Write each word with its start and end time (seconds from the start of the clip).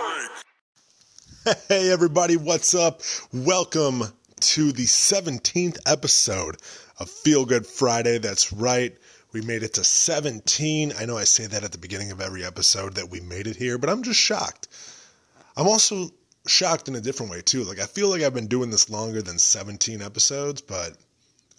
Hey, 1.68 1.90
everybody, 1.90 2.36
what's 2.36 2.74
up? 2.74 3.00
Welcome 3.32 4.02
to 4.40 4.72
the 4.72 4.84
17th 4.84 5.78
episode 5.86 6.56
of 6.98 7.10
Feel 7.10 7.44
Good 7.44 7.66
Friday. 7.66 8.18
That's 8.18 8.52
right. 8.52 8.96
We 9.32 9.40
made 9.40 9.62
it 9.62 9.74
to 9.74 9.84
17. 9.84 10.92
I 10.98 11.04
know 11.06 11.16
I 11.16 11.24
say 11.24 11.46
that 11.46 11.64
at 11.64 11.72
the 11.72 11.78
beginning 11.78 12.12
of 12.12 12.20
every 12.20 12.44
episode 12.44 12.94
that 12.94 13.10
we 13.10 13.20
made 13.20 13.46
it 13.46 13.56
here, 13.56 13.78
but 13.78 13.90
I'm 13.90 14.02
just 14.02 14.20
shocked. 14.20 14.68
I'm 15.56 15.66
also 15.66 16.10
shocked 16.46 16.88
in 16.88 16.96
a 16.96 17.00
different 17.00 17.32
way, 17.32 17.42
too. 17.42 17.64
Like, 17.64 17.80
I 17.80 17.86
feel 17.86 18.08
like 18.08 18.22
I've 18.22 18.34
been 18.34 18.46
doing 18.48 18.70
this 18.70 18.90
longer 18.90 19.22
than 19.22 19.38
17 19.38 20.02
episodes, 20.02 20.60
but 20.60 20.96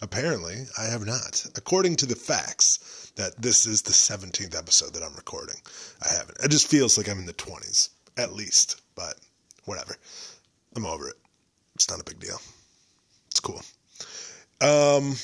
apparently 0.00 0.66
I 0.78 0.84
have 0.84 1.06
not. 1.06 1.44
According 1.56 1.96
to 1.96 2.06
the 2.06 2.16
facts, 2.16 3.12
that 3.16 3.40
this 3.40 3.66
is 3.66 3.82
the 3.82 3.92
17th 3.92 4.56
episode 4.56 4.94
that 4.94 5.02
I'm 5.02 5.14
recording. 5.14 5.56
I 6.02 6.14
haven't. 6.14 6.38
It 6.42 6.50
just 6.50 6.68
feels 6.68 6.96
like 6.96 7.08
I'm 7.08 7.18
in 7.18 7.26
the 7.26 7.34
20s, 7.34 7.90
at 8.16 8.32
least, 8.32 8.80
but 8.94 9.14
whatever. 9.64 9.96
I'm 10.76 10.86
over 10.86 11.08
it. 11.08 11.16
It's 11.74 11.90
not 11.90 12.00
a 12.00 12.04
big 12.04 12.20
deal. 12.20 12.40
It's 13.30 13.40
cool. 13.40 13.62
Um, 14.60 15.16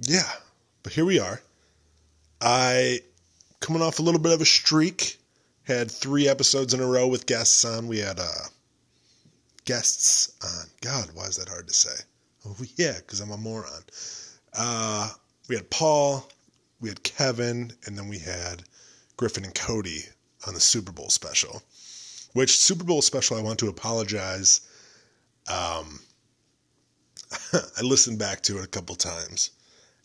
yeah, 0.00 0.30
but 0.82 0.92
here 0.92 1.04
we 1.04 1.18
are. 1.18 1.40
I 2.40 3.00
coming 3.60 3.82
off 3.82 3.98
a 3.98 4.02
little 4.02 4.20
bit 4.20 4.32
of 4.32 4.40
a 4.40 4.46
streak. 4.46 5.18
Had 5.64 5.90
three 5.90 6.28
episodes 6.28 6.74
in 6.74 6.80
a 6.80 6.86
row 6.86 7.06
with 7.06 7.26
guests 7.26 7.64
on. 7.64 7.86
We 7.86 7.98
had 7.98 8.18
uh, 8.18 8.46
guests 9.64 10.34
on. 10.42 10.66
God, 10.80 11.10
why 11.14 11.26
is 11.26 11.36
that 11.36 11.48
hard 11.48 11.68
to 11.68 11.74
say? 11.74 11.94
Oh 12.46 12.56
yeah, 12.76 12.96
because 12.98 13.20
I'm 13.20 13.30
a 13.30 13.36
moron. 13.36 13.82
Uh, 14.52 15.10
we 15.48 15.54
had 15.54 15.70
Paul, 15.70 16.28
we 16.80 16.88
had 16.88 17.02
Kevin, 17.02 17.72
and 17.86 17.96
then 17.96 18.08
we 18.08 18.18
had 18.18 18.64
Griffin 19.16 19.44
and 19.44 19.54
Cody 19.54 20.04
on 20.46 20.54
the 20.54 20.60
Super 20.60 20.92
Bowl 20.92 21.10
special. 21.10 21.62
Which 22.32 22.56
Super 22.56 22.84
Bowl 22.84 23.02
special, 23.02 23.36
I 23.36 23.42
want 23.42 23.58
to 23.60 23.68
apologize. 23.68 24.62
Um, 25.46 26.00
I 27.52 27.82
listened 27.82 28.18
back 28.18 28.42
to 28.42 28.58
it 28.58 28.64
a 28.64 28.68
couple 28.68 28.94
times, 28.94 29.50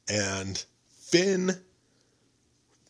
and 0.09 0.63
Finn 0.99 1.57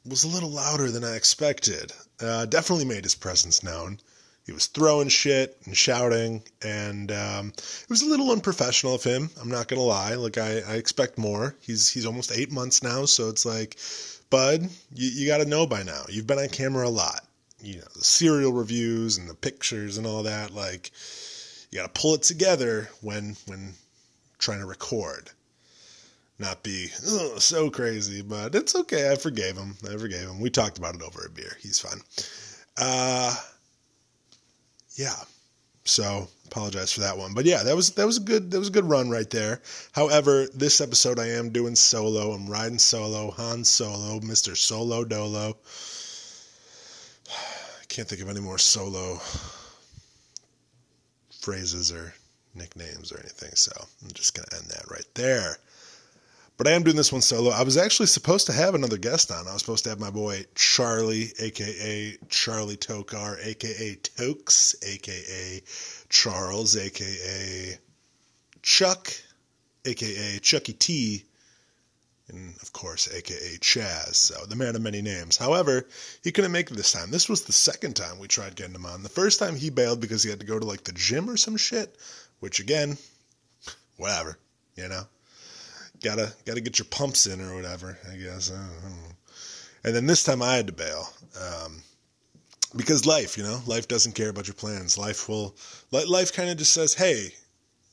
was 0.05 0.23
a 0.23 0.27
little 0.27 0.49
louder 0.49 0.89
than 0.89 1.03
I 1.03 1.15
expected. 1.15 1.91
Uh, 2.19 2.45
definitely 2.45 2.85
made 2.85 3.03
his 3.03 3.15
presence 3.15 3.63
known. 3.63 3.99
He 4.45 4.53
was 4.53 4.67
throwing 4.67 5.09
shit 5.09 5.57
and 5.65 5.75
shouting, 5.75 6.41
and 6.61 7.11
um, 7.11 7.53
it 7.57 7.89
was 7.89 8.01
a 8.01 8.09
little 8.09 8.31
unprofessional 8.31 8.95
of 8.95 9.03
him. 9.03 9.29
I'm 9.41 9.49
not 9.49 9.67
gonna 9.67 9.81
lie. 9.81 10.15
Like 10.15 10.37
I, 10.37 10.61
I 10.61 10.75
expect 10.75 11.17
more. 11.17 11.53
He's 11.59 11.89
he's 11.89 12.05
almost 12.05 12.31
eight 12.31 12.51
months 12.51 12.81
now, 12.81 13.05
so 13.05 13.27
it's 13.27 13.45
like, 13.45 13.77
bud, 14.29 14.69
you, 14.93 15.09
you 15.09 15.27
got 15.27 15.39
to 15.39 15.45
know 15.45 15.67
by 15.67 15.83
now. 15.83 16.03
You've 16.07 16.27
been 16.27 16.39
on 16.39 16.47
camera 16.47 16.87
a 16.87 16.89
lot. 16.89 17.27
You 17.61 17.77
know 17.77 17.87
the 17.95 18.03
serial 18.03 18.53
reviews 18.53 19.17
and 19.17 19.29
the 19.29 19.33
pictures 19.33 19.97
and 19.97 20.05
all 20.05 20.23
that. 20.23 20.53
Like 20.53 20.91
you 21.71 21.79
got 21.79 21.93
to 21.93 22.01
pull 22.01 22.15
it 22.15 22.23
together 22.23 22.89
when 23.01 23.35
when 23.47 23.73
trying 24.37 24.59
to 24.59 24.65
record. 24.65 25.29
Not 26.39 26.61
be 26.61 26.85
so 26.85 27.71
crazy, 27.71 28.21
but 28.21 28.53
it's 28.53 28.75
okay. 28.75 29.11
I 29.11 29.15
forgave 29.15 29.57
him. 29.57 29.75
I 29.83 29.97
forgave 29.97 30.29
him. 30.29 30.39
We 30.39 30.51
talked 30.51 30.77
about 30.77 30.93
it 30.93 31.01
over 31.01 31.25
a 31.25 31.29
beer. 31.31 31.57
He's 31.59 31.79
fine. 31.79 31.99
Uh, 32.77 33.35
yeah. 34.95 35.15
So 35.83 36.27
apologize 36.45 36.91
for 36.91 36.99
that 37.01 37.17
one, 37.17 37.33
but 37.33 37.45
yeah, 37.45 37.63
that 37.63 37.75
was 37.75 37.91
that 37.91 38.05
was 38.05 38.17
a 38.17 38.21
good 38.21 38.51
that 38.51 38.59
was 38.59 38.67
a 38.67 38.71
good 38.71 38.85
run 38.85 39.09
right 39.09 39.29
there. 39.29 39.61
However, 39.93 40.45
this 40.53 40.79
episode 40.79 41.17
I 41.17 41.29
am 41.29 41.49
doing 41.49 41.75
solo. 41.75 42.33
I'm 42.33 42.47
riding 42.47 42.77
solo, 42.77 43.31
Han 43.31 43.63
Solo, 43.63 44.19
Mister 44.19 44.55
Solo 44.55 45.05
Dolo. 45.05 45.57
Can't 47.97 48.07
think 48.07 48.21
of 48.21 48.29
any 48.29 48.41
more 48.41 48.59
solo 48.59 49.19
phrases 51.41 51.91
or 51.91 52.13
nicknames 52.53 53.11
or 53.11 53.19
anything, 53.19 53.49
so 53.55 53.71
I'm 54.03 54.11
just 54.11 54.35
gonna 54.35 54.61
end 54.61 54.69
that 54.69 54.91
right 54.91 55.07
there. 55.15 55.57
But 56.57 56.67
I 56.67 56.73
am 56.73 56.83
doing 56.83 56.95
this 56.95 57.11
one 57.11 57.23
solo. 57.23 57.49
I 57.49 57.63
was 57.63 57.75
actually 57.75 58.05
supposed 58.05 58.45
to 58.45 58.53
have 58.53 58.75
another 58.75 58.99
guest 58.99 59.31
on. 59.31 59.47
I 59.47 59.53
was 59.53 59.63
supposed 59.63 59.83
to 59.85 59.89
have 59.89 59.99
my 59.99 60.11
boy 60.11 60.45
Charlie, 60.53 61.31
aka 61.39 62.15
Charlie 62.29 62.77
Tokar, 62.77 63.43
aka 63.43 63.95
Tokes, 63.95 64.75
aka 64.83 65.63
Charles, 66.07 66.77
aka 66.77 67.79
Chuck, 68.61 69.11
aka 69.85 70.37
Chucky 70.37 70.73
T, 70.73 71.25
and 72.29 72.55
of 72.61 72.73
course, 72.73 73.13
aka 73.13 73.57
Chaz. 73.57 74.15
So 74.15 74.45
the 74.45 74.55
man 74.55 74.75
of 74.75 74.81
many 74.81 75.01
names. 75.01 75.37
However, 75.37 75.87
he 76.23 76.31
couldn't 76.31 76.51
make 76.51 76.69
it 76.69 76.75
this 76.75 76.91
time. 76.91 77.11
This 77.11 77.29
was 77.29 77.43
the 77.43 77.53
second 77.53 77.95
time 77.95 78.19
we 78.19 78.27
tried 78.27 78.55
getting 78.55 78.75
him 78.75 78.85
on. 78.85 79.03
The 79.03 79.09
first 79.09 79.39
time 79.39 79.55
he 79.55 79.69
bailed 79.69 80.01
because 80.01 80.23
he 80.23 80.29
had 80.29 80.39
to 80.39 80.45
go 80.45 80.59
to 80.59 80.65
like 80.65 80.83
the 80.83 80.91
gym 80.91 81.29
or 81.29 81.37
some 81.37 81.57
shit, 81.57 81.95
which 82.39 82.59
again, 82.59 82.97
whatever, 83.97 84.37
you 84.75 84.87
know 84.87 85.03
gotta 86.03 86.31
gotta 86.45 86.61
get 86.61 86.79
your 86.79 86.85
pumps 86.85 87.25
in 87.25 87.41
or 87.41 87.55
whatever. 87.55 87.97
I 88.11 88.17
guess. 88.17 88.51
I 88.51 88.57
and 89.83 89.95
then 89.95 90.05
this 90.05 90.23
time 90.23 90.41
I 90.41 90.55
had 90.55 90.67
to 90.67 90.73
bail 90.73 91.09
um, 91.39 91.81
because 92.75 93.05
life, 93.05 93.37
you 93.37 93.43
know, 93.43 93.61
life 93.65 93.87
doesn't 93.87 94.15
care 94.15 94.29
about 94.29 94.47
your 94.47 94.55
plans. 94.55 94.97
Life 94.97 95.29
will, 95.29 95.55
life 95.91 96.33
kind 96.33 96.49
of 96.49 96.57
just 96.57 96.73
says, 96.73 96.93
"Hey, 96.93 97.33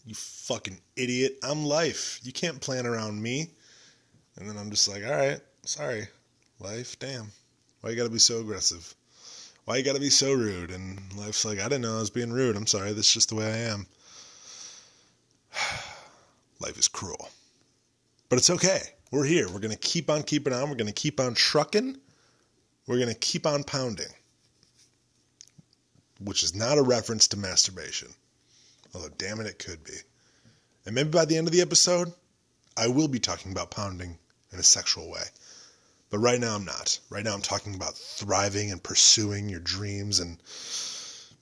you 0.05 0.15
fucking 0.15 0.79
idiot, 0.97 1.39
I'm 1.43 1.65
life. 1.65 2.21
You 2.23 2.33
can't 2.33 2.61
plan 2.61 2.87
around 2.87 3.23
me." 3.23 3.51
And 4.37 4.49
then 4.49 4.57
I'm 4.57 4.71
just 4.71 4.89
like, 4.89 5.05
"All 5.05 5.13
right, 5.13 5.41
sorry, 5.65 6.09
life. 6.59 6.99
Damn, 6.99 7.33
why 7.81 7.91
you 7.91 7.97
gotta 7.97 8.11
be 8.11 8.19
so 8.19 8.41
aggressive? 8.41 8.95
Why 9.65 9.77
you 9.77 9.85
gotta 9.85 10.01
be 10.01 10.11
so 10.11 10.33
rude?" 10.33 10.71
And 10.71 11.01
life's 11.15 11.45
like, 11.45 11.59
"I 11.59 11.65
didn't 11.65 11.83
know 11.83 11.97
I 11.97 12.01
was 12.01 12.11
being 12.11 12.33
rude. 12.33 12.57
I'm 12.57 12.67
sorry. 12.67 12.93
That's 12.93 13.13
just 13.13 13.29
the 13.29 13.37
way 13.37 13.47
I 13.47 13.59
am." 13.59 13.87
life 16.61 16.79
is 16.79 16.89
cruel. 16.89 17.31
But 18.29 18.39
it's 18.39 18.51
okay. 18.51 18.83
We're 19.11 19.25
here. 19.25 19.49
We're 19.49 19.61
to 19.61 19.77
keep 19.77 20.11
on 20.11 20.25
keeping 20.25 20.53
on. 20.53 20.69
We're 20.69 20.77
to 20.77 20.93
keep 20.93 21.21
on 21.21 21.35
trucking. 21.35 21.99
We're 22.87 23.05
to 23.07 23.15
keep 23.15 23.47
on 23.47 23.63
pounding. 23.63 24.13
Which 26.21 26.43
is 26.43 26.55
not 26.55 26.79
a 26.79 26.83
reference 26.83 27.29
to 27.29 27.37
masturbation. 27.37 28.09
Although, 28.95 29.11
damn 29.19 29.41
it, 29.41 29.47
it 29.47 29.59
could 29.59 29.85
be. 29.85 29.95
And 30.87 30.95
maybe 30.95 31.11
by 31.11 31.25
the 31.25 31.37
end 31.37 31.47
of 31.47 31.53
the 31.53 31.61
episode, 31.61 32.13
I 32.77 32.89
will 32.89 33.09
be 33.09 33.21
talking 33.21 33.53
about 33.53 33.71
pounding 33.71 34.19
in 34.55 34.61
a 34.61 34.63
sexual 34.63 35.11
way. 35.11 35.25
But 36.11 36.19
right 36.19 36.41
now, 36.41 36.55
I'm 36.55 36.65
not. 36.65 36.99
Right 37.11 37.25
now, 37.25 37.35
I'm 37.35 37.43
talking 37.43 37.75
about 37.75 37.95
thriving 37.97 38.71
and 38.71 38.83
pursuing 38.83 39.49
your 39.49 39.61
dreams 39.61 40.21
and 40.21 40.39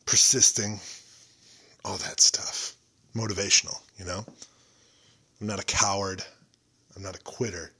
persisting. 0.06 0.80
All 1.84 1.98
that 1.98 2.20
stuff. 2.20 2.74
Motivational, 3.14 3.78
you 3.98 4.06
know? 4.06 4.24
I'm 5.40 5.46
not 5.46 5.60
a 5.60 5.64
coward. 5.64 6.24
I'm 6.96 7.02
not 7.02 7.16
a 7.16 7.20
quitter. 7.20 7.70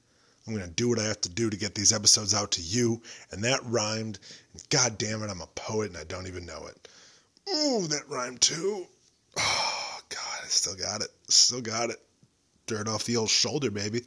I'm 0.45 0.53
going 0.53 0.65
to 0.65 0.71
do 0.71 0.89
what 0.89 0.99
I 0.99 1.05
have 1.05 1.21
to 1.21 1.29
do 1.29 1.49
to 1.49 1.57
get 1.57 1.73
these 1.73 1.93
episodes 1.93 2.33
out 2.33 2.51
to 2.51 2.61
you. 2.61 3.01
And 3.31 3.43
that 3.43 3.61
rhymed. 3.63 4.19
And 4.53 4.69
God 4.69 4.97
damn 4.97 5.23
it, 5.23 5.31
I'm 5.31 5.41
a 5.41 5.47
poet 5.47 5.89
and 5.89 5.97
I 5.97 6.03
don't 6.03 6.27
even 6.27 6.45
know 6.45 6.67
it. 6.67 6.87
Ooh, 7.49 7.87
that 7.87 8.09
rhymed 8.09 8.41
too. 8.41 8.85
Oh, 9.37 9.99
God, 10.09 10.39
I 10.43 10.47
still 10.47 10.75
got 10.75 11.01
it. 11.01 11.09
Still 11.27 11.61
got 11.61 11.89
it. 11.89 11.99
Dirt 12.67 12.87
off 12.87 13.05
the 13.05 13.17
old 13.17 13.29
shoulder, 13.29 13.71
baby. 13.71 14.03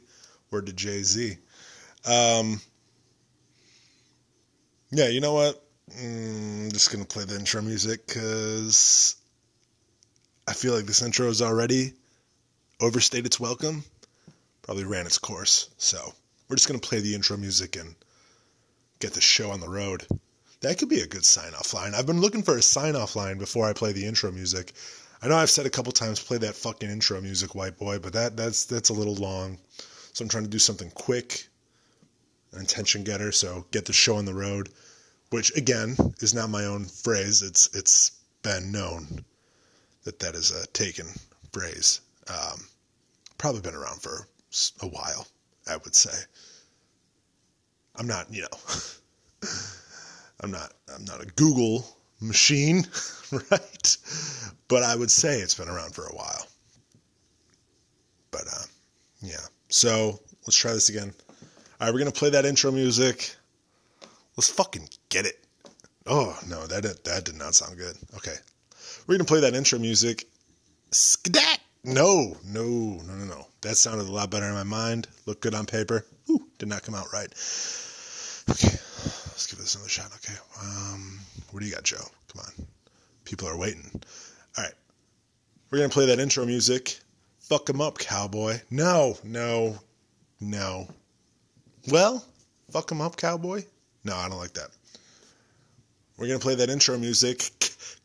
Word 0.51 0.67
to 0.67 0.73
Jay 0.73 1.03
Z. 1.03 1.37
Um, 2.05 2.61
yeah, 4.91 5.09
you 5.09 5.21
know 5.21 5.33
what? 5.33 5.63
Mm, 5.91 6.65
I'm 6.65 6.71
just 6.71 6.91
going 6.91 7.03
to 7.03 7.07
play 7.07 7.25
the 7.25 7.35
intro 7.35 7.61
music 7.61 8.07
because 8.07 9.15
I 10.47 10.53
feel 10.53 10.73
like 10.73 10.85
this 10.85 11.01
intro 11.01 11.27
is 11.27 11.41
already 11.41 11.93
overstayed 12.79 13.25
its 13.25 13.39
welcome 13.39 13.83
probably 14.67 14.83
ran 14.83 15.05
its 15.05 15.17
course. 15.17 15.69
So 15.77 16.13
we're 16.47 16.57
just 16.57 16.67
going 16.67 16.79
to 16.79 16.87
play 16.87 16.99
the 16.99 17.15
intro 17.15 17.37
music 17.37 17.77
and 17.77 17.95
get 18.99 19.13
the 19.13 19.21
show 19.21 19.51
on 19.51 19.61
the 19.61 19.69
road. 19.69 20.05
That 20.59 20.77
could 20.77 20.89
be 20.89 20.99
a 20.99 21.07
good 21.07 21.23
sign 21.23 21.53
off 21.53 21.73
line. 21.73 21.95
I've 21.95 22.05
been 22.05 22.19
looking 22.19 22.43
for 22.43 22.57
a 22.57 22.61
sign 22.61 22.95
off 22.95 23.15
line 23.15 23.37
before 23.37 23.67
I 23.67 23.73
play 23.73 23.93
the 23.93 24.05
intro 24.05 24.29
music. 24.31 24.73
I 25.21 25.29
know 25.29 25.37
I've 25.37 25.49
said 25.49 25.65
a 25.65 25.71
couple 25.71 25.93
times 25.93 26.19
play 26.19 26.39
that 26.39 26.55
fucking 26.55 26.89
intro 26.89 27.21
music, 27.21 27.55
white 27.55 27.77
boy, 27.77 27.99
but 27.99 28.13
that 28.13 28.35
that's 28.35 28.65
that's 28.65 28.89
a 28.89 28.93
little 28.93 29.15
long. 29.15 29.57
So 30.17 30.25
I'm 30.25 30.29
trying 30.29 30.45
to 30.45 30.49
do 30.49 30.57
something 30.57 30.89
quick, 30.95 31.47
an 32.51 32.63
attention 32.63 33.03
getter, 33.03 33.31
so 33.31 33.67
get 33.69 33.85
the 33.85 33.93
show 33.93 34.15
on 34.15 34.25
the 34.25 34.33
road, 34.33 34.69
which 35.29 35.55
again 35.55 35.95
is 36.21 36.33
not 36.33 36.49
my 36.49 36.65
own 36.65 36.85
phrase. 36.85 37.43
It's 37.43 37.69
it's 37.75 38.13
been 38.41 38.71
known 38.71 39.23
that 40.05 40.17
that 40.17 40.33
is 40.33 40.49
a 40.49 40.65
taken 40.69 41.05
phrase. 41.53 42.01
Um, 42.27 42.67
probably 43.37 43.61
been 43.61 43.75
around 43.75 44.01
for 44.01 44.27
a 44.81 44.87
while, 44.87 45.27
I 45.69 45.77
would 45.77 45.93
say. 45.93 46.17
I'm 47.95 48.07
not, 48.07 48.33
you 48.33 48.41
know, 48.41 49.49
I'm 50.41 50.49
not, 50.49 50.73
I'm 50.95 51.05
not 51.05 51.21
a 51.21 51.27
Google 51.27 51.85
machine, 52.21 52.87
right? 53.51 53.97
But 54.67 54.81
I 54.81 54.95
would 54.95 55.11
say 55.11 55.41
it's 55.41 55.53
been 55.53 55.69
around 55.69 55.93
for 55.93 56.07
a 56.07 56.15
while. 56.15 56.47
But 58.31 58.47
uh, 58.51 58.65
yeah, 59.21 59.45
so 59.69 60.19
let's 60.45 60.55
try 60.55 60.73
this 60.73 60.89
again. 60.89 61.13
All 61.79 61.87
right, 61.87 61.93
we're 61.93 61.99
gonna 61.99 62.11
play 62.11 62.31
that 62.31 62.45
intro 62.45 62.71
music. 62.71 63.35
Let's 64.35 64.49
fucking 64.49 64.89
get 65.09 65.25
it. 65.25 65.43
Oh 66.05 66.37
no, 66.47 66.65
that 66.67 66.83
did, 66.83 67.03
that 67.03 67.25
did 67.25 67.35
not 67.35 67.55
sound 67.55 67.77
good. 67.77 67.95
Okay, 68.15 68.35
we're 69.05 69.15
gonna 69.15 69.25
play 69.25 69.41
that 69.41 69.53
intro 69.53 69.79
music. 69.79 70.25
Skedat. 70.91 71.59
No, 71.83 72.35
no, 72.45 72.63
no, 72.63 73.13
no, 73.13 73.25
no. 73.25 73.47
That 73.61 73.77
sounded 73.77 74.07
a 74.07 74.11
lot 74.11 74.31
better 74.31 74.45
in 74.45 74.53
my 74.53 74.63
mind. 74.63 75.07
Looked 75.25 75.41
good 75.41 75.53
on 75.53 75.65
paper. 75.65 76.05
Ooh, 76.29 76.47
did 76.57 76.69
not 76.69 76.83
come 76.83 76.95
out 76.95 77.07
right. 77.13 77.29
Okay, 78.49 78.69
let's 79.27 79.47
give 79.47 79.59
this 79.59 79.75
another 79.75 79.89
shot. 79.89 80.11
Okay, 80.15 80.37
um, 80.61 81.19
what 81.51 81.59
do 81.59 81.65
you 81.65 81.73
got, 81.73 81.83
Joe? 81.83 81.97
Come 82.33 82.45
on, 82.45 82.67
people 83.25 83.47
are 83.47 83.57
waiting. 83.57 83.89
All 84.57 84.63
right, 84.63 84.73
we're 85.69 85.79
gonna 85.79 85.89
play 85.89 86.07
that 86.07 86.19
intro 86.19 86.45
music. 86.45 86.99
Fuck 87.47 87.69
'em 87.69 87.79
up, 87.79 87.97
cowboy. 87.97 88.59
No, 88.69 89.17
no, 89.23 89.79
no. 90.41 90.89
Well, 91.87 92.25
fuck 92.71 92.91
him 92.91 92.99
up, 92.99 93.15
cowboy. 93.15 93.63
No, 94.03 94.15
I 94.17 94.27
don't 94.27 94.37
like 94.37 94.53
that. 94.55 94.69
We're 96.17 96.27
gonna 96.27 96.39
play 96.39 96.55
that 96.55 96.69
intro 96.69 96.97
music. 96.97 97.51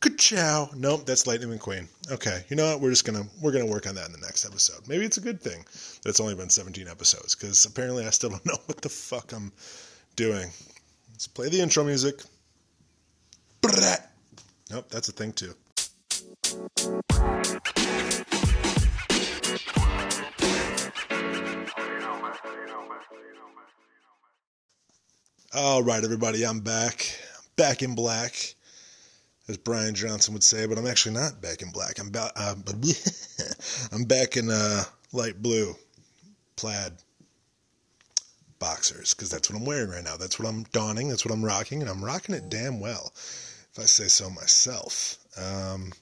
Ka-chow. 0.01 0.71
Nope, 0.77 1.07
that's 1.07 1.27
Lightning 1.27 1.59
McQueen. 1.59 1.89
Okay, 2.11 2.45
you 2.51 2.57
know 2.57 2.71
what? 2.71 2.81
We're 2.81 2.91
just 2.91 3.05
gonna 3.05 3.27
we're 3.41 3.51
gonna 3.51 3.67
work 3.67 3.89
on 3.89 3.97
that 3.97 4.07
in 4.07 4.13
the 4.13 4.19
next 4.19 4.45
episode. 4.45 4.87
Maybe 4.87 5.05
it's 5.05 5.17
a 5.17 5.21
good 5.21 5.41
thing 5.41 5.65
that 6.03 6.11
it's 6.11 6.21
only 6.21 6.37
been 6.37 6.49
17 6.51 6.87
episodes 6.87 7.35
because 7.35 7.65
apparently 7.65 8.07
I 8.07 8.11
still 8.11 8.31
don't 8.31 8.47
know 8.47 8.59
what 8.67 8.81
the 8.81 8.89
fuck 8.89 9.33
I'm 9.33 9.51
doing. 10.15 10.51
Let's 11.11 11.27
play 11.27 11.49
the 11.49 11.61
intro 11.61 11.83
music. 11.83 12.23
Nope, 14.71 14.89
that's 14.89 15.09
a 15.09 15.13
thing 15.13 15.33
too. 15.33 15.55
All 25.55 25.83
right, 25.83 26.03
everybody, 26.03 26.47
I'm 26.47 26.61
back. 26.61 27.15
Back 27.57 27.83
in 27.83 27.95
black, 27.95 28.55
as 29.49 29.59
Brian 29.59 29.95
Johnson 29.95 30.33
would 30.33 30.43
say, 30.43 30.65
but 30.65 30.79
I'm 30.79 30.87
actually 30.87 31.15
not 31.15 31.43
back 31.43 31.61
in 31.61 31.71
black. 31.71 32.01
I'm 32.01 32.09
ba- 32.09 32.33
uh, 32.35 32.55
I'm 33.93 34.05
back 34.05 34.39
in 34.39 34.51
uh, 34.51 34.85
light 35.13 35.43
blue, 35.43 35.75
plaid 36.57 36.95
boxers, 38.61 39.13
because 39.13 39.29
that's 39.29 39.51
what 39.51 39.59
I'm 39.59 39.67
wearing 39.67 39.91
right 39.91 40.03
now. 40.03 40.17
That's 40.17 40.39
what 40.39 40.49
I'm 40.49 40.63
donning. 40.73 41.11
That's 41.11 41.27
what 41.27 41.35
I'm 41.35 41.45
rocking, 41.45 41.83
and 41.83 41.91
I'm 41.91 42.03
rocking 42.03 42.35
it 42.35 42.49
damn 42.49 42.81
well, 42.81 43.13
if 43.15 43.79
I 43.79 43.85
say 43.85 44.09
so 44.09 44.31
myself. 44.31 45.19
Um, 45.37 45.93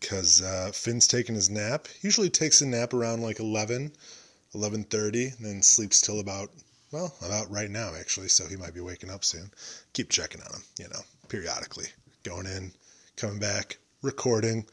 because 0.00 0.40
uh, 0.40 0.70
Finn's 0.72 1.06
taking 1.06 1.34
his 1.34 1.50
nap. 1.50 1.88
He 2.00 2.08
Usually 2.08 2.30
takes 2.30 2.62
a 2.62 2.66
nap 2.66 2.94
around 2.94 3.20
like 3.20 3.38
11, 3.38 3.92
11.30, 4.54 5.36
and 5.36 5.46
then 5.46 5.62
sleeps 5.62 6.00
till 6.00 6.20
about 6.20 6.48
well, 6.96 7.14
about 7.20 7.50
right 7.50 7.70
now, 7.70 7.92
actually, 7.94 8.28
so 8.28 8.46
he 8.46 8.56
might 8.56 8.72
be 8.72 8.80
waking 8.80 9.10
up 9.10 9.22
soon. 9.22 9.50
Keep 9.92 10.08
checking 10.08 10.40
on 10.40 10.50
him, 10.50 10.62
you 10.78 10.88
know, 10.88 11.00
periodically. 11.28 11.86
Going 12.22 12.46
in, 12.46 12.72
coming 13.16 13.38
back, 13.38 13.76
recording. 14.00 14.64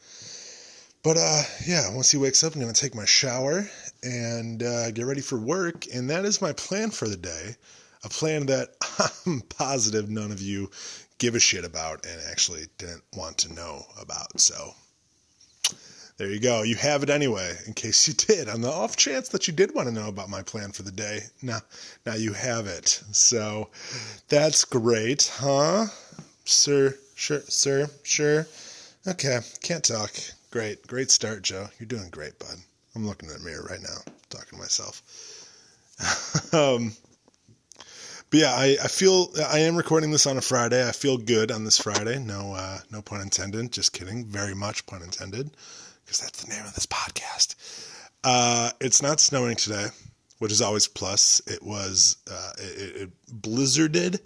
But 1.02 1.18
uh, 1.18 1.42
yeah, 1.66 1.94
once 1.94 2.10
he 2.10 2.16
wakes 2.16 2.42
up, 2.42 2.54
I'm 2.54 2.62
going 2.62 2.72
to 2.72 2.80
take 2.80 2.94
my 2.94 3.04
shower 3.04 3.68
and 4.02 4.62
uh, 4.62 4.90
get 4.92 5.04
ready 5.04 5.20
for 5.20 5.38
work. 5.38 5.84
And 5.94 6.08
that 6.08 6.24
is 6.24 6.40
my 6.40 6.54
plan 6.54 6.90
for 6.90 7.06
the 7.06 7.18
day. 7.18 7.56
A 8.04 8.08
plan 8.08 8.46
that 8.46 8.70
I'm 9.26 9.42
positive 9.42 10.08
none 10.08 10.32
of 10.32 10.40
you 10.40 10.70
give 11.18 11.34
a 11.34 11.40
shit 11.40 11.66
about 11.66 12.06
and 12.06 12.20
actually 12.30 12.64
didn't 12.78 13.04
want 13.14 13.36
to 13.38 13.52
know 13.52 13.84
about. 14.00 14.40
So 14.40 14.74
there 16.16 16.30
you 16.30 16.38
go. 16.38 16.62
You 16.62 16.76
have 16.76 17.02
it 17.02 17.10
anyway, 17.10 17.56
in 17.66 17.74
case 17.74 18.06
you 18.06 18.14
did. 18.14 18.48
On 18.48 18.60
the 18.60 18.70
off 18.70 18.96
chance 18.96 19.28
that 19.30 19.48
you 19.48 19.52
did 19.52 19.74
want 19.74 19.88
to 19.88 19.94
know 19.94 20.08
about 20.08 20.28
my 20.28 20.42
plan 20.42 20.70
for 20.70 20.82
the 20.82 20.92
day, 20.92 21.20
now, 21.42 21.58
now 22.06 22.14
you 22.14 22.32
have 22.32 22.66
it. 22.66 23.02
So 23.10 23.68
that's 24.28 24.64
great, 24.64 25.30
huh? 25.34 25.86
Sir, 26.44 26.96
sure, 27.16 27.40
sir, 27.40 27.88
sure. 28.04 28.46
Okay, 29.08 29.40
can't 29.60 29.84
talk. 29.84 30.12
Great, 30.50 30.86
great 30.86 31.10
start, 31.10 31.42
Joe. 31.42 31.66
You're 31.80 31.88
doing 31.88 32.10
great, 32.10 32.38
bud. 32.38 32.58
I'm 32.94 33.06
looking 33.06 33.28
in 33.28 33.34
the 33.36 33.44
mirror 33.44 33.66
right 33.68 33.82
now, 33.82 34.12
talking 34.30 34.56
to 34.56 34.58
myself. 34.58 35.02
um, 36.54 36.92
but 38.30 38.38
yeah, 38.38 38.52
I, 38.52 38.76
I 38.84 38.88
feel 38.88 39.32
I 39.50 39.60
am 39.60 39.76
recording 39.76 40.12
this 40.12 40.28
on 40.28 40.36
a 40.36 40.40
Friday. 40.40 40.86
I 40.86 40.92
feel 40.92 41.18
good 41.18 41.50
on 41.50 41.64
this 41.64 41.78
Friday. 41.78 42.20
No, 42.20 42.52
uh, 42.52 42.78
no 42.92 43.02
pun 43.02 43.20
intended. 43.20 43.72
Just 43.72 43.92
kidding. 43.92 44.24
Very 44.26 44.54
much 44.54 44.86
pun 44.86 45.02
intended 45.02 45.50
because 46.14 46.26
that's 46.26 46.44
the 46.44 46.54
name 46.54 46.64
of 46.64 46.74
this 46.74 46.86
podcast. 46.86 47.56
Uh, 48.22 48.70
it's 48.80 49.02
not 49.02 49.20
snowing 49.20 49.56
today, 49.56 49.86
which 50.38 50.52
is 50.52 50.62
always 50.62 50.86
plus. 50.86 51.42
It 51.46 51.62
was 51.62 52.16
uh, 52.30 52.52
it, 52.58 52.96
it 53.02 53.10
blizzarded, 53.42 54.20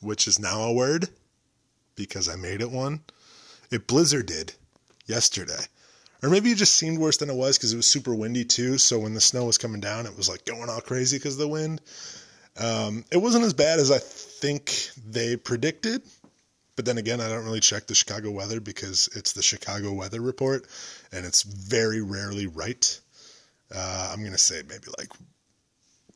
which 0.00 0.28
is 0.28 0.38
now 0.38 0.62
a 0.62 0.72
word 0.72 1.08
because 1.96 2.28
I 2.28 2.36
made 2.36 2.60
it 2.60 2.70
one. 2.70 3.00
It 3.70 3.88
blizzarded 3.88 4.54
yesterday. 5.06 5.64
Or 6.22 6.30
maybe 6.30 6.50
it 6.50 6.58
just 6.58 6.76
seemed 6.76 6.98
worse 6.98 7.18
than 7.18 7.28
it 7.28 7.36
was 7.36 7.58
because 7.58 7.72
it 7.72 7.76
was 7.76 7.86
super 7.86 8.14
windy 8.14 8.44
too. 8.44 8.78
So 8.78 9.00
when 9.00 9.14
the 9.14 9.20
snow 9.20 9.44
was 9.44 9.58
coming 9.58 9.80
down, 9.80 10.06
it 10.06 10.16
was 10.16 10.28
like 10.28 10.44
going 10.44 10.70
all 10.70 10.80
crazy 10.80 11.18
because 11.18 11.34
of 11.34 11.40
the 11.40 11.48
wind. 11.48 11.80
Um, 12.58 13.04
it 13.10 13.18
wasn't 13.18 13.44
as 13.44 13.52
bad 13.52 13.80
as 13.80 13.90
I 13.90 13.98
think 13.98 14.90
they 15.06 15.36
predicted. 15.36 16.02
But 16.76 16.84
then 16.84 16.98
again, 16.98 17.20
I 17.20 17.28
don't 17.28 17.44
really 17.44 17.60
check 17.60 17.86
the 17.86 17.94
Chicago 17.94 18.30
weather 18.30 18.60
because 18.60 19.08
it's 19.14 19.32
the 19.32 19.42
Chicago 19.42 19.92
weather 19.92 20.20
report 20.20 20.66
and 21.12 21.24
it's 21.24 21.42
very 21.42 22.00
rarely 22.00 22.46
right. 22.46 23.00
Uh, 23.74 24.10
I'm 24.12 24.20
going 24.20 24.32
to 24.32 24.38
say 24.38 24.62
maybe 24.68 24.88
like 24.98 25.10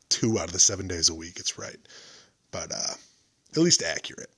two 0.09 0.37
out 0.39 0.47
of 0.47 0.53
the 0.53 0.59
seven 0.59 0.87
days 0.87 1.09
a 1.09 1.15
week 1.15 1.39
it's 1.39 1.57
right, 1.57 1.77
but 2.51 2.71
uh, 2.73 2.93
at 3.51 3.57
least 3.57 3.83
accurate. 3.83 4.31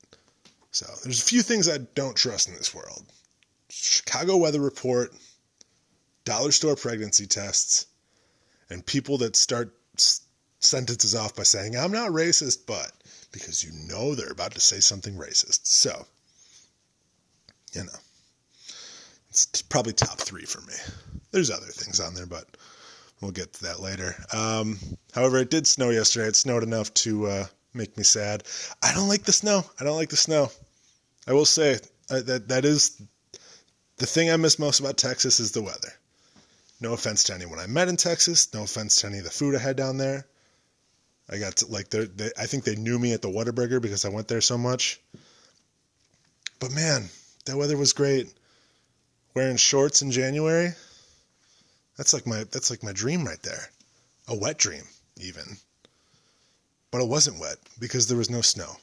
So 0.71 0.85
there's 1.03 1.21
a 1.21 1.25
few 1.25 1.41
things 1.41 1.67
I 1.67 1.79
don't 1.79 2.15
trust 2.15 2.47
in 2.47 2.55
this 2.55 2.73
world 2.73 3.03
Chicago 3.71 4.37
weather 4.37 4.59
report, 4.59 5.13
dollar 6.25 6.51
store 6.51 6.75
pregnancy 6.75 7.25
tests, 7.25 7.85
and 8.69 8.85
people 8.85 9.17
that 9.19 9.35
start 9.35 9.73
sentences 10.59 11.15
off 11.15 11.35
by 11.35 11.43
saying, 11.43 11.77
I'm 11.77 11.91
not 11.91 12.11
racist, 12.11 12.65
but 12.67 12.91
because 13.31 13.63
you 13.63 13.71
know 13.87 14.15
they're 14.15 14.31
about 14.31 14.53
to 14.53 14.59
say 14.59 14.79
something 14.79 15.15
racist. 15.15 15.67
So, 15.67 16.05
you 17.73 17.83
know, 17.83 17.99
it's 19.29 19.61
probably 19.63 19.93
top 19.93 20.19
three 20.19 20.45
for 20.45 20.61
me. 20.61 20.73
There's 21.31 21.51
other 21.51 21.67
things 21.67 21.99
on 21.99 22.13
there, 22.13 22.25
but 22.25 22.45
we'll 23.21 23.31
get 23.31 23.53
to 23.53 23.63
that 23.63 23.79
later. 23.79 24.15
Um, 24.33 24.77
however, 25.13 25.37
it 25.37 25.49
did 25.49 25.65
snow 25.67 25.89
yesterday. 25.89 26.27
It 26.27 26.35
snowed 26.35 26.63
enough 26.63 26.93
to 26.95 27.27
uh, 27.27 27.45
make 27.73 27.97
me 27.97 28.03
sad. 28.03 28.43
I 28.83 28.93
don't 28.93 29.07
like 29.07 29.23
the 29.23 29.31
snow. 29.31 29.63
I 29.79 29.83
don't 29.83 29.95
like 29.95 30.09
the 30.09 30.17
snow. 30.17 30.51
I 31.27 31.33
will 31.33 31.45
say 31.45 31.79
uh, 32.09 32.21
that 32.21 32.49
that 32.49 32.65
is 32.65 33.01
the 33.97 34.05
thing 34.05 34.29
I 34.29 34.37
miss 34.37 34.59
most 34.59 34.79
about 34.79 34.97
Texas 34.97 35.39
is 35.39 35.51
the 35.51 35.61
weather. 35.61 35.93
No 36.81 36.93
offense 36.93 37.23
to 37.25 37.33
anyone 37.33 37.59
I 37.59 37.67
met 37.67 37.87
in 37.87 37.95
Texas. 37.95 38.53
No 38.53 38.63
offense 38.63 38.97
to 38.97 39.07
any 39.07 39.19
of 39.19 39.23
the 39.23 39.29
food 39.29 39.55
I 39.55 39.59
had 39.59 39.77
down 39.77 39.97
there. 39.97 40.25
I 41.31 41.37
got 41.37 41.55
to, 41.57 41.67
like 41.67 41.89
they 41.89 42.07
I 42.37 42.45
think 42.45 42.65
they 42.65 42.75
knew 42.75 42.99
me 42.99 43.13
at 43.13 43.21
the 43.21 43.29
Whataburger 43.29 43.81
because 43.81 44.03
I 44.03 44.09
went 44.09 44.27
there 44.27 44.41
so 44.41 44.57
much. 44.57 44.99
But 46.59 46.73
man, 46.73 47.09
that 47.45 47.57
weather 47.57 47.77
was 47.77 47.93
great. 47.93 48.31
Wearing 49.33 49.55
shorts 49.55 50.01
in 50.01 50.11
January, 50.11 50.73
that's 51.97 52.13
like 52.13 52.27
my 52.27 52.43
that's 52.51 52.69
like 52.69 52.83
my 52.83 52.91
dream 52.91 53.25
right 53.25 53.41
there. 53.43 53.69
A 54.27 54.35
wet 54.35 54.57
dream 54.57 54.83
even. 55.17 55.57
But 56.91 57.01
it 57.01 57.07
wasn't 57.07 57.39
wet 57.39 57.57
because 57.79 58.07
there 58.07 58.17
was 58.17 58.29
no 58.29 58.41
snow. 58.41 58.75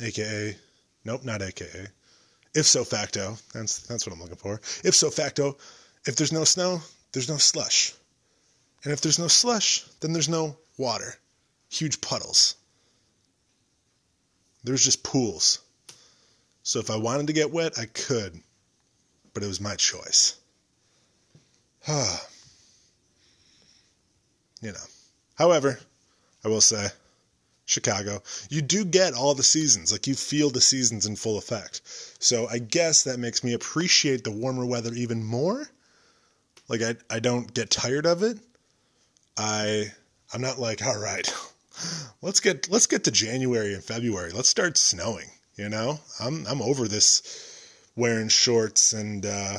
AKA 0.00 0.56
nope, 1.04 1.22
not 1.22 1.42
AKA. 1.42 1.88
If 2.54 2.66
so 2.66 2.82
facto, 2.82 3.36
that's 3.52 3.80
that's 3.80 4.06
what 4.06 4.14
I'm 4.14 4.22
looking 4.22 4.36
for. 4.36 4.54
If 4.82 4.94
so 4.94 5.10
facto, 5.10 5.58
if 6.06 6.16
there's 6.16 6.32
no 6.32 6.44
snow, 6.44 6.80
there's 7.12 7.28
no 7.28 7.36
slush. 7.36 7.92
And 8.84 8.92
if 8.92 9.02
there's 9.02 9.18
no 9.18 9.28
slush, 9.28 9.84
then 10.00 10.14
there's 10.14 10.30
no 10.30 10.56
water 10.78 11.18
huge 11.74 12.00
puddles. 12.00 12.56
There's 14.62 14.84
just 14.84 15.02
pools. 15.02 15.58
So 16.62 16.78
if 16.78 16.90
I 16.90 16.96
wanted 16.96 17.26
to 17.26 17.32
get 17.32 17.52
wet, 17.52 17.78
I 17.78 17.86
could, 17.86 18.40
but 19.34 19.42
it 19.42 19.46
was 19.46 19.60
my 19.60 19.74
choice. 19.76 20.36
you 21.88 21.98
know. 24.62 24.78
However, 25.36 25.78
I 26.44 26.48
will 26.48 26.62
say, 26.62 26.88
Chicago, 27.66 28.22
you 28.48 28.62
do 28.62 28.84
get 28.84 29.14
all 29.14 29.34
the 29.34 29.42
seasons. 29.42 29.90
Like 29.92 30.06
you 30.06 30.14
feel 30.14 30.50
the 30.50 30.60
seasons 30.60 31.06
in 31.06 31.16
full 31.16 31.38
effect. 31.38 31.80
So 32.18 32.46
I 32.48 32.58
guess 32.58 33.04
that 33.04 33.18
makes 33.18 33.42
me 33.42 33.52
appreciate 33.52 34.24
the 34.24 34.30
warmer 34.30 34.64
weather 34.64 34.92
even 34.94 35.24
more. 35.24 35.68
Like 36.68 36.82
I, 36.82 36.96
I 37.10 37.20
don't 37.20 37.52
get 37.52 37.70
tired 37.70 38.06
of 38.06 38.22
it. 38.22 38.38
I 39.36 39.92
I'm 40.32 40.40
not 40.40 40.58
like, 40.58 40.84
all 40.84 40.98
right, 40.98 41.32
let's 42.22 42.40
get 42.40 42.70
let's 42.70 42.86
get 42.86 43.04
to 43.04 43.10
January 43.10 43.74
and 43.74 43.84
February. 43.84 44.30
Let's 44.30 44.48
start 44.48 44.76
snowing. 44.76 45.28
You 45.56 45.68
know, 45.68 46.00
I'm 46.20 46.46
I'm 46.46 46.62
over 46.62 46.88
this 46.88 47.22
wearing 47.96 48.28
shorts 48.28 48.92
and 48.92 49.24
uh, 49.24 49.58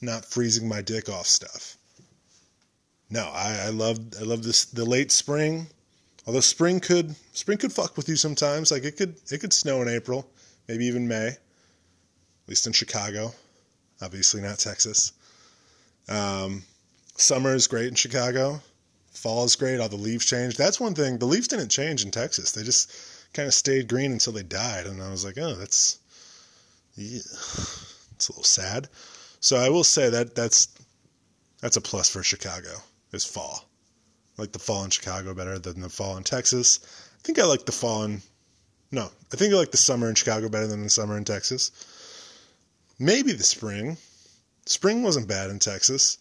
not 0.00 0.24
freezing 0.24 0.68
my 0.68 0.82
dick 0.82 1.08
off 1.08 1.26
stuff. 1.26 1.76
No, 3.10 3.30
I, 3.32 3.66
I 3.66 3.68
love 3.68 3.98
I 4.18 4.22
love 4.24 4.42
this 4.42 4.64
the 4.64 4.84
late 4.84 5.12
spring. 5.12 5.66
Although 6.26 6.40
spring 6.40 6.80
could 6.80 7.14
spring 7.32 7.58
could 7.58 7.72
fuck 7.72 7.96
with 7.96 8.08
you 8.08 8.16
sometimes. 8.16 8.70
Like 8.70 8.84
it 8.84 8.96
could 8.96 9.16
it 9.30 9.38
could 9.38 9.52
snow 9.52 9.82
in 9.82 9.88
April, 9.88 10.28
maybe 10.68 10.86
even 10.86 11.06
May. 11.06 11.28
At 11.28 11.38
least 12.48 12.66
in 12.66 12.72
Chicago, 12.72 13.32
obviously 14.00 14.40
not 14.40 14.58
Texas. 14.58 15.12
Um, 16.08 16.64
summer 17.16 17.54
is 17.54 17.68
great 17.68 17.86
in 17.86 17.94
Chicago. 17.94 18.60
Fall 19.22 19.44
is 19.44 19.54
great. 19.54 19.78
All 19.78 19.88
the 19.88 19.94
leaves 19.94 20.26
change. 20.26 20.56
That's 20.56 20.80
one 20.80 20.96
thing. 20.96 21.18
The 21.18 21.26
leaves 21.26 21.46
didn't 21.46 21.68
change 21.68 22.04
in 22.04 22.10
Texas. 22.10 22.50
They 22.50 22.64
just 22.64 22.92
kind 23.32 23.46
of 23.46 23.54
stayed 23.54 23.88
green 23.88 24.10
until 24.10 24.32
they 24.32 24.42
died. 24.42 24.86
And 24.86 25.00
I 25.00 25.10
was 25.10 25.24
like, 25.24 25.38
oh, 25.38 25.54
that's 25.54 26.00
yeah, 26.96 27.18
it's 27.18 28.28
a 28.28 28.32
little 28.32 28.42
sad. 28.42 28.88
So 29.38 29.56
I 29.56 29.68
will 29.68 29.84
say 29.84 30.10
that 30.10 30.34
that's 30.34 30.66
that's 31.60 31.76
a 31.76 31.80
plus 31.80 32.10
for 32.10 32.24
Chicago. 32.24 32.70
Is 33.12 33.24
fall. 33.24 33.68
I 34.36 34.42
like 34.42 34.52
the 34.52 34.58
fall 34.58 34.82
in 34.82 34.90
Chicago 34.90 35.34
better 35.34 35.56
than 35.56 35.82
the 35.82 35.88
fall 35.88 36.16
in 36.16 36.24
Texas. 36.24 36.80
I 36.82 37.22
think 37.22 37.38
I 37.38 37.44
like 37.44 37.64
the 37.64 37.70
fall 37.70 38.02
in 38.02 38.22
no, 38.90 39.08
I 39.32 39.36
think 39.36 39.54
I 39.54 39.56
like 39.56 39.70
the 39.70 39.76
summer 39.76 40.08
in 40.08 40.16
Chicago 40.16 40.48
better 40.48 40.66
than 40.66 40.82
the 40.82 40.90
summer 40.90 41.16
in 41.16 41.24
Texas. 41.24 41.70
Maybe 42.98 43.30
the 43.30 43.44
spring. 43.44 43.98
Spring 44.66 45.04
wasn't 45.04 45.28
bad 45.28 45.48
in 45.48 45.60
Texas. 45.60 46.18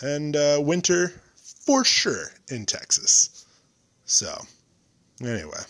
And 0.00 0.34
uh, 0.34 0.60
winter, 0.62 1.12
for 1.64 1.84
sure, 1.84 2.30
in 2.48 2.66
Texas. 2.66 3.46
So, 4.04 4.46
anyway. 5.22 5.60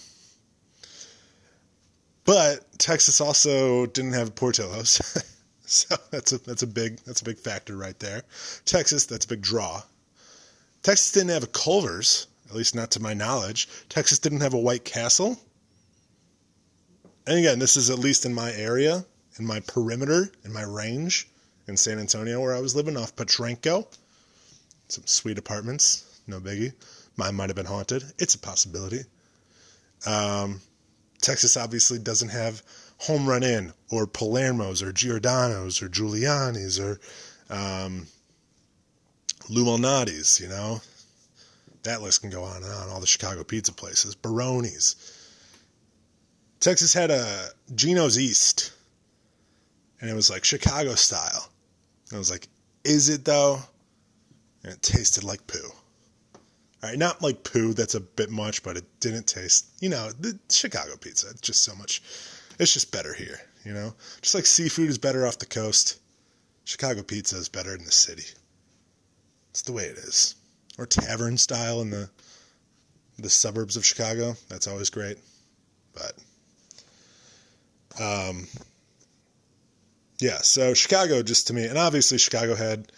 But 2.24 2.78
Texas 2.78 3.20
also 3.20 3.86
didn't 3.86 4.14
have 4.14 4.34
Portillo's. 4.34 5.00
so 5.66 5.96
that's 6.10 6.32
a 6.32 6.38
that's 6.38 6.62
a 6.62 6.66
big 6.66 6.98
that's 7.00 7.20
a 7.20 7.24
big 7.24 7.38
factor 7.38 7.76
right 7.76 7.98
there. 7.98 8.22
Texas, 8.64 9.06
that's 9.06 9.26
a 9.26 9.28
big 9.28 9.42
draw. 9.42 9.82
Texas 10.82 11.12
didn't 11.12 11.30
have 11.30 11.44
a 11.44 11.48
Culver's, 11.48 12.26
at 12.48 12.54
least 12.54 12.74
not 12.74 12.90
to 12.92 13.00
my 13.00 13.14
knowledge. 13.14 13.68
Texas 13.88 14.18
didn't 14.18 14.40
have 14.40 14.54
a 14.54 14.58
White 14.58 14.84
Castle. 14.84 15.38
And 17.26 17.38
again, 17.38 17.58
this 17.58 17.76
is 17.76 17.88
at 17.88 17.98
least 17.98 18.26
in 18.26 18.34
my 18.34 18.52
area, 18.52 19.04
in 19.38 19.46
my 19.46 19.60
perimeter, 19.60 20.30
in 20.44 20.52
my 20.52 20.62
range 20.62 21.28
in 21.66 21.76
San 21.76 21.98
Antonio 21.98 22.40
where 22.40 22.54
I 22.54 22.60
was 22.60 22.76
living 22.76 22.96
off 22.96 23.16
Potranco. 23.16 23.86
Some 24.88 25.06
sweet 25.06 25.38
apartments, 25.38 26.20
no 26.26 26.40
biggie. 26.40 26.72
Mine 27.16 27.34
might 27.34 27.48
have 27.48 27.56
been 27.56 27.66
haunted. 27.66 28.04
It's 28.18 28.34
a 28.34 28.38
possibility. 28.38 29.00
Um, 30.06 30.60
Texas 31.20 31.56
obviously 31.56 31.98
doesn't 31.98 32.28
have 32.28 32.62
Home 32.98 33.26
Run 33.26 33.42
Inn 33.42 33.72
or 33.90 34.06
Palermo's 34.06 34.82
or 34.82 34.92
Giordano's 34.92 35.82
or 35.82 35.88
Giuliani's 35.88 36.78
or 36.78 37.00
um, 37.50 38.06
Lou 39.48 39.64
Malnati's, 39.64 40.40
you 40.40 40.48
know. 40.48 40.80
That 41.82 42.02
list 42.02 42.22
can 42.22 42.30
go 42.30 42.42
on 42.42 42.62
and 42.62 42.72
on. 42.72 42.88
All 42.88 43.00
the 43.00 43.06
Chicago 43.06 43.44
pizza 43.44 43.72
places, 43.72 44.14
Baroni's. 44.14 44.96
Texas 46.60 46.94
had 46.94 47.10
a 47.10 47.48
Gino's 47.74 48.18
East, 48.18 48.72
and 50.00 50.08
it 50.08 50.14
was 50.14 50.30
like 50.30 50.44
Chicago 50.44 50.94
style. 50.94 51.50
I 52.12 52.16
was 52.16 52.30
like, 52.30 52.48
is 52.84 53.10
it 53.10 53.24
though? 53.24 53.58
And 54.64 54.72
it 54.72 54.82
tasted 54.82 55.22
like 55.22 55.46
poo. 55.46 55.70
All 56.82 56.90
right, 56.90 56.98
not 56.98 57.22
like 57.22 57.44
poo, 57.44 57.72
that's 57.72 57.94
a 57.94 58.00
bit 58.00 58.30
much, 58.30 58.62
but 58.62 58.76
it 58.76 58.84
didn't 59.00 59.26
taste, 59.26 59.66
you 59.80 59.88
know, 59.88 60.10
the 60.18 60.38
Chicago 60.50 60.96
pizza. 60.96 61.30
It's 61.30 61.40
just 61.40 61.62
so 61.62 61.74
much, 61.74 62.02
it's 62.58 62.72
just 62.72 62.92
better 62.92 63.14
here, 63.14 63.40
you 63.64 63.72
know? 63.72 63.94
Just 64.20 64.34
like 64.34 64.46
seafood 64.46 64.88
is 64.88 64.98
better 64.98 65.26
off 65.26 65.38
the 65.38 65.46
coast, 65.46 66.00
Chicago 66.64 67.02
pizza 67.02 67.36
is 67.36 67.48
better 67.48 67.74
in 67.74 67.84
the 67.84 67.92
city. 67.92 68.24
It's 69.50 69.62
the 69.62 69.72
way 69.72 69.84
it 69.84 69.98
is. 69.98 70.34
Or 70.78 70.86
tavern 70.86 71.38
style 71.38 71.80
in 71.80 71.90
the 71.90 72.10
the 73.16 73.30
suburbs 73.30 73.76
of 73.76 73.84
Chicago. 73.84 74.34
That's 74.48 74.66
always 74.66 74.90
great. 74.90 75.18
But 75.94 76.14
um 78.00 78.48
yeah, 80.20 80.38
so 80.38 80.74
Chicago 80.74 81.22
just 81.22 81.46
to 81.46 81.52
me 81.54 81.64
and 81.66 81.78
obviously 81.78 82.18
Chicago 82.18 82.56
had 82.56 82.90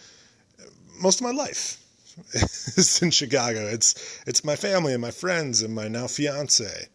most 0.99 1.21
of 1.21 1.25
my 1.25 1.31
life 1.31 1.83
is 2.33 3.01
in 3.01 3.11
Chicago. 3.11 3.67
It's 3.67 4.21
it's 4.25 4.43
my 4.43 4.55
family 4.55 4.93
and 4.93 5.01
my 5.01 5.11
friends 5.11 5.61
and 5.61 5.73
my 5.73 5.87
now 5.87 6.07
fiance. 6.07 6.87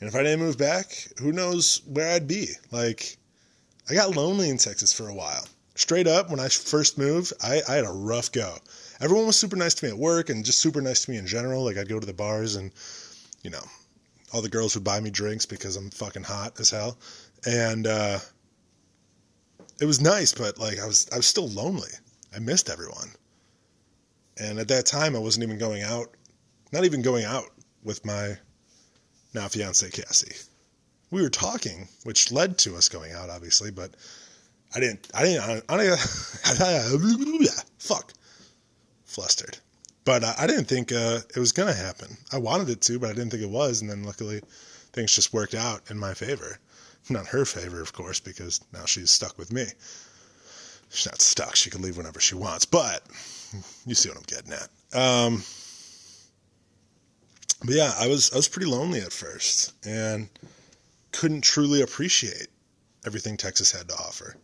And 0.00 0.08
if 0.08 0.14
I 0.14 0.22
didn't 0.22 0.40
move 0.40 0.58
back, 0.58 0.86
who 1.18 1.32
knows 1.32 1.80
where 1.86 2.10
I'd 2.10 2.28
be? 2.28 2.48
Like 2.70 3.16
I 3.88 3.94
got 3.94 4.16
lonely 4.16 4.50
in 4.50 4.58
Texas 4.58 4.92
for 4.92 5.08
a 5.08 5.14
while. 5.14 5.46
Straight 5.76 6.06
up, 6.06 6.30
when 6.30 6.38
I 6.38 6.48
first 6.48 6.98
moved, 6.98 7.32
I, 7.42 7.60
I 7.68 7.74
had 7.74 7.84
a 7.84 7.90
rough 7.90 8.30
go 8.30 8.58
everyone 9.00 9.26
was 9.26 9.36
super 9.36 9.56
nice 9.56 9.74
to 9.74 9.84
me 9.84 9.90
at 9.90 9.98
work 9.98 10.30
and 10.30 10.44
just 10.44 10.60
super 10.60 10.80
nice 10.80 11.04
to 11.04 11.10
me 11.10 11.16
in 11.18 11.26
general. 11.26 11.64
Like 11.64 11.76
I'd 11.76 11.88
go 11.88 12.00
to 12.00 12.06
the 12.06 12.12
bars 12.12 12.56
and, 12.56 12.70
you 13.42 13.50
know, 13.50 13.62
all 14.32 14.42
the 14.42 14.48
girls 14.48 14.74
would 14.74 14.84
buy 14.84 15.00
me 15.00 15.10
drinks 15.10 15.46
because 15.46 15.76
I'm 15.76 15.90
fucking 15.90 16.24
hot 16.24 16.58
as 16.58 16.70
hell. 16.70 16.96
And 17.46 17.86
uh, 17.86 18.18
it 19.80 19.84
was 19.84 20.00
nice, 20.00 20.32
but 20.32 20.58
like 20.58 20.78
I 20.78 20.86
was 20.86 21.06
I 21.12 21.16
was 21.16 21.26
still 21.26 21.48
lonely. 21.48 21.90
I 22.34 22.38
missed 22.38 22.70
everyone. 22.70 23.10
And 24.38 24.58
at 24.58 24.68
that 24.68 24.86
time 24.86 25.14
I 25.14 25.20
wasn't 25.20 25.44
even 25.44 25.58
going 25.58 25.82
out, 25.82 26.10
not 26.72 26.84
even 26.84 27.02
going 27.02 27.24
out 27.24 27.46
with 27.82 28.04
my 28.04 28.36
now 29.34 29.48
fiance 29.48 29.88
Cassie. 29.90 30.36
We 31.10 31.22
were 31.22 31.30
talking, 31.30 31.88
which 32.04 32.32
led 32.32 32.58
to 32.58 32.76
us 32.76 32.88
going 32.88 33.12
out, 33.12 33.30
obviously, 33.30 33.70
but 33.70 33.94
I 34.74 34.80
didn't 34.80 35.08
I 35.14 35.22
didn't 35.24 35.64
I 35.68 35.76
didn't 35.76 35.98
fuck 37.78 38.12
flustered. 39.04 39.58
But 40.04 40.22
uh, 40.22 40.34
I 40.38 40.46
didn't 40.46 40.66
think 40.66 40.92
uh, 40.92 41.20
it 41.34 41.38
was 41.38 41.52
going 41.52 41.72
to 41.72 41.78
happen. 41.80 42.16
I 42.30 42.38
wanted 42.38 42.68
it 42.68 42.82
to, 42.82 42.98
but 42.98 43.10
I 43.10 43.14
didn't 43.14 43.30
think 43.30 43.42
it 43.42 43.50
was. 43.50 43.80
And 43.80 43.88
then 43.88 44.04
luckily, 44.04 44.42
things 44.92 45.14
just 45.14 45.32
worked 45.32 45.54
out 45.54 45.90
in 45.90 45.98
my 45.98 46.12
favor. 46.12 46.58
Not 47.08 47.28
her 47.28 47.44
favor, 47.44 47.80
of 47.80 47.92
course, 47.92 48.20
because 48.20 48.60
now 48.72 48.84
she's 48.84 49.10
stuck 49.10 49.38
with 49.38 49.52
me. 49.52 49.66
She's 50.94 51.06
not 51.06 51.20
stuck. 51.20 51.56
She 51.56 51.70
can 51.70 51.82
leave 51.82 51.96
whenever 51.96 52.20
she 52.20 52.34
wants. 52.34 52.64
But 52.64 53.02
you 53.86 53.94
see 53.94 54.08
what 54.08 54.18
I'm 54.18 54.24
getting 54.24 54.52
at. 54.52 54.68
Um, 54.96 55.42
but 57.64 57.74
yeah, 57.74 57.92
I 57.98 58.08
was 58.08 58.32
I 58.32 58.36
was 58.36 58.48
pretty 58.48 58.70
lonely 58.70 59.00
at 59.00 59.12
first 59.12 59.72
and 59.86 60.28
couldn't 61.12 61.42
truly 61.42 61.82
appreciate 61.82 62.48
everything 63.06 63.36
Texas 63.36 63.72
had 63.72 63.88
to 63.88 63.94
offer. 63.94 64.36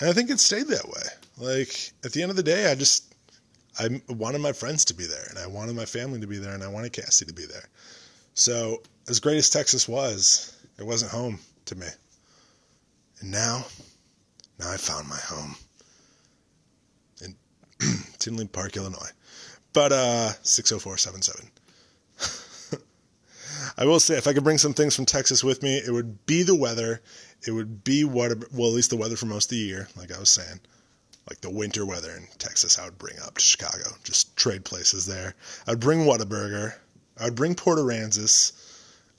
And 0.00 0.10
I 0.10 0.12
think 0.12 0.30
it 0.30 0.40
stayed 0.40 0.66
that 0.68 0.88
way. 0.88 1.02
Like 1.38 1.92
at 2.04 2.12
the 2.12 2.22
end 2.22 2.30
of 2.30 2.36
the 2.36 2.42
day, 2.42 2.70
I 2.70 2.74
just 2.74 3.14
I 3.78 4.00
wanted 4.08 4.40
my 4.40 4.52
friends 4.52 4.84
to 4.86 4.94
be 4.94 5.06
there, 5.06 5.26
and 5.28 5.38
I 5.38 5.46
wanted 5.46 5.74
my 5.74 5.84
family 5.84 6.20
to 6.20 6.26
be 6.26 6.38
there, 6.38 6.54
and 6.54 6.62
I 6.62 6.68
wanted 6.68 6.92
Cassie 6.92 7.24
to 7.24 7.32
be 7.32 7.46
there. 7.46 7.68
So, 8.34 8.82
as 9.08 9.20
great 9.20 9.36
as 9.36 9.50
Texas 9.50 9.88
was, 9.88 10.56
it 10.78 10.86
wasn't 10.86 11.10
home 11.10 11.40
to 11.66 11.74
me. 11.74 11.86
And 13.20 13.32
now, 13.32 13.66
now 14.58 14.70
I 14.70 14.76
found 14.76 15.08
my 15.08 15.18
home 15.18 15.56
in 17.22 17.34
Tinley 18.18 18.46
Park, 18.46 18.76
Illinois. 18.76 19.10
But 19.72 19.92
uh, 19.92 20.32
60477. 20.42 21.50
I 23.76 23.84
will 23.84 24.00
say, 24.00 24.16
if 24.16 24.26
I 24.28 24.32
could 24.32 24.44
bring 24.44 24.58
some 24.58 24.74
things 24.74 24.94
from 24.94 25.06
Texas 25.06 25.42
with 25.42 25.62
me, 25.62 25.78
it 25.78 25.90
would 25.90 26.26
be 26.26 26.42
the 26.42 26.54
weather. 26.54 27.00
It 27.46 27.50
would 27.50 27.82
be 27.82 28.04
what, 28.04 28.52
well, 28.52 28.68
at 28.68 28.74
least 28.74 28.90
the 28.90 28.96
weather 28.96 29.16
for 29.16 29.26
most 29.26 29.46
of 29.46 29.50
the 29.50 29.56
year, 29.56 29.88
like 29.96 30.12
I 30.12 30.18
was 30.18 30.30
saying 30.30 30.60
like 31.28 31.40
the 31.40 31.50
winter 31.50 31.86
weather 31.86 32.10
in 32.10 32.26
Texas, 32.38 32.78
I 32.78 32.84
would 32.84 32.98
bring 32.98 33.18
up 33.20 33.36
to 33.36 33.40
Chicago, 33.40 33.90
just 34.02 34.36
trade 34.36 34.64
places 34.64 35.06
there. 35.06 35.34
I'd 35.66 35.80
bring 35.80 36.00
Whataburger. 36.00 36.74
I'd 37.18 37.34
bring 37.34 37.54
Port 37.54 37.78
Aransas. 37.78 38.52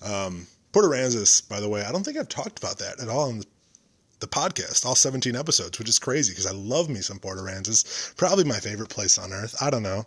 Um, 0.02 0.48
Port 0.72 0.86
Aransas, 0.86 1.48
by 1.48 1.60
the 1.60 1.70
way, 1.70 1.84
I 1.84 1.92
don't 1.92 2.04
think 2.04 2.18
I've 2.18 2.30
talked 2.30 2.60
about 2.60 2.80
that 2.80 3.00
at 3.00 3.10
all 3.10 3.30
in 3.30 3.40
the, 3.40 3.46
the 4.20 4.28
podcast, 4.28 4.86
all 4.86 4.96
17 4.96 5.36
episodes, 5.36 5.78
which 5.78 5.90
is 5.90 6.00
crazy 6.00 6.32
because 6.32 6.46
I 6.46 6.52
love 6.52 6.90
me 6.90 7.02
some 7.02 7.20
Port 7.20 7.38
Aransas. 7.38 8.16
Probably 8.16 8.44
my 8.44 8.60
favorite 8.60 8.90
place 8.90 9.18
on 9.18 9.34
earth. 9.34 9.56
I 9.62 9.70
don't 9.70 9.84
know. 9.84 10.06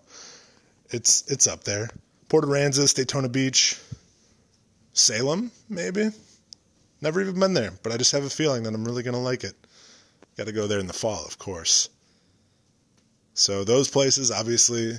It's 0.90 1.30
it's 1.30 1.46
up 1.46 1.64
there. 1.64 1.90
Port 2.28 2.44
Aransas, 2.44 2.94
Daytona 2.94 3.28
Beach, 3.28 3.78
Salem, 4.92 5.50
maybe. 5.68 6.10
Never 7.00 7.20
even 7.20 7.38
been 7.38 7.54
there, 7.54 7.72
but 7.82 7.92
I 7.92 7.96
just 7.96 8.12
have 8.12 8.24
a 8.24 8.30
feeling 8.30 8.64
that 8.64 8.74
I'm 8.74 8.84
really 8.84 9.02
gonna 9.02 9.22
like 9.22 9.44
it. 9.44 9.54
Got 10.36 10.46
to 10.46 10.52
go 10.52 10.68
there 10.68 10.78
in 10.78 10.86
the 10.86 10.92
fall, 10.92 11.24
of 11.26 11.36
course. 11.38 11.88
So 13.34 13.64
those 13.64 13.88
places, 13.88 14.30
obviously, 14.30 14.94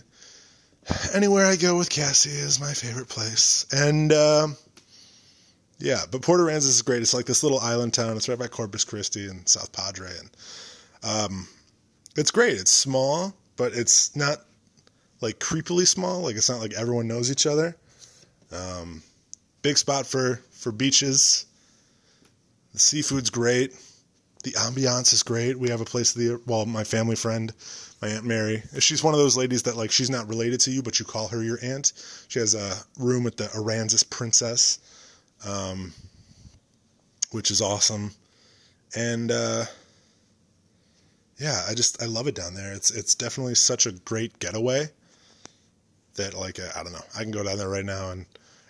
anywhere 1.13 1.45
I 1.45 1.55
go 1.55 1.77
with 1.77 1.89
Cassie 1.89 2.29
is 2.29 2.59
my 2.59 2.73
favorite 2.73 3.07
place. 3.07 3.65
And 3.71 4.11
uh, 4.11 4.47
yeah, 5.79 6.01
but 6.11 6.21
Port 6.21 6.39
Aransas 6.41 6.67
is 6.67 6.81
great. 6.81 7.01
It's 7.01 7.13
like 7.13 7.25
this 7.25 7.43
little 7.43 7.59
island 7.59 7.93
town. 7.93 8.17
It's 8.17 8.29
right 8.29 8.37
by 8.39 8.47
Corpus 8.47 8.83
Christi 8.83 9.27
and 9.27 9.47
South 9.47 9.71
Padre, 9.71 10.11
and 10.19 10.29
um, 11.03 11.47
it's 12.15 12.31
great. 12.31 12.53
It's 12.53 12.71
small, 12.71 13.33
but 13.57 13.73
it's 13.73 14.15
not 14.15 14.39
like 15.21 15.39
creepily 15.39 15.87
small. 15.87 16.21
Like 16.21 16.35
it's 16.35 16.49
not 16.49 16.59
like 16.59 16.73
everyone 16.73 17.07
knows 17.07 17.31
each 17.31 17.45
other. 17.45 17.75
Um, 18.51 19.03
big 19.61 19.77
spot 19.77 20.05
for 20.05 20.41
for 20.51 20.71
beaches. 20.71 21.45
The 22.73 22.79
seafood's 22.79 23.29
great 23.29 23.73
The 24.43 24.51
ambiance 24.51 25.13
is 25.13 25.23
great. 25.23 25.57
We 25.59 25.69
have 25.69 25.81
a 25.81 25.85
place 25.85 26.13
the 26.13 26.41
well, 26.45 26.65
my 26.65 26.83
family 26.83 27.15
friend, 27.15 27.53
my 28.01 28.09
aunt 28.09 28.25
Mary. 28.25 28.63
She's 28.79 29.03
one 29.03 29.13
of 29.13 29.19
those 29.19 29.35
ladies 29.37 29.63
that 29.63 29.75
like 29.77 29.91
she's 29.91 30.09
not 30.09 30.27
related 30.27 30.61
to 30.61 30.71
you, 30.71 30.81
but 30.81 30.99
you 30.99 31.05
call 31.05 31.27
her 31.29 31.43
your 31.43 31.59
aunt. 31.61 31.93
She 32.29 32.39
has 32.39 32.55
a 32.55 32.73
room 32.97 33.27
at 33.27 33.37
the 33.37 33.45
Aransas 33.45 34.09
Princess, 34.09 34.79
um, 35.47 35.93
which 37.31 37.51
is 37.51 37.61
awesome, 37.61 38.11
and 38.95 39.31
uh, 39.31 39.65
yeah, 41.37 41.61
I 41.69 41.73
just 41.73 42.01
I 42.01 42.05
love 42.05 42.27
it 42.27 42.35
down 42.35 42.53
there. 42.53 42.73
It's 42.73 42.91
it's 42.91 43.15
definitely 43.15 43.55
such 43.55 43.85
a 43.85 43.91
great 43.91 44.39
getaway 44.39 44.89
that 46.15 46.33
like 46.33 46.59
I 46.59 46.83
don't 46.83 46.93
know, 46.93 47.05
I 47.17 47.23
can 47.23 47.31
go 47.31 47.43
down 47.43 47.57
there 47.57 47.69
right 47.69 47.85
now 47.85 48.11
and 48.11 48.25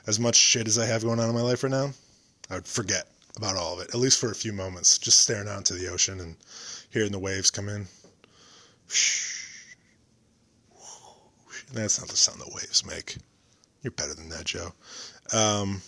as 0.07 0.19
much 0.19 0.35
shit 0.35 0.67
as 0.67 0.79
I 0.79 0.85
have 0.85 1.03
going 1.03 1.19
on 1.19 1.29
in 1.29 1.35
my 1.35 1.41
life 1.41 1.63
right 1.63 1.71
now, 1.71 1.91
I 2.49 2.55
would 2.55 2.67
forget 2.67 3.07
about 3.37 3.57
all 3.57 3.75
of 3.75 3.81
it, 3.81 3.89
at 3.89 3.99
least 3.99 4.19
for 4.19 4.31
a 4.31 4.35
few 4.35 4.51
moments, 4.53 4.97
just 4.97 5.19
staring 5.19 5.47
out 5.47 5.57
into 5.57 5.73
the 5.73 5.87
ocean 5.87 6.19
and 6.19 6.35
hearing 6.89 7.11
the 7.11 7.19
waves 7.19 7.51
come 7.51 7.69
in. 7.69 7.85
That's 11.71 11.99
not 11.99 12.09
the 12.09 12.17
sound 12.17 12.39
the 12.41 12.51
waves 12.55 12.83
make. 12.85 13.17
You're 13.83 13.91
better 13.91 14.15
than 14.15 14.29
that, 14.29 14.45
Joe. 14.45 14.73
Um, 15.31 15.81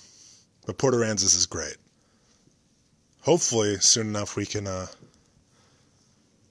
but 0.65 0.77
Port 0.77 0.94
Aransas 0.94 1.36
is 1.36 1.46
great. 1.46 1.77
Hopefully, 3.22 3.77
soon 3.80 4.08
enough, 4.08 4.36
we 4.36 4.46
can 4.46 4.68
uh, 4.68 4.88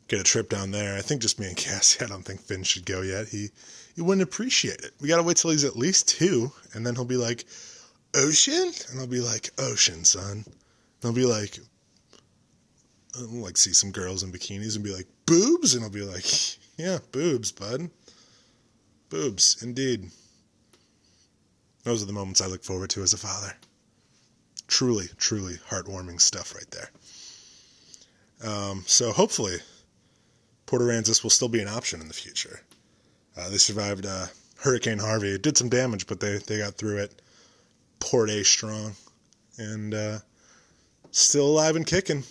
get 0.08 0.20
a 0.20 0.24
trip 0.24 0.48
down 0.48 0.70
there. 0.70 0.96
I 0.96 1.00
think 1.00 1.22
just 1.22 1.38
me 1.38 1.46
and 1.46 1.56
Cassie. 1.56 2.04
I 2.04 2.08
don't 2.08 2.24
think 2.24 2.40
Finn 2.40 2.62
should 2.62 2.84
go 2.84 3.02
yet. 3.02 3.28
He 3.28 3.50
he 3.94 4.02
wouldn't 4.02 4.22
appreciate 4.22 4.80
it. 4.80 4.92
We 5.00 5.08
gotta 5.08 5.22
wait 5.22 5.36
till 5.36 5.50
he's 5.50 5.64
at 5.64 5.76
least 5.76 6.08
two, 6.08 6.52
and 6.72 6.86
then 6.86 6.94
he'll 6.94 7.04
be 7.04 7.16
like, 7.16 7.44
"Ocean," 8.14 8.72
and 8.90 9.00
I'll 9.00 9.06
be 9.06 9.20
like, 9.20 9.50
"Ocean, 9.58 10.04
son." 10.04 10.44
And 10.46 11.04
I'll 11.04 11.12
be 11.12 11.24
like, 11.24 11.58
I'll 13.16 13.26
like 13.26 13.56
see 13.56 13.72
some 13.72 13.90
girls 13.90 14.22
in 14.22 14.32
bikinis 14.32 14.74
and 14.74 14.84
be 14.84 14.94
like, 14.94 15.06
"Boobs," 15.26 15.74
and 15.74 15.84
I'll 15.84 15.90
be 15.90 16.02
like, 16.02 16.26
"Yeah, 16.76 16.98
boobs, 17.12 17.52
bud. 17.52 17.90
Boobs, 19.08 19.62
indeed." 19.62 20.10
Those 21.82 22.02
are 22.02 22.06
the 22.06 22.12
moments 22.12 22.40
I 22.40 22.46
look 22.46 22.62
forward 22.62 22.90
to 22.90 23.02
as 23.02 23.14
a 23.14 23.18
father. 23.18 23.56
Truly, 24.70 25.08
truly 25.18 25.56
heartwarming 25.68 26.20
stuff 26.20 26.54
right 26.54 26.70
there. 26.70 26.90
Um, 28.48 28.84
so 28.86 29.10
hopefully, 29.10 29.56
Port 30.66 30.80
Aransas 30.80 31.24
will 31.24 31.30
still 31.30 31.48
be 31.48 31.60
an 31.60 31.66
option 31.66 32.00
in 32.00 32.06
the 32.06 32.14
future. 32.14 32.60
Uh, 33.36 33.48
they 33.50 33.58
survived 33.58 34.06
uh, 34.06 34.26
Hurricane 34.60 35.00
Harvey. 35.00 35.30
It 35.30 35.42
did 35.42 35.58
some 35.58 35.68
damage, 35.68 36.06
but 36.06 36.20
they, 36.20 36.38
they 36.38 36.58
got 36.58 36.74
through 36.74 36.98
it. 36.98 37.20
Port 37.98 38.30
A 38.30 38.44
strong. 38.44 38.94
And 39.58 39.92
uh, 39.92 40.18
still 41.10 41.46
alive 41.46 41.74
and 41.74 41.84
kicking. 41.84 42.22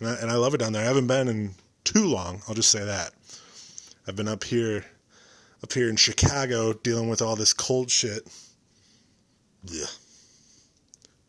And 0.00 0.08
I, 0.08 0.14
and 0.16 0.30
I 0.32 0.34
love 0.34 0.54
it 0.54 0.58
down 0.58 0.72
there. 0.72 0.82
I 0.82 0.88
haven't 0.88 1.06
been 1.06 1.28
in 1.28 1.54
too 1.84 2.06
long, 2.06 2.42
I'll 2.48 2.54
just 2.56 2.72
say 2.72 2.84
that. 2.84 3.12
I've 4.08 4.16
been 4.16 4.28
up 4.28 4.42
here 4.42 4.84
up 5.62 5.72
here 5.72 5.88
in 5.88 5.96
Chicago 5.96 6.72
dealing 6.72 7.08
with 7.08 7.22
all 7.22 7.36
this 7.36 7.52
cold 7.52 7.90
shit. 7.90 8.26
Yeah. 9.64 9.86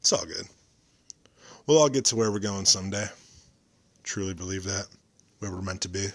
It's 0.06 0.14
all 0.14 0.24
good. 0.24 0.46
We'll 1.66 1.80
all 1.80 1.90
get 1.90 2.06
to 2.06 2.16
where 2.16 2.32
we're 2.32 2.38
going 2.38 2.66
someday. 2.66 3.08
Truly 4.04 4.36
believe 4.36 4.64
that. 4.66 4.86
Where 5.40 5.50
we're 5.50 5.64
meant 5.64 5.82
to 5.82 5.90
be. 5.90 6.06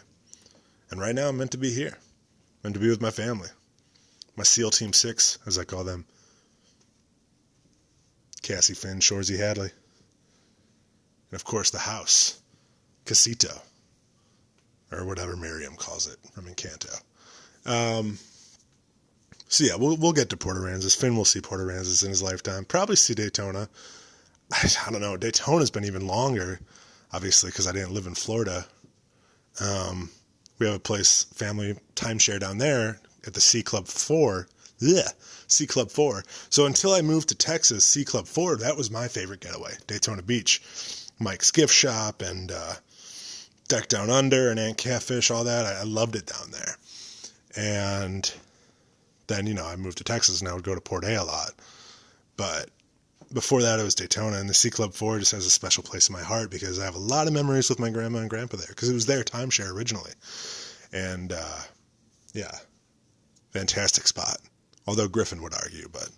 And 0.93 1.01
right 1.01 1.13
now 1.13 1.29
I'm 1.29 1.39
meant 1.39 1.51
to 1.51 1.59
be 1.59 1.75
here 1.75 1.99
and 2.63 2.73
to 2.73 2.79
be 2.79 2.89
with 2.89 3.01
my 3.01 3.11
family. 3.11 3.49
My 4.37 4.45
SEAL 4.45 4.71
Team 4.71 4.93
6, 4.93 5.39
as 5.45 5.59
I 5.59 5.65
call 5.65 5.83
them. 5.83 6.05
Cassie 8.43 8.75
Finn, 8.75 9.01
Shorzy 9.01 9.37
Hadley. 9.37 9.73
And 11.31 11.35
of 11.35 11.43
course, 11.43 11.71
the 11.71 11.81
house, 11.81 12.41
Casito, 13.07 13.61
or 14.93 15.05
whatever 15.05 15.35
Miriam 15.35 15.75
calls 15.75 16.07
it 16.07 16.19
from 16.33 16.45
Encanto. 16.45 17.03
Um, 17.67 18.21
so 19.51 19.65
yeah, 19.65 19.75
we'll 19.75 19.97
we'll 19.97 20.13
get 20.13 20.31
to 20.31 20.37
Port 20.37 20.57
Aransas. 20.57 20.97
Finn 20.97 21.17
will 21.17 21.25
see 21.25 21.41
Port 21.41 21.61
Aransas 21.61 22.05
in 22.05 22.09
his 22.09 22.23
lifetime. 22.23 22.65
Probably 22.65 22.95
see 22.95 23.15
Daytona. 23.15 23.69
I, 24.53 24.71
I 24.87 24.91
don't 24.93 25.01
know. 25.01 25.17
Daytona's 25.17 25.73
been 25.73 25.85
even 25.85 26.07
longer, 26.07 26.61
obviously, 27.13 27.51
because 27.51 27.67
I 27.67 27.73
didn't 27.73 27.93
live 27.93 28.07
in 28.07 28.15
Florida. 28.15 28.65
Um, 29.61 30.11
we 30.61 30.67
have 30.67 30.77
a 30.77 30.81
place, 30.81 31.25
family 31.35 31.77
timeshare 31.97 32.39
down 32.39 32.59
there 32.59 33.01
at 33.27 33.35
the 33.35 33.41
Sea 33.41 33.63
Club 33.63 33.89
4. 33.89 34.47
Yeah, 34.79 35.09
Sea 35.49 35.67
Club 35.67 35.91
4. 35.91 36.23
So 36.49 36.67
until 36.67 36.93
I 36.93 37.03
moved 37.03 37.29
to 37.31 37.35
Texas, 37.35 37.85
Sea 37.85 38.05
Club 38.05 38.29
4, 38.29 38.57
that 38.59 38.77
was 38.77 38.91
my 38.91 39.09
favorite 39.09 39.41
getaway, 39.41 39.73
Daytona 39.87 40.23
Beach. 40.23 40.63
Mike's 41.19 41.51
gift 41.51 41.75
shop 41.75 42.23
and 42.23 42.53
uh, 42.53 42.75
Deck 43.69 43.89
Down 43.89 44.11
Under 44.11 44.51
and 44.51 44.61
Aunt 44.61 44.79
Catfish, 44.79 45.31
all 45.31 45.45
that. 45.45 45.67
I, 45.67 45.81
I 45.81 45.83
loved 45.83 46.15
it 46.15 46.27
down 46.27 46.51
there. 46.51 46.77
And 47.57 48.33
then, 49.31 49.47
you 49.47 49.55
know, 49.55 49.65
I 49.65 49.77
moved 49.77 49.99
to 49.99 50.05
Texas 50.05 50.41
and 50.41 50.49
I 50.49 50.55
would 50.55 50.65
go 50.65 50.75
to 50.75 50.81
Port 50.81 51.05
A 51.05 51.15
a 51.15 51.25
lot. 51.25 51.53
But 52.37 52.69
before 53.33 53.63
that, 53.63 53.79
it 53.79 53.85
was 53.85 53.95
Daytona, 53.95 54.39
and 54.39 54.51
the 54.51 54.55
Sea 54.55 54.71
Club 54.71 54.93
4 54.93 55.21
just 55.21 55.33
has 55.33 55.47
a 55.47 55.51
special 55.51 55.85
place 55.85 56.09
in 56.09 56.13
my 56.13 56.23
heart 56.23 56.51
because 56.51 56.81
I 56.81 56.85
have 56.85 56.97
a 56.97 56.99
lot 56.99 57.29
of 57.29 57.33
memories 57.33 57.69
with 57.69 57.79
my 57.79 57.91
grandma 57.91 58.19
and 58.19 58.29
grandpa 58.29 58.57
there 58.57 58.67
because 58.69 58.91
it 58.91 58.95
was 58.95 59.07
their 59.07 59.23
timeshare 59.23 59.73
originally. 59.73 60.11
And 60.93 61.33
uh, 61.33 61.59
yeah, 62.35 62.51
fantastic 63.53 64.09
spot. 64.09 64.39
Although 64.87 65.07
Griffin 65.07 65.43
would 65.43 65.55
argue, 65.55 65.89
but 65.93 66.09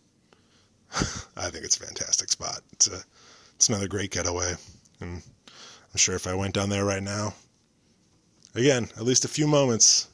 I 1.36 1.50
think 1.50 1.64
it's 1.64 1.76
a 1.76 1.84
fantastic 1.84 2.30
spot. 2.30 2.60
It's 2.72 2.88
a 2.88 3.02
it's 3.56 3.68
another 3.68 3.88
great 3.88 4.10
getaway, 4.10 4.54
and 5.00 5.22
I'm 5.52 5.96
sure 5.96 6.14
if 6.14 6.26
I 6.26 6.34
went 6.34 6.54
down 6.54 6.70
there 6.70 6.84
right 6.84 7.02
now, 7.02 7.34
again, 8.54 8.88
at 8.96 9.04
least 9.04 9.26
a 9.26 9.28
few 9.28 9.46
moments, 9.46 10.08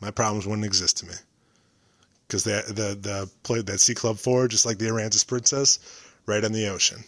my 0.00 0.10
problems 0.10 0.46
wouldn't 0.46 0.66
exist 0.66 0.98
to 0.98 1.06
me 1.06 1.14
because 2.26 2.44
the 2.44 2.64
the 2.68 2.98
the 3.00 3.30
play 3.42 3.62
that 3.62 3.80
Sea 3.80 3.94
Club 3.94 4.18
Four, 4.18 4.48
just 4.48 4.66
like 4.66 4.78
the 4.78 4.86
Aransas 4.86 5.26
Princess, 5.26 5.78
right 6.26 6.44
on 6.44 6.52
the 6.52 6.68
ocean. 6.68 7.04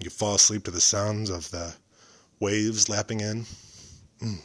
You 0.00 0.10
fall 0.10 0.36
asleep 0.36 0.64
to 0.64 0.70
the 0.70 0.80
sounds 0.80 1.30
of 1.30 1.50
the 1.50 1.74
waves 2.40 2.88
lapping 2.88 3.20
in. 3.20 3.46
Mm, 4.22 4.38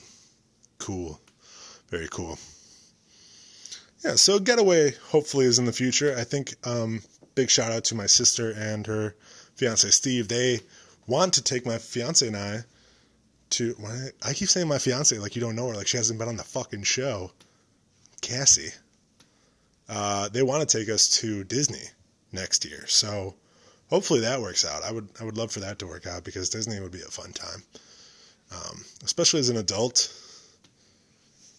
cool, 0.79 1.21
very 1.89 2.07
cool. 2.09 2.39
Yeah, 4.03 4.15
so 4.15 4.39
getaway 4.39 4.91
hopefully 5.09 5.45
is 5.45 5.59
in 5.59 5.65
the 5.65 5.71
future. 5.71 6.15
I 6.17 6.23
think 6.23 6.55
um, 6.65 7.01
big 7.35 7.49
shout 7.49 7.71
out 7.71 7.85
to 7.85 7.95
my 7.95 8.07
sister 8.07 8.51
and 8.51 8.85
her 8.87 9.15
fiance 9.55 9.89
Steve. 9.91 10.27
They 10.27 10.61
want 11.07 11.33
to 11.33 11.43
take 11.43 11.65
my 11.65 11.77
fiance 11.77 12.27
and 12.27 12.35
I 12.35 12.63
to. 13.51 13.75
I 14.23 14.33
keep 14.33 14.49
saying 14.49 14.67
my 14.67 14.79
fiance 14.79 15.17
like 15.19 15.35
you 15.35 15.41
don't 15.41 15.55
know 15.55 15.67
her, 15.67 15.75
like 15.75 15.87
she 15.87 15.97
hasn't 15.97 16.19
been 16.19 16.27
on 16.27 16.37
the 16.37 16.43
fucking 16.43 16.83
show. 16.83 17.31
Cassie 18.21 18.71
uh, 19.89 20.29
they 20.29 20.43
want 20.43 20.67
to 20.67 20.77
take 20.77 20.89
us 20.89 21.09
to 21.19 21.43
Disney 21.43 21.83
next 22.31 22.65
year. 22.65 22.85
So 22.87 23.35
hopefully 23.89 24.21
that 24.21 24.41
works 24.41 24.65
out. 24.65 24.83
I 24.83 24.91
would 24.91 25.09
I 25.19 25.23
would 25.23 25.37
love 25.37 25.51
for 25.51 25.61
that 25.61 25.79
to 25.79 25.87
work 25.87 26.07
out 26.07 26.23
because 26.23 26.49
Disney 26.49 26.79
would 26.79 26.91
be 26.91 27.01
a 27.01 27.11
fun 27.11 27.31
time, 27.31 27.63
um, 28.51 28.83
especially 29.03 29.39
as 29.39 29.49
an 29.49 29.57
adult. 29.57 30.11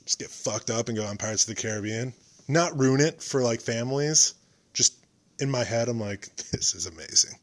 Just 0.04 0.18
get 0.18 0.30
fucked 0.30 0.70
up 0.70 0.88
and 0.88 0.98
go 0.98 1.04
on 1.04 1.16
Pirates 1.16 1.48
of 1.48 1.54
the 1.54 1.60
Caribbean. 1.60 2.12
Not 2.46 2.78
ruin 2.78 3.00
it 3.00 3.22
for 3.22 3.40
like 3.42 3.60
families. 3.60 4.34
Just 4.74 4.94
in 5.40 5.50
my 5.50 5.64
head, 5.64 5.88
I'm 5.88 6.00
like, 6.00 6.34
this 6.52 6.74
is 6.74 6.86
amazing. 6.86 7.38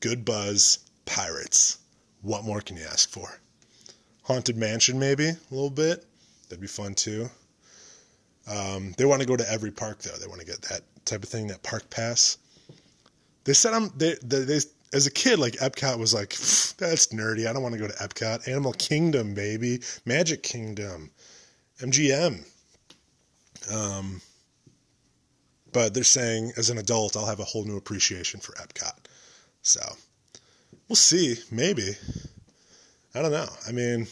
Good 0.00 0.24
buzz, 0.24 0.78
pirates. 1.06 1.78
What 2.20 2.44
more 2.44 2.60
can 2.60 2.76
you 2.76 2.84
ask 2.84 3.08
for? 3.08 3.28
Haunted 4.22 4.56
Mansion, 4.56 4.98
maybe 4.98 5.28
a 5.28 5.38
little 5.50 5.70
bit. 5.70 6.04
That'd 6.48 6.60
be 6.60 6.68
fun 6.68 6.94
too. 6.94 7.28
Um, 8.48 8.92
they 8.98 9.04
want 9.04 9.20
to 9.20 9.28
go 9.28 9.36
to 9.36 9.50
every 9.50 9.70
park 9.70 10.02
though. 10.02 10.16
They 10.16 10.26
want 10.26 10.40
to 10.40 10.46
get 10.46 10.62
that 10.62 10.82
type 11.04 11.22
of 11.22 11.28
thing, 11.28 11.46
that 11.48 11.62
park 11.62 11.88
pass. 11.90 12.38
They 13.44 13.52
said 13.52 13.72
I'm 13.72 13.90
they, 13.96 14.16
they, 14.22 14.44
they 14.44 14.60
as 14.92 15.06
a 15.06 15.10
kid 15.10 15.38
like 15.38 15.54
Epcot 15.54 15.98
was 15.98 16.12
like 16.12 16.30
that's 16.30 17.08
nerdy. 17.08 17.46
I 17.46 17.52
don't 17.52 17.62
want 17.62 17.74
to 17.74 17.80
go 17.80 17.88
to 17.88 17.94
Epcot. 17.94 18.48
Animal 18.48 18.72
Kingdom, 18.74 19.34
baby, 19.34 19.80
Magic 20.04 20.42
Kingdom, 20.42 21.10
MGM. 21.78 22.44
Um, 23.72 24.20
but 25.72 25.94
they're 25.94 26.04
saying 26.04 26.52
as 26.56 26.68
an 26.68 26.78
adult 26.78 27.16
I'll 27.16 27.26
have 27.26 27.40
a 27.40 27.44
whole 27.44 27.64
new 27.64 27.76
appreciation 27.76 28.40
for 28.40 28.52
Epcot. 28.52 28.96
So 29.62 29.80
we'll 30.88 30.96
see. 30.96 31.36
Maybe 31.50 31.96
I 33.14 33.22
don't 33.22 33.32
know. 33.32 33.48
I 33.68 33.72
mean 33.72 34.06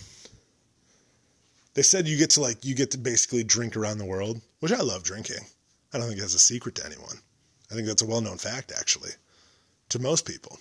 they 1.81 1.85
said 1.85 2.07
you 2.07 2.19
get 2.19 2.29
to 2.29 2.43
like 2.43 2.63
you 2.63 2.75
get 2.75 2.91
to 2.91 2.99
basically 2.99 3.43
drink 3.43 3.75
around 3.75 3.97
the 3.97 4.05
world, 4.05 4.39
which 4.59 4.71
I 4.71 4.83
love 4.83 5.03
drinking. 5.03 5.47
I 5.95 5.97
don't 5.97 6.09
think 6.09 6.21
that's 6.21 6.35
a 6.35 6.39
secret 6.39 6.75
to 6.75 6.85
anyone. 6.85 7.17
I 7.71 7.75
think 7.75 7.87
that's 7.87 8.03
a 8.03 8.07
well-known 8.07 8.37
fact 8.37 8.71
actually 8.79 9.13
to 9.89 9.99
most 9.99 10.27
people. 10.27 10.59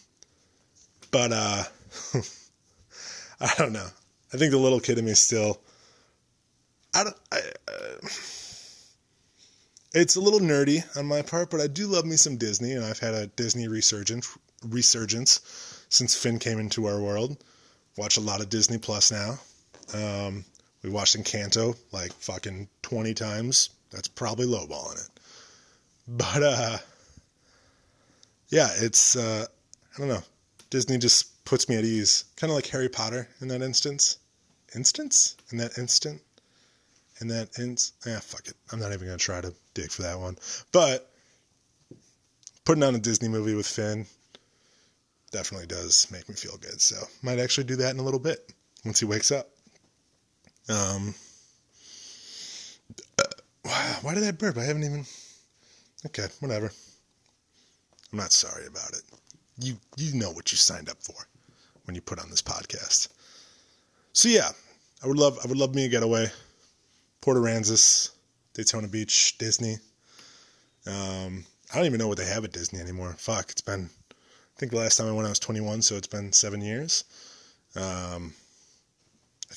But 1.12 1.34
uh 1.34 1.64
I 3.42 3.54
don't 3.58 3.74
know. 3.74 3.88
I 4.34 4.38
think 4.38 4.52
the 4.52 4.58
little 4.58 4.80
kid 4.80 4.98
in 4.98 5.04
me 5.04 5.14
still 5.14 5.60
I 6.96 7.04
don't 7.04 7.18
I, 7.34 7.40
uh, 7.68 8.08
it's 9.94 10.16
a 10.16 10.22
little 10.22 10.40
nerdy 10.40 10.86
on 10.96 11.06
my 11.06 11.22
part, 11.22 11.50
but 11.50 11.60
I 11.60 11.68
do 11.68 11.88
love 11.88 12.06
me 12.06 12.16
some 12.16 12.38
Disney, 12.38 12.72
and 12.72 12.86
I've 12.86 13.00
had 13.00 13.14
a 13.14 13.28
Disney 13.28 13.68
resurgence 13.68 14.38
resurgence 14.66 15.42
since 15.90 16.16
Finn 16.16 16.40
came 16.40 16.60
into 16.60 16.86
our 16.86 17.02
world 17.02 17.44
Watch 17.98 18.16
a 18.16 18.22
lot 18.22 18.40
of 18.40 18.48
Disney 18.48 18.78
Plus 18.78 19.12
now. 19.12 19.38
Um, 19.94 20.46
we 20.84 20.90
watched 20.90 21.18
Encanto 21.18 21.78
like 21.92 22.14
fucking 22.14 22.70
20 22.82 23.14
times. 23.14 23.70
That's 23.92 24.08
probably 24.08 24.46
lowballing 24.46 25.04
it. 25.04 25.20
But, 26.08 26.44
uh, 26.44 26.78
yeah, 28.50 28.70
it's, 28.78 29.16
uh, 29.16 29.46
I 29.96 30.00
don't 30.00 30.08
know. 30.08 30.24
Disney 30.70 30.98
just 30.98 31.44
puts 31.46 31.68
me 31.68 31.76
at 31.76 31.84
ease. 31.84 32.26
Kind 32.36 32.52
of 32.52 32.56
like 32.56 32.68
Harry 32.68 32.90
Potter 32.90 33.28
in 33.42 33.48
that 33.50 33.62
instance. 33.62 34.18
Instance? 34.76 35.36
In 35.52 35.58
that 35.58 35.78
instant? 35.78 36.22
In 37.22 37.28
that 37.30 37.58
ins? 37.60 37.94
Yeah, 38.06 38.20
fuck 38.20 38.48
it. 38.48 38.56
I'm 38.72 38.80
not 38.80 38.94
even 38.94 39.08
going 39.08 39.18
to 39.18 39.24
try 39.24 39.42
to 39.42 39.54
dig 39.74 39.92
for 39.92 40.04
that 40.04 40.20
one. 40.20 40.38
But 40.72 41.12
putting 42.64 42.84
on 42.84 42.96
a 42.96 43.00
Disney 43.00 43.28
movie 43.28 43.56
with 43.56 43.68
Finn 43.68 44.06
definitely 45.32 45.68
does 45.68 46.08
make 46.12 46.30
me 46.30 46.36
feel 46.36 46.58
good. 46.58 46.80
So 46.82 46.96
might 47.22 47.40
actually 47.40 47.66
do 47.66 47.76
that 47.78 47.94
in 47.94 48.00
a 48.00 48.04
little 48.04 48.20
bit 48.20 48.54
once 48.86 49.00
he 49.00 49.06
wakes 49.06 49.32
up. 49.32 49.50
Um, 50.70 51.16
uh, 53.20 53.24
why 54.02 54.14
did 54.14 54.24
I 54.24 54.32
burp? 54.32 54.58
I 54.58 54.64
haven't 54.64 54.84
even. 54.84 55.06
Okay, 56.06 56.28
whatever. 56.40 56.72
I'm 58.12 58.18
not 58.18 58.32
sorry 58.32 58.66
about 58.66 58.92
it. 58.92 59.02
You 59.58 59.78
you 59.98 60.18
know 60.18 60.32
what 60.32 60.52
you 60.52 60.58
signed 60.58 60.90
up 60.90 61.02
for 61.02 61.28
when 61.84 61.96
you 61.96 62.02
put 62.02 62.20
on 62.20 62.30
this 62.30 62.42
podcast. 62.42 63.10
So 64.14 64.30
yeah, 64.30 64.50
I 65.04 65.08
would 65.08 65.18
love 65.18 65.40
I 65.44 65.48
would 65.48 65.58
love 65.58 65.76
me 65.76 65.86
a 65.86 65.90
getaway. 65.90 66.32
Port 67.22 67.38
Aransas, 67.38 68.12
Daytona 68.54 68.88
Beach, 68.88 69.38
Disney. 69.38 69.78
Um, 70.88 71.46
I 71.72 71.78
don't 71.78 71.86
even 71.86 72.00
know 72.00 72.08
what 72.08 72.18
they 72.18 72.26
have 72.26 72.46
at 72.46 72.54
Disney 72.54 72.80
anymore. 72.80 73.14
Fuck, 73.18 73.52
it's 73.52 73.62
been 73.62 73.90
I 74.12 74.60
think 74.60 74.72
the 74.72 74.78
last 74.78 74.98
time 74.98 75.08
I 75.08 75.12
went 75.12 75.26
I 75.26 75.30
was 75.30 75.40
21, 75.40 75.82
so 75.82 75.96
it's 75.96 76.08
been 76.08 76.34
seven 76.34 76.62
years. 76.62 77.04
Um, 77.76 78.34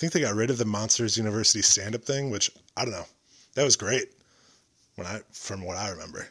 think 0.03 0.13
they 0.15 0.21
got 0.21 0.35
rid 0.35 0.51
of 0.51 0.59
the 0.59 0.65
Monsters 0.65 1.17
University 1.17 1.63
stand-up 1.63 2.03
thing, 2.03 2.29
which 2.29 2.51
I 2.77 2.85
don't 2.85 2.91
know. 2.91 3.07
That 3.55 3.63
was 3.63 3.77
great 3.77 4.07
when 4.97 5.07
I, 5.07 5.21
from 5.31 5.65
what 5.65 5.77
I 5.77 5.91
remember, 5.91 6.27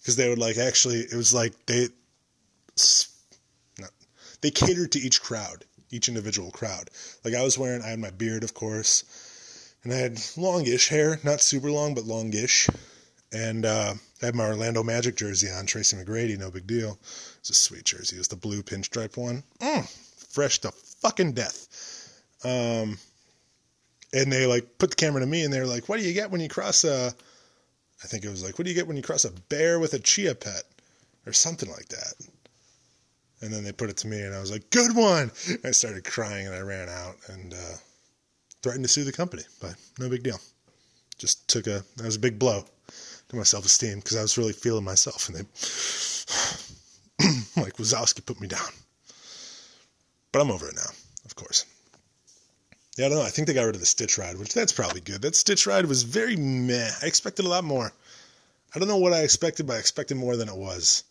because 0.00 0.16
they 0.16 0.28
would 0.28 0.40
like 0.40 0.58
actually, 0.58 0.96
it 0.96 1.14
was 1.14 1.32
like 1.32 1.52
they, 1.66 1.86
they 4.40 4.50
catered 4.50 4.90
to 4.92 4.98
each 4.98 5.22
crowd, 5.22 5.64
each 5.92 6.08
individual 6.08 6.50
crowd. 6.50 6.90
Like 7.24 7.34
I 7.34 7.44
was 7.44 7.56
wearing, 7.56 7.82
I 7.82 7.90
had 7.90 8.00
my 8.00 8.10
beard, 8.10 8.42
of 8.42 8.52
course, 8.52 9.04
and 9.84 9.92
I 9.92 9.96
had 9.96 10.20
longish 10.36 10.88
hair, 10.88 11.20
not 11.22 11.40
super 11.40 11.70
long, 11.70 11.94
but 11.94 12.02
longish, 12.02 12.68
and 13.32 13.64
uh, 13.64 13.94
I 14.20 14.26
had 14.26 14.34
my 14.34 14.46
Orlando 14.46 14.82
Magic 14.82 15.14
jersey 15.14 15.48
on, 15.50 15.66
Tracy 15.66 15.96
McGrady, 15.96 16.36
no 16.36 16.50
big 16.50 16.66
deal. 16.66 16.98
It's 17.38 17.50
a 17.50 17.54
sweet 17.54 17.84
jersey. 17.84 18.16
It 18.16 18.18
was 18.18 18.28
the 18.28 18.34
blue 18.34 18.64
pinstripe 18.64 19.16
one. 19.16 19.44
Mm, 19.60 19.88
fresh 20.32 20.58
to 20.60 20.72
fucking 20.72 21.34
death. 21.34 21.68
Um, 22.44 22.98
and 24.12 24.30
they 24.30 24.46
like 24.46 24.78
put 24.78 24.90
the 24.90 24.96
camera 24.96 25.20
to 25.20 25.26
me 25.26 25.42
and 25.44 25.52
they're 25.52 25.66
like, 25.66 25.88
what 25.88 25.98
do 25.98 26.06
you 26.06 26.12
get 26.12 26.30
when 26.30 26.40
you 26.40 26.48
cross 26.48 26.84
a, 26.84 27.14
I 28.02 28.06
think 28.06 28.24
it 28.24 28.30
was 28.30 28.44
like, 28.44 28.58
what 28.58 28.64
do 28.64 28.70
you 28.70 28.76
get 28.76 28.86
when 28.86 28.96
you 28.96 29.02
cross 29.02 29.24
a 29.24 29.30
bear 29.48 29.78
with 29.78 29.94
a 29.94 29.98
chia 29.98 30.34
pet 30.34 30.64
or 31.26 31.32
something 31.32 31.70
like 31.70 31.88
that? 31.88 32.14
And 33.40 33.52
then 33.52 33.64
they 33.64 33.72
put 33.72 33.90
it 33.90 33.96
to 33.98 34.06
me 34.06 34.20
and 34.20 34.34
I 34.34 34.40
was 34.40 34.52
like, 34.52 34.68
good 34.70 34.94
one. 34.94 35.30
And 35.48 35.60
I 35.64 35.70
started 35.70 36.04
crying 36.04 36.46
and 36.46 36.54
I 36.54 36.60
ran 36.60 36.88
out 36.88 37.16
and, 37.28 37.54
uh, 37.54 37.76
threatened 38.62 38.84
to 38.84 38.88
sue 38.88 39.04
the 39.04 39.12
company, 39.12 39.42
but 39.60 39.74
no 39.98 40.08
big 40.08 40.22
deal. 40.22 40.38
Just 41.18 41.48
took 41.48 41.66
a, 41.66 41.84
that 41.96 42.04
was 42.04 42.16
a 42.16 42.20
big 42.20 42.38
blow 42.38 42.64
to 43.28 43.36
my 43.36 43.42
self 43.42 43.64
esteem 43.64 43.98
because 43.98 44.16
I 44.16 44.22
was 44.22 44.38
really 44.38 44.52
feeling 44.52 44.84
myself 44.84 45.28
and 45.28 45.38
they, 45.38 45.42
like 47.62 47.76
Wazowski 47.76 48.24
put 48.24 48.40
me 48.40 48.48
down. 48.48 48.70
But 50.30 50.42
I'm 50.42 50.50
over 50.50 50.68
it 50.68 50.76
now, 50.76 50.90
of 51.24 51.34
course. 51.34 51.66
Yeah, 52.96 53.06
I 53.06 53.08
don't 53.08 53.18
know. 53.18 53.24
I 53.24 53.30
think 53.30 53.46
they 53.46 53.54
got 53.54 53.64
rid 53.64 53.74
of 53.74 53.80
the 53.80 53.86
Stitch 53.86 54.18
ride, 54.18 54.38
which 54.38 54.52
that's 54.52 54.72
probably 54.72 55.00
good. 55.00 55.22
That 55.22 55.34
Stitch 55.34 55.66
ride 55.66 55.86
was 55.86 56.02
very 56.02 56.36
meh. 56.36 56.90
I 57.02 57.06
expected 57.06 57.46
a 57.46 57.48
lot 57.48 57.64
more. 57.64 57.90
I 58.74 58.78
don't 58.78 58.88
know 58.88 58.98
what 58.98 59.14
I 59.14 59.22
expected, 59.22 59.66
but 59.66 59.76
I 59.76 59.78
expected 59.78 60.16
more 60.16 60.36
than 60.36 60.48
it 60.48 60.56
was. 60.56 61.04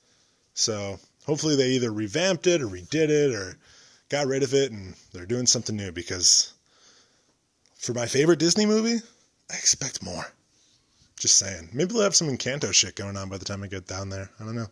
So 0.53 0.99
hopefully 1.25 1.55
they 1.55 1.71
either 1.71 1.91
revamped 1.91 2.45
it 2.45 2.61
or 2.61 2.67
redid 2.67 3.09
it 3.09 3.33
or 3.33 3.57
got 4.09 4.27
rid 4.27 4.43
of 4.43 4.53
it 4.53 4.71
and 4.71 4.95
they're 5.11 5.25
doing 5.25 5.47
something 5.47 5.75
new 5.75 5.91
because 5.91 6.53
for 7.77 7.93
my 7.93 8.05
favorite 8.05 8.39
Disney 8.39 8.65
movie, 8.65 8.99
I 9.49 9.55
expect 9.55 10.03
more. 10.03 10.25
Just 11.17 11.37
saying. 11.37 11.69
Maybe 11.73 11.93
they'll 11.93 12.03
have 12.03 12.15
some 12.15 12.29
Encanto 12.29 12.73
shit 12.73 12.95
going 12.95 13.17
on 13.17 13.29
by 13.29 13.37
the 13.37 13.45
time 13.45 13.63
I 13.63 13.67
get 13.67 13.87
down 13.87 14.09
there. 14.09 14.29
I 14.39 14.43
don't 14.43 14.55
know. 14.55 14.69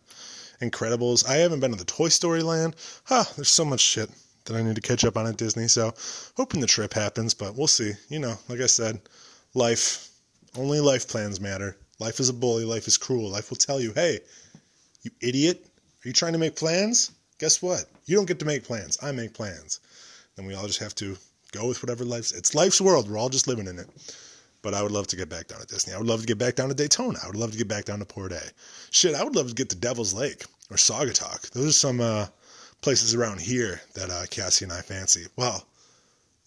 Incredibles. 0.60 1.28
I 1.28 1.36
haven't 1.36 1.60
been 1.60 1.70
to 1.72 1.78
the 1.78 1.84
Toy 1.84 2.08
Story 2.08 2.42
land. 2.42 2.76
Huh, 3.04 3.24
there's 3.36 3.48
so 3.48 3.64
much 3.64 3.80
shit 3.80 4.10
that 4.50 4.58
I 4.58 4.62
need 4.62 4.74
to 4.74 4.80
catch 4.80 5.04
up 5.04 5.16
on 5.16 5.26
at 5.26 5.36
Disney. 5.36 5.68
So, 5.68 5.94
hoping 6.36 6.60
the 6.60 6.66
trip 6.66 6.92
happens, 6.92 7.34
but 7.34 7.56
we'll 7.56 7.66
see. 7.66 7.92
You 8.08 8.18
know, 8.18 8.34
like 8.48 8.60
I 8.60 8.66
said, 8.66 9.00
life, 9.54 10.08
only 10.56 10.80
life 10.80 11.08
plans 11.08 11.40
matter. 11.40 11.76
Life 11.98 12.18
is 12.18 12.28
a 12.28 12.34
bully. 12.34 12.64
Life 12.64 12.88
is 12.88 12.98
cruel. 12.98 13.30
Life 13.30 13.50
will 13.50 13.56
tell 13.56 13.80
you, 13.80 13.92
hey, 13.92 14.20
you 15.02 15.10
idiot, 15.20 15.64
are 16.04 16.08
you 16.08 16.12
trying 16.12 16.32
to 16.32 16.38
make 16.38 16.56
plans? 16.56 17.12
Guess 17.38 17.62
what? 17.62 17.84
You 18.06 18.16
don't 18.16 18.26
get 18.26 18.40
to 18.40 18.44
make 18.44 18.64
plans. 18.64 18.98
I 19.02 19.12
make 19.12 19.34
plans. 19.34 19.80
And 20.36 20.46
we 20.46 20.54
all 20.54 20.66
just 20.66 20.80
have 20.80 20.94
to 20.96 21.16
go 21.52 21.68
with 21.68 21.82
whatever 21.82 22.04
life's. 22.04 22.32
It's 22.32 22.54
life's 22.54 22.80
world. 22.80 23.08
We're 23.08 23.18
all 23.18 23.28
just 23.28 23.48
living 23.48 23.66
in 23.66 23.78
it. 23.78 23.88
But 24.62 24.74
I 24.74 24.82
would 24.82 24.92
love 24.92 25.06
to 25.08 25.16
get 25.16 25.28
back 25.28 25.48
down 25.48 25.60
to 25.60 25.66
Disney. 25.66 25.94
I 25.94 25.98
would 25.98 26.06
love 26.06 26.20
to 26.20 26.26
get 26.26 26.38
back 26.38 26.54
down 26.54 26.68
to 26.68 26.74
Daytona. 26.74 27.18
I 27.22 27.26
would 27.28 27.36
love 27.36 27.52
to 27.52 27.58
get 27.58 27.68
back 27.68 27.86
down 27.86 27.98
to 28.00 28.04
Port 28.04 28.32
A. 28.32 28.42
Shit, 28.90 29.14
I 29.14 29.24
would 29.24 29.36
love 29.36 29.48
to 29.48 29.54
get 29.54 29.70
to 29.70 29.76
Devil's 29.76 30.12
Lake 30.12 30.44
or 30.70 30.76
Saugatuck. 30.76 31.50
Those 31.50 31.68
are 31.68 31.72
some 31.72 32.00
uh, 32.00 32.26
places 32.80 33.14
around 33.14 33.40
here 33.40 33.80
that 33.94 34.10
uh, 34.10 34.26
Cassie 34.30 34.64
and 34.64 34.72
I 34.72 34.80
fancy. 34.80 35.26
Well, 35.36 35.66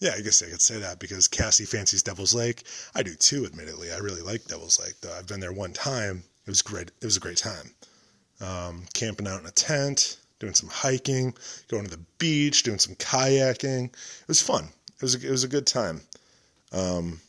yeah, 0.00 0.12
I 0.16 0.20
guess 0.20 0.42
I 0.42 0.50
could 0.50 0.60
say 0.60 0.78
that 0.78 0.98
because 0.98 1.28
Cassie 1.28 1.64
fancies 1.64 2.02
Devil's 2.02 2.34
Lake. 2.34 2.64
I 2.94 3.02
do 3.02 3.14
too, 3.14 3.46
admittedly. 3.46 3.92
I 3.92 3.98
really 3.98 4.22
like 4.22 4.44
Devil's 4.44 4.80
Lake, 4.80 4.94
though. 5.00 5.14
I've 5.16 5.28
been 5.28 5.40
there 5.40 5.52
one 5.52 5.72
time. 5.72 6.24
It 6.46 6.50
was 6.50 6.62
great. 6.62 6.90
It 7.00 7.04
was 7.04 7.16
a 7.16 7.20
great 7.20 7.38
time. 7.38 7.74
Um, 8.40 8.84
camping 8.92 9.26
out 9.26 9.40
in 9.40 9.46
a 9.46 9.52
tent, 9.52 10.18
doing 10.40 10.54
some 10.54 10.68
hiking, 10.68 11.34
going 11.68 11.84
to 11.84 11.90
the 11.90 12.04
beach, 12.18 12.64
doing 12.64 12.78
some 12.78 12.96
kayaking. 12.96 13.86
It 13.86 14.28
was 14.28 14.42
fun. 14.42 14.68
It 14.96 15.02
was 15.02 15.14
a, 15.14 15.26
it 15.26 15.30
was 15.30 15.44
a 15.44 15.48
good 15.48 15.66
time. 15.66 16.00
Um, 16.72 17.20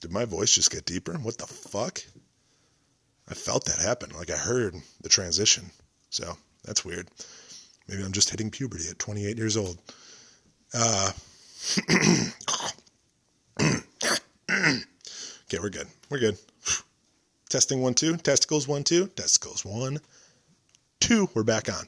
did 0.00 0.10
my 0.10 0.24
voice 0.24 0.54
just 0.54 0.72
get 0.72 0.84
deeper? 0.84 1.14
What 1.14 1.38
the 1.38 1.46
fuck? 1.46 2.02
I 3.28 3.34
felt 3.34 3.64
that 3.66 3.78
happen. 3.78 4.10
Like 4.10 4.30
I 4.30 4.36
heard 4.36 4.74
the 5.00 5.08
transition. 5.08 5.70
So 6.10 6.36
that's 6.64 6.84
weird. 6.84 7.08
Maybe 7.88 8.02
I'm 8.02 8.12
just 8.12 8.30
hitting 8.30 8.50
puberty 8.50 8.88
at 8.88 8.98
28 8.98 9.36
years 9.36 9.56
old. 9.56 9.78
Uh, 10.74 11.12
okay, 13.60 15.58
we're 15.60 15.70
good. 15.70 15.86
We're 16.10 16.18
good. 16.18 16.38
Testing 17.48 17.82
one, 17.82 17.94
two. 17.94 18.16
Testicles 18.16 18.66
one, 18.66 18.84
two. 18.84 19.08
Testicles 19.08 19.64
one, 19.64 20.00
two. 21.00 21.28
We're 21.34 21.42
back 21.42 21.68
on. 21.68 21.86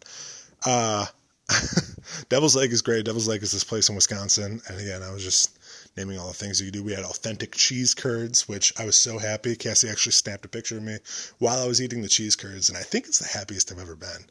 Uh, 0.66 1.06
Devil's 2.28 2.56
Lake 2.56 2.70
is 2.70 2.82
great. 2.82 3.04
Devil's 3.04 3.28
Lake 3.28 3.42
is 3.42 3.52
this 3.52 3.64
place 3.64 3.88
in 3.88 3.94
Wisconsin. 3.94 4.60
And 4.68 4.80
again, 4.80 5.02
I 5.02 5.12
was 5.12 5.22
just 5.22 5.58
naming 5.96 6.18
all 6.18 6.28
the 6.28 6.34
things 6.34 6.60
you 6.60 6.66
could 6.66 6.74
do. 6.74 6.82
We 6.82 6.92
had 6.92 7.04
authentic 7.04 7.52
cheese 7.52 7.94
curds, 7.94 8.48
which 8.48 8.72
I 8.78 8.84
was 8.84 8.98
so 8.98 9.18
happy. 9.18 9.56
Cassie 9.56 9.88
actually 9.88 10.12
snapped 10.12 10.44
a 10.44 10.48
picture 10.48 10.76
of 10.76 10.82
me 10.82 10.98
while 11.38 11.62
I 11.62 11.66
was 11.66 11.80
eating 11.80 12.02
the 12.02 12.08
cheese 12.08 12.36
curds, 12.36 12.68
and 12.68 12.78
I 12.78 12.82
think 12.82 13.06
it's 13.06 13.18
the 13.18 13.38
happiest 13.38 13.72
I've 13.72 13.78
ever 13.78 13.96
been. 13.96 14.26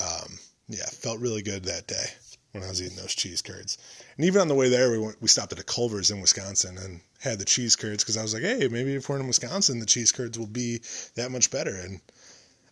Um, 0.00 0.38
yeah, 0.68 0.86
felt 0.86 1.20
really 1.20 1.42
good 1.42 1.64
that 1.64 1.86
day 1.86 2.06
when 2.52 2.62
I 2.62 2.68
was 2.68 2.82
eating 2.82 2.96
those 2.96 3.14
cheese 3.14 3.42
curds. 3.42 3.78
And 4.16 4.24
even 4.24 4.40
on 4.40 4.48
the 4.48 4.54
way 4.54 4.68
there, 4.68 4.90
we 4.90 4.98
went, 4.98 5.20
we 5.20 5.28
stopped 5.28 5.52
at 5.52 5.58
a 5.58 5.64
Culver's 5.64 6.10
in 6.10 6.20
Wisconsin 6.20 6.78
and 6.78 7.00
had 7.20 7.38
the 7.38 7.44
cheese 7.44 7.76
curds 7.76 8.02
because 8.02 8.16
I 8.16 8.22
was 8.22 8.34
like, 8.34 8.42
hey, 8.42 8.68
maybe 8.68 8.94
if 8.94 9.08
we're 9.08 9.20
in 9.20 9.26
Wisconsin, 9.26 9.78
the 9.78 9.86
cheese 9.86 10.12
curds 10.12 10.38
will 10.38 10.46
be 10.46 10.80
that 11.16 11.30
much 11.30 11.50
better. 11.50 11.76
And 11.76 12.00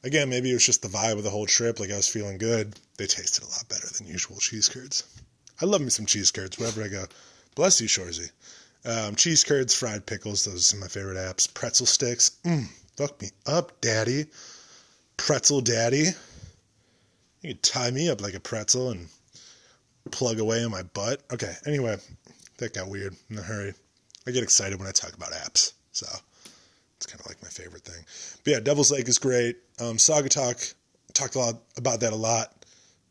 again, 0.02 0.30
maybe 0.30 0.50
it 0.50 0.54
was 0.54 0.66
just 0.66 0.82
the 0.82 0.88
vibe 0.88 1.18
of 1.18 1.24
the 1.24 1.30
whole 1.30 1.46
trip. 1.46 1.80
Like 1.80 1.90
I 1.90 1.96
was 1.96 2.08
feeling 2.08 2.38
good. 2.38 2.74
They 2.96 3.06
tasted 3.06 3.44
a 3.44 3.48
lot 3.48 3.68
better 3.68 3.86
than 3.86 4.06
usual 4.06 4.38
cheese 4.38 4.68
curds. 4.68 5.04
I 5.60 5.66
love 5.66 5.80
me 5.80 5.90
some 5.90 6.06
cheese 6.06 6.30
curds 6.30 6.58
wherever 6.58 6.82
I 6.82 6.88
go. 6.88 7.04
Bless 7.54 7.80
you, 7.80 7.86
Shorzy. 7.86 8.30
Um, 8.86 9.14
cheese 9.14 9.44
curds, 9.44 9.74
fried 9.74 10.04
pickles, 10.04 10.44
those 10.44 10.56
are 10.56 10.58
some 10.58 10.78
of 10.78 10.82
my 10.82 10.88
favorite 10.88 11.16
apps. 11.16 11.52
Pretzel 11.52 11.86
sticks, 11.86 12.32
mm, 12.44 12.66
fuck 12.96 13.20
me 13.22 13.30
up, 13.46 13.80
daddy. 13.80 14.26
Pretzel 15.16 15.62
daddy. 15.62 16.08
You 17.44 17.52
could 17.52 17.62
tie 17.62 17.90
me 17.90 18.08
up 18.08 18.22
like 18.22 18.32
a 18.32 18.40
pretzel 18.40 18.88
and 18.88 19.06
plug 20.10 20.38
away 20.38 20.62
in 20.62 20.70
my 20.70 20.82
butt. 20.82 21.22
Okay, 21.30 21.52
anyway, 21.66 21.98
that 22.56 22.72
got 22.72 22.88
weird 22.88 23.14
in 23.28 23.36
a 23.36 23.42
hurry. 23.42 23.74
I 24.26 24.30
get 24.30 24.42
excited 24.42 24.78
when 24.78 24.88
I 24.88 24.92
talk 24.92 25.12
about 25.12 25.32
apps, 25.32 25.74
so 25.92 26.06
it's 26.96 27.04
kind 27.04 27.20
of 27.20 27.26
like 27.26 27.42
my 27.42 27.50
favorite 27.50 27.82
thing. 27.82 28.02
But 28.44 28.50
yeah, 28.50 28.60
Devil's 28.60 28.90
Lake 28.90 29.08
is 29.08 29.18
great. 29.18 29.58
Um, 29.78 29.98
Saugatuck, 29.98 30.72
talked 31.12 31.34
a 31.34 31.38
lot 31.38 31.56
about 31.76 32.00
that 32.00 32.14
a 32.14 32.16
lot 32.16 32.64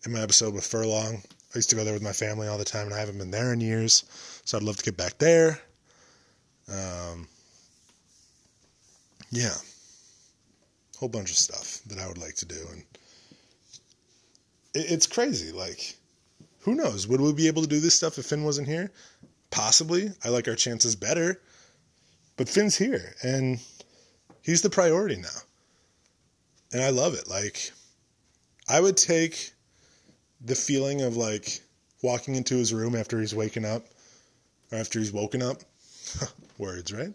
in 0.03 0.11
my 0.11 0.21
episode 0.21 0.55
with 0.55 0.65
Furlong. 0.65 1.21
I 1.53 1.57
used 1.59 1.69
to 1.69 1.75
go 1.75 1.83
there 1.83 1.93
with 1.93 2.01
my 2.01 2.11
family 2.11 2.47
all 2.47 2.57
the 2.57 2.65
time, 2.65 2.87
and 2.87 2.95
I 2.95 2.99
haven't 2.99 3.19
been 3.19 3.29
there 3.29 3.53
in 3.53 3.61
years. 3.61 4.03
So 4.45 4.57
I'd 4.57 4.63
love 4.63 4.77
to 4.77 4.83
get 4.83 4.97
back 4.97 5.19
there. 5.19 5.59
Um, 6.67 7.27
yeah, 9.29 9.53
whole 10.97 11.09
bunch 11.09 11.29
of 11.29 11.37
stuff 11.37 11.81
that 11.85 11.99
I 11.99 12.07
would 12.07 12.17
like 12.17 12.33
to 12.37 12.47
do, 12.47 12.57
and 12.71 12.83
it's 14.73 15.07
crazy. 15.07 15.51
Like 15.51 15.95
who 16.63 16.75
knows? 16.75 17.07
Would 17.07 17.19
we 17.19 17.33
be 17.33 17.47
able 17.47 17.61
to 17.61 17.67
do 17.67 17.79
this 17.79 17.93
stuff 17.93 18.17
if 18.17 18.25
Finn 18.25 18.43
wasn't 18.43 18.67
here? 18.67 18.91
Possibly. 19.51 20.11
I 20.23 20.29
like 20.29 20.47
our 20.47 20.55
chances 20.55 20.95
better. 20.95 21.41
But 22.37 22.49
Finn's 22.49 22.77
here 22.77 23.13
and 23.21 23.59
he's 24.41 24.61
the 24.61 24.69
priority 24.69 25.17
now. 25.17 25.39
And 26.71 26.81
I 26.81 26.89
love 26.89 27.13
it. 27.13 27.29
Like, 27.29 27.71
I 28.67 28.79
would 28.79 28.97
take 28.97 29.51
the 30.41 30.55
feeling 30.55 31.01
of 31.01 31.17
like 31.17 31.61
walking 32.01 32.35
into 32.35 32.55
his 32.55 32.73
room 32.73 32.95
after 32.95 33.19
he's 33.19 33.35
waking 33.35 33.65
up 33.65 33.85
or 34.71 34.77
after 34.77 34.99
he's 34.99 35.11
woken 35.11 35.41
up. 35.41 35.57
Words, 36.57 36.93
right? 36.93 37.13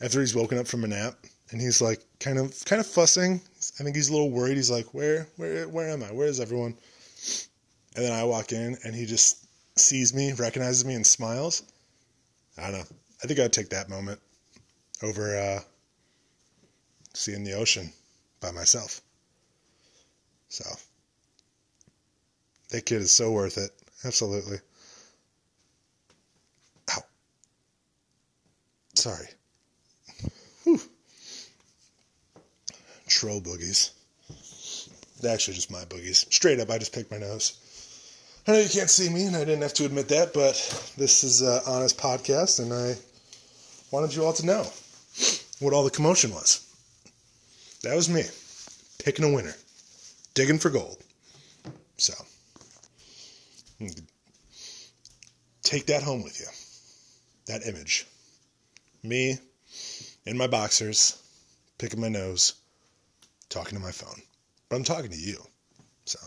After 0.00 0.20
he's 0.20 0.34
woken 0.34 0.58
up 0.58 0.66
from 0.66 0.84
a 0.84 0.88
nap 0.88 1.14
and 1.50 1.60
he's 1.60 1.82
like 1.82 2.00
kind 2.20 2.38
of 2.38 2.54
kind 2.64 2.80
of 2.80 2.86
fussing. 2.86 3.40
I 3.80 3.82
think 3.82 3.96
he's 3.96 4.10
a 4.10 4.12
little 4.12 4.30
worried. 4.30 4.58
He's 4.58 4.70
like, 4.70 4.92
"Where 4.92 5.26
where 5.36 5.66
where 5.66 5.88
am 5.88 6.02
I? 6.02 6.12
Where 6.12 6.26
is 6.26 6.38
everyone?" 6.38 6.76
And 7.96 8.04
then 8.04 8.12
I 8.12 8.24
walk 8.24 8.52
in 8.52 8.76
and 8.84 8.94
he 8.94 9.06
just 9.06 9.46
sees 9.76 10.12
me, 10.14 10.32
recognizes 10.32 10.84
me 10.84 10.94
and 10.94 11.06
smiles. 11.06 11.62
I 12.58 12.70
don't 12.70 12.80
know. 12.80 12.96
I 13.24 13.26
think 13.26 13.40
I'd 13.40 13.52
take 13.52 13.70
that 13.70 13.88
moment 13.88 14.20
over 15.02 15.36
uh, 15.36 15.60
seeing 17.14 17.42
the 17.42 17.54
ocean 17.54 17.92
by 18.40 18.50
myself. 18.50 19.00
So 20.48 20.64
that 22.68 22.84
kid 22.84 23.00
is 23.00 23.12
so 23.12 23.32
worth 23.32 23.56
it. 23.56 23.70
Absolutely. 24.04 24.58
Ow. 26.90 27.02
Sorry. 28.94 29.28
Troll 33.10 33.40
boogies. 33.40 33.90
They're 35.20 35.34
actually 35.34 35.54
just 35.54 35.70
my 35.70 35.84
boogies. 35.84 36.32
Straight 36.32 36.60
up, 36.60 36.70
I 36.70 36.78
just 36.78 36.94
picked 36.94 37.10
my 37.10 37.18
nose. 37.18 37.58
I 38.46 38.52
know 38.52 38.58
you 38.58 38.68
can't 38.70 38.88
see 38.88 39.10
me, 39.10 39.26
and 39.26 39.36
I 39.36 39.40
didn't 39.40 39.62
have 39.62 39.74
to 39.74 39.84
admit 39.84 40.08
that, 40.08 40.32
but 40.32 40.54
this 40.96 41.24
is 41.24 41.42
an 41.42 41.60
honest 41.66 41.98
podcast, 41.98 42.60
and 42.60 42.72
I 42.72 42.96
wanted 43.90 44.14
you 44.14 44.24
all 44.24 44.32
to 44.32 44.46
know 44.46 44.64
what 45.58 45.74
all 45.74 45.84
the 45.84 45.90
commotion 45.90 46.32
was. 46.32 46.66
That 47.82 47.96
was 47.96 48.08
me, 48.08 48.22
picking 49.04 49.24
a 49.24 49.34
winner, 49.34 49.54
digging 50.34 50.58
for 50.58 50.70
gold. 50.70 50.98
So, 51.98 52.14
take 55.62 55.86
that 55.86 56.02
home 56.02 56.22
with 56.22 56.40
you. 56.40 56.46
That 57.46 57.66
image. 57.66 58.06
Me 59.02 59.38
in 60.24 60.38
my 60.38 60.46
boxers, 60.46 61.20
picking 61.78 62.00
my 62.00 62.08
nose, 62.08 62.54
talking 63.50 63.76
to 63.76 63.84
my 63.84 63.92
phone. 63.92 64.22
But 64.68 64.76
I'm 64.76 64.84
talking 64.84 65.10
to 65.10 65.18
you. 65.18 65.36
So, 66.06 66.18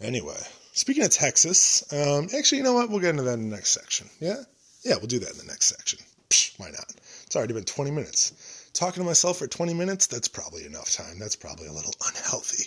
anyway, 0.00 0.40
speaking 0.72 1.04
of 1.04 1.10
Texas, 1.10 1.92
um, 1.92 2.28
actually, 2.36 2.58
you 2.58 2.64
know 2.64 2.72
what? 2.72 2.88
We'll 2.88 3.00
get 3.00 3.10
into 3.10 3.24
that 3.24 3.34
in 3.34 3.50
the 3.50 3.56
next 3.56 3.72
section. 3.72 4.08
Yeah? 4.20 4.42
Yeah, 4.82 4.96
we'll 4.96 5.06
do 5.06 5.18
that 5.18 5.32
in 5.32 5.38
the 5.38 5.44
next 5.44 5.66
section. 5.66 5.98
Psh, 6.30 6.58
why 6.58 6.70
not? 6.70 6.86
It's 7.26 7.36
already 7.36 7.54
been 7.54 7.64
20 7.64 7.90
minutes. 7.90 8.70
Talking 8.72 9.02
to 9.02 9.06
myself 9.06 9.38
for 9.38 9.46
20 9.46 9.74
minutes, 9.74 10.06
that's 10.06 10.28
probably 10.28 10.64
enough 10.64 10.92
time. 10.92 11.18
That's 11.18 11.36
probably 11.36 11.66
a 11.66 11.72
little 11.72 11.92
unhealthy. 12.06 12.64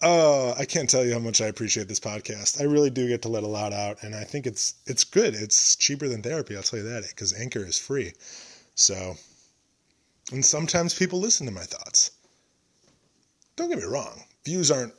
Oh, 0.00 0.54
I 0.58 0.64
can't 0.64 0.88
tell 0.88 1.04
you 1.04 1.12
how 1.12 1.18
much 1.18 1.40
I 1.40 1.46
appreciate 1.46 1.88
this 1.88 2.00
podcast. 2.00 2.60
I 2.60 2.64
really 2.64 2.90
do 2.90 3.08
get 3.08 3.22
to 3.22 3.28
let 3.28 3.42
a 3.42 3.48
lot 3.48 3.72
out, 3.72 4.02
and 4.02 4.14
I 4.14 4.24
think 4.24 4.46
it's 4.46 4.74
it's 4.86 5.04
good. 5.04 5.34
It's 5.34 5.74
cheaper 5.76 6.08
than 6.08 6.22
therapy, 6.22 6.56
I'll 6.56 6.62
tell 6.62 6.78
you 6.78 6.88
that, 6.88 7.08
because 7.08 7.32
Anchor 7.32 7.64
is 7.66 7.78
free. 7.78 8.12
So, 8.74 9.16
and 10.32 10.44
sometimes 10.44 10.94
people 10.94 11.20
listen 11.20 11.46
to 11.46 11.52
my 11.52 11.64
thoughts. 11.64 12.10
Don't 13.56 13.68
get 13.68 13.78
me 13.78 13.84
wrong, 13.84 14.24
views 14.44 14.70
aren't 14.70 14.94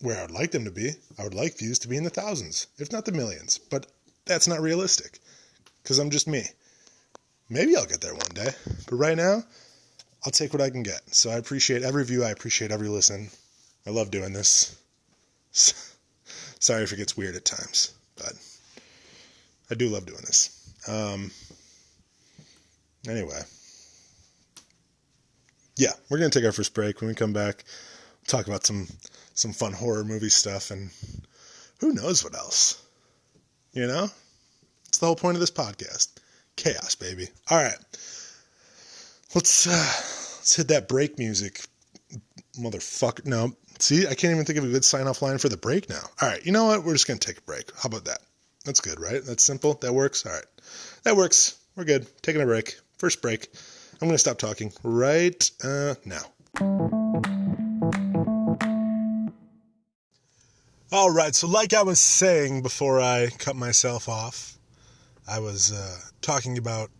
where 0.00 0.22
I'd 0.22 0.30
like 0.30 0.50
them 0.52 0.64
to 0.64 0.70
be. 0.70 0.92
I 1.18 1.24
would 1.24 1.34
like 1.34 1.58
views 1.58 1.78
to 1.80 1.88
be 1.88 1.96
in 1.96 2.04
the 2.04 2.10
thousands, 2.10 2.66
if 2.78 2.90
not 2.90 3.04
the 3.04 3.12
millions, 3.12 3.58
but 3.58 3.86
that's 4.24 4.48
not 4.48 4.62
realistic, 4.62 5.18
because 5.82 5.98
I'm 5.98 6.10
just 6.10 6.26
me. 6.26 6.44
Maybe 7.48 7.76
I'll 7.76 7.86
get 7.86 8.00
there 8.00 8.14
one 8.14 8.32
day, 8.32 8.50
but 8.88 8.96
right 8.96 9.16
now, 9.16 9.44
I'll 10.24 10.32
take 10.32 10.52
what 10.52 10.62
I 10.62 10.70
can 10.70 10.82
get. 10.82 11.14
So 11.14 11.30
I 11.30 11.36
appreciate 11.36 11.82
every 11.82 12.04
view. 12.04 12.24
I 12.24 12.30
appreciate 12.30 12.70
every 12.70 12.88
listen. 12.88 13.30
I 13.86 13.90
love 13.90 14.10
doing 14.10 14.32
this. 14.32 14.76
Sorry 15.52 16.82
if 16.82 16.92
it 16.92 16.96
gets 16.96 17.16
weird 17.16 17.36
at 17.36 17.44
times, 17.44 17.94
but 18.16 18.32
I 19.70 19.74
do 19.74 19.88
love 19.88 20.06
doing 20.06 20.20
this. 20.20 20.72
Um, 20.86 21.30
anyway, 23.08 23.40
yeah, 25.76 25.92
we're 26.08 26.18
gonna 26.18 26.30
take 26.30 26.44
our 26.44 26.52
first 26.52 26.74
break. 26.74 27.00
When 27.00 27.08
we 27.08 27.14
come 27.14 27.32
back, 27.32 27.64
we'll 27.64 28.38
talk 28.38 28.46
about 28.46 28.66
some 28.66 28.88
some 29.34 29.52
fun 29.52 29.72
horror 29.72 30.04
movie 30.04 30.28
stuff 30.28 30.70
and 30.70 30.90
who 31.80 31.92
knows 31.92 32.24
what 32.24 32.34
else. 32.34 32.82
You 33.72 33.86
know, 33.86 34.08
it's 34.88 34.98
the 34.98 35.06
whole 35.06 35.16
point 35.16 35.36
of 35.36 35.40
this 35.40 35.50
podcast. 35.50 36.08
Chaos, 36.56 36.94
baby. 36.94 37.28
All 37.50 37.58
right, 37.62 37.78
let's 39.34 39.66
uh, 39.66 39.70
let's 40.38 40.56
hit 40.56 40.68
that 40.68 40.88
break 40.88 41.18
music, 41.18 41.60
motherfucker. 42.58 43.24
No, 43.24 43.54
See, 43.80 44.06
I 44.06 44.14
can't 44.14 44.32
even 44.32 44.44
think 44.44 44.58
of 44.58 44.64
a 44.64 44.68
good 44.68 44.84
sign 44.84 45.06
off 45.06 45.22
line 45.22 45.38
for 45.38 45.48
the 45.48 45.56
break 45.56 45.88
now. 45.88 46.02
All 46.20 46.28
right, 46.28 46.44
you 46.44 46.52
know 46.52 46.66
what? 46.66 46.84
We're 46.84 46.92
just 46.92 47.08
going 47.08 47.18
to 47.18 47.26
take 47.26 47.38
a 47.38 47.42
break. 47.42 47.72
How 47.74 47.86
about 47.86 48.04
that? 48.04 48.18
That's 48.66 48.80
good, 48.80 49.00
right? 49.00 49.24
That's 49.24 49.42
simple. 49.42 49.74
That 49.80 49.94
works. 49.94 50.26
All 50.26 50.32
right. 50.32 50.44
That 51.04 51.16
works. 51.16 51.58
We're 51.76 51.84
good. 51.84 52.06
Taking 52.20 52.42
a 52.42 52.44
break. 52.44 52.76
First 53.00 53.22
break. 53.22 53.48
I'm 53.94 54.08
going 54.08 54.12
to 54.12 54.18
stop 54.18 54.36
talking 54.36 54.70
right 54.82 55.50
uh, 55.64 55.94
now. 56.04 56.20
All 60.92 61.10
right. 61.10 61.34
So, 61.34 61.48
like 61.48 61.72
I 61.72 61.82
was 61.82 61.98
saying 61.98 62.60
before 62.60 63.00
I 63.00 63.30
cut 63.38 63.56
myself 63.56 64.06
off, 64.06 64.58
I 65.26 65.38
was 65.38 65.72
uh, 65.72 65.98
talking 66.20 66.58
about 66.58 66.90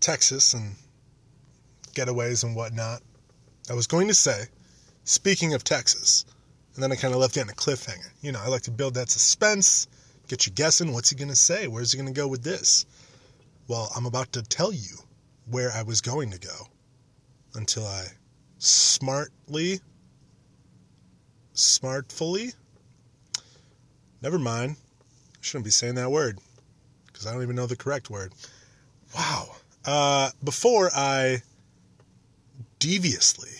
Texas 0.00 0.54
and 0.54 0.74
getaways 1.92 2.42
and 2.42 2.56
whatnot. 2.56 3.02
I 3.68 3.74
was 3.74 3.86
going 3.86 4.08
to 4.08 4.14
say 4.14 4.46
Speaking 5.04 5.52
of 5.52 5.62
Texas, 5.64 6.24
and 6.74 6.82
then 6.82 6.90
I 6.90 6.96
kind 6.96 7.12
of 7.12 7.20
left 7.20 7.36
it 7.36 7.42
on 7.42 7.50
a 7.50 7.52
cliffhanger. 7.52 8.10
You 8.22 8.32
know, 8.32 8.40
I 8.42 8.48
like 8.48 8.62
to 8.62 8.70
build 8.70 8.94
that 8.94 9.10
suspense, 9.10 9.86
get 10.28 10.46
you 10.46 10.52
guessing 10.52 10.94
what's 10.94 11.10
he 11.10 11.16
going 11.16 11.28
to 11.28 11.36
say? 11.36 11.68
Where's 11.68 11.92
he 11.92 11.98
going 11.98 12.12
to 12.12 12.18
go 12.18 12.26
with 12.26 12.42
this? 12.42 12.86
Well, 13.68 13.92
I'm 13.94 14.06
about 14.06 14.32
to 14.32 14.42
tell 14.42 14.72
you 14.72 14.96
where 15.50 15.70
I 15.72 15.82
was 15.82 16.00
going 16.00 16.30
to 16.30 16.38
go 16.38 16.68
until 17.54 17.86
I 17.86 18.06
smartly, 18.58 19.80
smartfully, 21.54 22.54
never 24.22 24.38
mind. 24.38 24.76
I 25.02 25.38
shouldn't 25.40 25.64
be 25.64 25.70
saying 25.70 25.94
that 25.96 26.10
word 26.10 26.38
because 27.06 27.26
I 27.26 27.32
don't 27.32 27.42
even 27.42 27.56
know 27.56 27.66
the 27.66 27.76
correct 27.76 28.10
word. 28.10 28.32
Wow. 29.14 29.56
Uh, 29.84 30.30
before 30.42 30.90
I 30.94 31.42
deviously, 32.78 33.50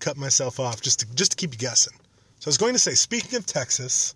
cut 0.00 0.16
myself 0.16 0.58
off 0.58 0.80
just 0.80 1.00
to, 1.00 1.14
just 1.14 1.32
to 1.32 1.36
keep 1.36 1.52
you 1.52 1.58
guessing. 1.58 1.94
So 2.40 2.48
I 2.48 2.50
was 2.50 2.58
going 2.58 2.72
to 2.72 2.78
say, 2.78 2.94
speaking 2.94 3.36
of 3.36 3.46
Texas, 3.46 4.14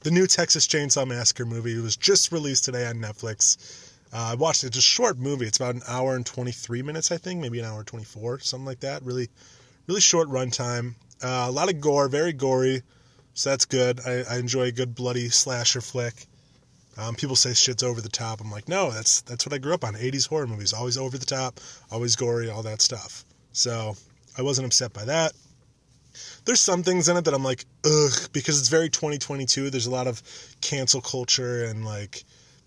the 0.00 0.10
new 0.10 0.26
Texas 0.26 0.66
Chainsaw 0.66 1.06
Massacre 1.06 1.46
movie 1.46 1.78
was 1.78 1.96
just 1.96 2.32
released 2.32 2.64
today 2.64 2.86
on 2.86 2.96
Netflix. 2.96 3.92
Uh, 4.14 4.28
I 4.30 4.34
watched 4.36 4.62
it. 4.62 4.68
It's 4.68 4.78
a 4.78 4.80
short 4.80 5.18
movie. 5.18 5.46
It's 5.46 5.58
about 5.58 5.74
an 5.74 5.82
hour 5.88 6.14
and 6.14 6.24
23 6.24 6.82
minutes, 6.82 7.10
I 7.10 7.16
think, 7.16 7.40
maybe 7.40 7.58
an 7.58 7.64
hour 7.64 7.82
24, 7.82 8.38
something 8.40 8.64
like 8.64 8.80
that. 8.80 9.02
Really, 9.02 9.28
really 9.88 10.00
short 10.00 10.28
runtime. 10.28 10.94
Uh, 11.20 11.46
a 11.48 11.50
lot 11.50 11.68
of 11.68 11.80
gore, 11.80 12.08
very 12.08 12.32
gory, 12.32 12.82
so 13.34 13.50
that's 13.50 13.64
good. 13.64 14.00
I, 14.06 14.22
I 14.30 14.38
enjoy 14.38 14.64
a 14.64 14.72
good 14.72 14.94
bloody 14.94 15.30
slasher 15.30 15.80
flick. 15.80 16.26
Um, 16.96 17.16
people 17.16 17.34
say 17.34 17.54
shit's 17.54 17.82
over 17.82 18.00
the 18.00 18.08
top. 18.08 18.40
I'm 18.40 18.52
like, 18.52 18.68
no, 18.68 18.92
that's 18.92 19.22
that's 19.22 19.44
what 19.44 19.52
I 19.52 19.58
grew 19.58 19.74
up 19.74 19.82
on. 19.82 19.94
80s 19.94 20.28
horror 20.28 20.46
movies, 20.46 20.72
always 20.72 20.96
over 20.96 21.18
the 21.18 21.26
top, 21.26 21.58
always 21.90 22.14
gory, 22.14 22.48
all 22.50 22.62
that 22.62 22.82
stuff. 22.82 23.24
So 23.52 23.96
I 24.38 24.42
wasn't 24.42 24.66
upset 24.66 24.92
by 24.92 25.04
that. 25.06 25.32
There's 26.44 26.60
some 26.60 26.84
things 26.84 27.08
in 27.08 27.16
it 27.16 27.24
that 27.24 27.34
I'm 27.34 27.42
like, 27.42 27.64
ugh, 27.84 28.28
because 28.32 28.60
it's 28.60 28.68
very 28.68 28.88
2022. 28.88 29.70
There's 29.70 29.86
a 29.86 29.90
lot 29.90 30.06
of 30.06 30.22
cancel 30.60 31.00
culture 31.00 31.64
and 31.64 31.84
like 31.84 32.22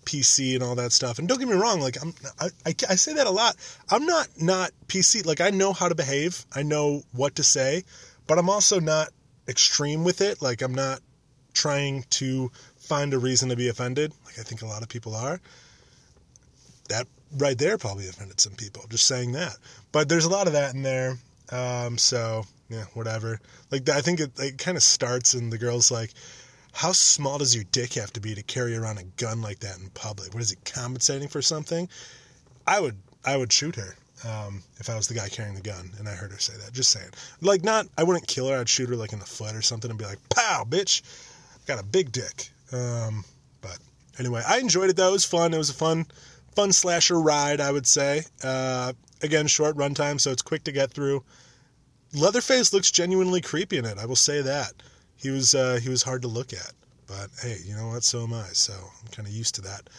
PC 0.08 0.54
and 0.54 0.62
all 0.62 0.74
that 0.76 0.92
stuff. 0.92 1.18
And 1.18 1.28
don't 1.28 1.38
get 1.38 1.46
me 1.46 1.54
wrong, 1.54 1.80
like 1.80 2.00
I'm, 2.02 2.14
I, 2.40 2.46
I, 2.64 2.74
I 2.88 2.94
say 2.94 3.12
that 3.12 3.26
a 3.26 3.30
lot. 3.30 3.56
I'm 3.90 4.06
not 4.06 4.28
not 4.40 4.70
PC. 4.86 5.26
Like 5.26 5.40
I 5.40 5.50
know 5.50 5.72
how 5.74 5.88
to 5.88 5.94
behave. 5.94 6.46
I 6.54 6.62
know 6.62 7.02
what 7.12 7.36
to 7.36 7.42
say, 7.42 7.84
but 8.26 8.38
I'm 8.38 8.48
also 8.48 8.80
not 8.80 9.10
extreme 9.46 10.04
with 10.04 10.22
it. 10.22 10.40
Like 10.40 10.62
I'm 10.62 10.74
not 10.74 11.00
trying 11.52 12.04
to 12.10 12.50
find 12.78 13.12
a 13.12 13.18
reason 13.18 13.50
to 13.50 13.56
be 13.56 13.68
offended. 13.68 14.12
Like 14.24 14.38
I 14.38 14.42
think 14.42 14.62
a 14.62 14.66
lot 14.66 14.82
of 14.82 14.88
people 14.88 15.14
are. 15.14 15.40
That 16.88 17.06
right 17.36 17.58
there 17.58 17.76
probably 17.76 18.08
offended 18.08 18.40
some 18.40 18.54
people. 18.54 18.84
Just 18.88 19.06
saying 19.06 19.32
that. 19.32 19.56
But 19.92 20.08
there's 20.08 20.24
a 20.24 20.30
lot 20.30 20.46
of 20.46 20.54
that 20.54 20.74
in 20.74 20.82
there. 20.82 21.18
Um, 21.52 21.98
so 21.98 22.44
yeah, 22.70 22.84
whatever. 22.94 23.40
Like 23.70 23.86
I 23.90 24.00
think 24.00 24.20
it, 24.20 24.32
it 24.38 24.58
kind 24.58 24.76
of 24.78 24.82
starts 24.82 25.34
and 25.34 25.52
the 25.52 25.58
girl's 25.58 25.90
like, 25.90 26.12
"How 26.78 26.92
small 26.92 27.38
does 27.38 27.56
your 27.56 27.64
dick 27.72 27.94
have 27.94 28.12
to 28.12 28.20
be 28.20 28.36
to 28.36 28.42
carry 28.44 28.76
around 28.76 28.98
a 28.98 29.02
gun 29.02 29.42
like 29.42 29.58
that 29.60 29.78
in 29.78 29.90
public? 29.90 30.32
What 30.32 30.42
is 30.42 30.52
it 30.52 30.64
compensating 30.64 31.26
for 31.28 31.42
something?" 31.42 31.88
I 32.68 32.78
would 32.80 32.96
I 33.24 33.36
would 33.36 33.52
shoot 33.52 33.74
her. 33.74 33.96
Um, 34.24 34.62
if 34.78 34.88
I 34.88 34.94
was 34.94 35.08
the 35.08 35.14
guy 35.14 35.28
carrying 35.28 35.56
the 35.56 35.60
gun 35.60 35.90
and 35.98 36.08
I 36.08 36.12
heard 36.12 36.30
her 36.30 36.38
say 36.38 36.52
that, 36.56 36.72
just 36.72 36.90
saying. 36.90 37.10
Like, 37.40 37.62
not, 37.62 37.86
I 37.96 38.02
wouldn't 38.02 38.26
kill 38.26 38.48
her. 38.48 38.58
I'd 38.58 38.68
shoot 38.68 38.88
her 38.88 38.96
like 38.96 39.12
in 39.12 39.18
the 39.18 39.24
foot 39.24 39.54
or 39.54 39.62
something 39.62 39.90
and 39.90 39.98
be 39.98 40.04
like, 40.04 40.18
"Pow, 40.28 40.64
bitch! 40.68 41.02
Got 41.66 41.80
a 41.80 41.84
big 41.84 42.12
dick." 42.12 42.50
Um, 42.72 43.24
but 43.60 43.78
anyway, 44.18 44.42
I 44.46 44.58
enjoyed 44.58 44.90
it 44.90 44.96
though. 44.96 45.08
It 45.08 45.12
was 45.12 45.24
fun. 45.24 45.54
It 45.54 45.58
was 45.58 45.70
a 45.70 45.74
fun, 45.74 46.06
fun 46.54 46.72
slasher 46.72 47.20
ride. 47.20 47.60
I 47.60 47.72
would 47.72 47.88
say. 47.88 48.22
Uh, 48.42 48.92
again, 49.22 49.48
short 49.48 49.76
runtime, 49.76 50.20
so 50.20 50.30
it's 50.30 50.42
quick 50.42 50.62
to 50.64 50.72
get 50.72 50.92
through. 50.92 51.24
Leatherface 52.12 52.72
looks 52.72 52.92
genuinely 52.92 53.40
creepy 53.40 53.78
in 53.78 53.84
it. 53.84 53.98
I 53.98 54.06
will 54.06 54.16
say 54.16 54.42
that. 54.42 54.74
He 55.18 55.30
was 55.30 55.54
uh, 55.54 55.80
he 55.82 55.88
was 55.88 56.02
hard 56.02 56.22
to 56.22 56.28
look 56.28 56.52
at, 56.52 56.72
but 57.06 57.28
hey, 57.42 57.58
you 57.64 57.74
know 57.74 57.88
what? 57.88 58.04
So 58.04 58.22
am 58.22 58.32
I. 58.32 58.46
So 58.52 58.72
I'm 58.72 59.08
kind 59.10 59.26
of 59.26 59.34
used 59.34 59.56
to 59.56 59.60
that 59.62 59.90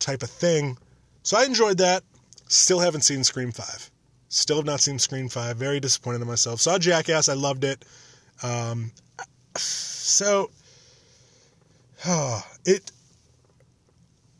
type 0.00 0.22
of 0.22 0.30
thing. 0.30 0.76
So 1.22 1.38
I 1.38 1.44
enjoyed 1.44 1.78
that. 1.78 2.02
Still 2.48 2.80
haven't 2.80 3.02
seen 3.02 3.22
Scream 3.24 3.52
Five. 3.52 3.90
Still 4.28 4.56
have 4.56 4.66
not 4.66 4.80
seen 4.80 4.98
Scream 4.98 5.28
Five. 5.28 5.56
Very 5.56 5.78
disappointed 5.78 6.20
in 6.20 6.26
myself. 6.26 6.60
Saw 6.60 6.76
Jackass. 6.76 7.28
I 7.28 7.34
loved 7.34 7.62
it. 7.62 7.84
Um, 8.42 8.90
so 9.56 10.50
oh, 12.06 12.42
it. 12.64 12.90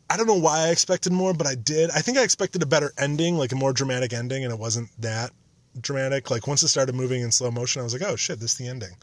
I 0.09 0.17
don't 0.17 0.27
know 0.27 0.35
why 0.35 0.67
I 0.67 0.69
expected 0.69 1.13
more, 1.13 1.33
but 1.33 1.47
I 1.47 1.55
did. 1.55 1.89
I 1.91 1.99
think 1.99 2.17
I 2.17 2.23
expected 2.23 2.61
a 2.61 2.65
better 2.65 2.91
ending, 2.97 3.37
like 3.37 3.53
a 3.53 3.55
more 3.55 3.73
dramatic 3.73 4.13
ending, 4.13 4.43
and 4.43 4.53
it 4.53 4.59
wasn't 4.59 4.89
that 5.01 5.31
dramatic. 5.79 6.29
Like 6.29 6.45
once 6.45 6.61
it 6.61 6.67
started 6.67 6.93
moving 6.93 7.21
in 7.21 7.31
slow 7.31 7.51
motion, 7.51 7.79
I 7.79 7.83
was 7.83 7.93
like, 7.93 8.03
oh 8.03 8.15
shit, 8.15 8.39
this 8.39 8.51
is 8.51 8.57
the 8.57 8.67
ending. 8.67 8.95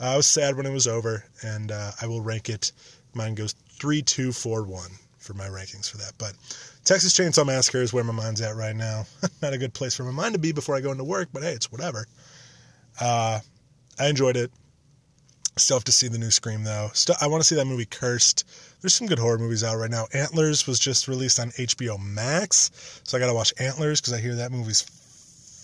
Uh, 0.00 0.14
I 0.14 0.16
was 0.16 0.26
sad 0.26 0.56
when 0.56 0.66
it 0.66 0.72
was 0.72 0.86
over, 0.86 1.24
and 1.42 1.70
uh, 1.70 1.90
I 2.00 2.06
will 2.06 2.20
rank 2.20 2.48
it. 2.48 2.72
Mine 3.14 3.34
goes 3.34 3.54
three, 3.80 4.02
two, 4.02 4.32
four, 4.32 4.64
one 4.64 4.90
for 5.18 5.34
my 5.34 5.46
rankings 5.46 5.90
for 5.90 5.98
that. 5.98 6.12
But 6.18 6.32
Texas 6.84 7.12
Chainsaw 7.12 7.46
Massacre 7.46 7.82
is 7.82 7.92
where 7.92 8.04
my 8.04 8.12
mind's 8.12 8.40
at 8.40 8.56
right 8.56 8.74
now. 8.74 9.04
Not 9.42 9.52
a 9.52 9.58
good 9.58 9.74
place 9.74 9.94
for 9.94 10.04
my 10.04 10.12
mind 10.12 10.34
to 10.34 10.40
be 10.40 10.52
before 10.52 10.74
I 10.74 10.80
go 10.80 10.90
into 10.90 11.04
work, 11.04 11.28
but 11.32 11.42
hey, 11.42 11.52
it's 11.52 11.70
whatever. 11.70 12.06
Uh, 13.00 13.40
I 13.98 14.08
enjoyed 14.08 14.36
it. 14.36 14.50
Still 15.56 15.76
have 15.76 15.84
to 15.84 15.92
see 15.92 16.08
the 16.08 16.18
new 16.18 16.30
Scream 16.30 16.64
though. 16.64 16.90
Still, 16.94 17.16
I 17.20 17.26
want 17.26 17.42
to 17.42 17.46
see 17.46 17.56
that 17.56 17.66
movie 17.66 17.84
Cursed. 17.84 18.44
There's 18.80 18.94
some 18.94 19.06
good 19.06 19.18
horror 19.18 19.38
movies 19.38 19.62
out 19.62 19.76
right 19.76 19.90
now. 19.90 20.06
Antlers 20.14 20.66
was 20.66 20.78
just 20.78 21.06
released 21.06 21.38
on 21.38 21.50
HBO 21.50 22.02
Max, 22.02 23.00
so 23.04 23.16
I 23.16 23.20
got 23.20 23.26
to 23.26 23.34
watch 23.34 23.52
Antlers 23.58 24.00
because 24.00 24.14
I 24.14 24.20
hear 24.20 24.36
that 24.36 24.52
movie's 24.52 24.82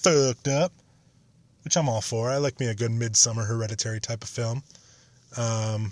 fucked 0.03 0.49
up, 0.49 0.73
which 1.67 1.77
I'm 1.77 1.89
all 1.89 2.01
for. 2.01 2.31
I 2.31 2.37
like 2.37 2.61
me 2.61 2.69
a 2.69 2.77
good 2.77 2.93
Midsommar 2.93 3.45
hereditary 3.45 3.99
type 3.99 4.23
of 4.23 4.31
film. 4.31 4.63
Um, 5.37 5.91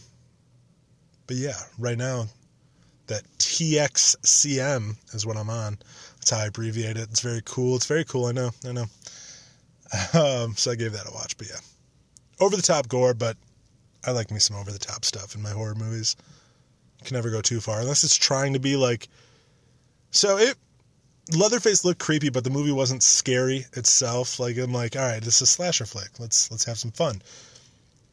but 1.27 1.35
yeah, 1.35 1.57
right 1.81 1.99
now, 1.99 2.29
that 3.09 3.25
TXCM 3.39 4.95
is 5.13 5.27
what 5.27 5.37
I'm 5.37 5.51
on. 5.51 5.77
That's 6.19 6.31
how 6.31 6.39
I 6.39 6.47
abbreviate 6.47 6.97
it. 6.97 7.09
It's 7.11 7.19
very 7.19 7.43
cool. 7.45 7.75
It's 7.75 7.87
very 7.87 8.05
cool. 8.05 8.27
I 8.27 8.33
know. 8.33 8.51
I 8.65 8.71
know. 8.71 8.87
Um, 10.15 10.55
so 10.57 10.71
I 10.71 10.77
gave 10.77 10.93
that 10.93 11.09
a 11.09 11.13
watch. 11.13 11.37
But 11.37 11.49
yeah, 11.49 11.59
over 12.41 12.55
the 12.55 12.63
top 12.63 12.89
gore, 12.89 13.15
but 13.15 13.37
I 14.05 14.13
like 14.13 14.31
me 14.31 14.39
some 14.39 14.57
over 14.57 14.71
the 14.71 14.79
top 14.79 15.05
stuff 15.05 15.35
in 15.35 15.43
my 15.43 15.51
horror 15.51 15.75
movies. 15.75 16.15
can 17.05 17.17
never 17.17 17.31
go 17.31 17.41
too 17.41 17.61
far 17.61 17.81
unless 17.81 18.05
it's 18.05 18.17
trying 18.17 18.53
to 18.53 18.61
be 18.61 18.77
like. 18.77 19.09
So 20.13 20.39
it 20.39 20.57
Leatherface 21.33 21.85
looked 21.85 22.01
creepy, 22.01 22.29
but 22.29 22.45
the 22.45 22.51
movie 22.51 22.73
wasn't 22.73 23.03
scary 23.03 23.65
itself. 23.73 24.39
Like 24.39 24.59
I'm 24.59 24.73
like, 24.73 24.95
all 24.97 25.03
right, 25.03 25.23
this 25.23 25.37
is 25.37 25.43
a 25.43 25.47
slasher 25.47 25.87
flick. 25.87 26.21
Let's 26.21 26.51
let's 26.51 26.65
have 26.65 26.79
some 26.79 26.91
fun. 26.93 27.23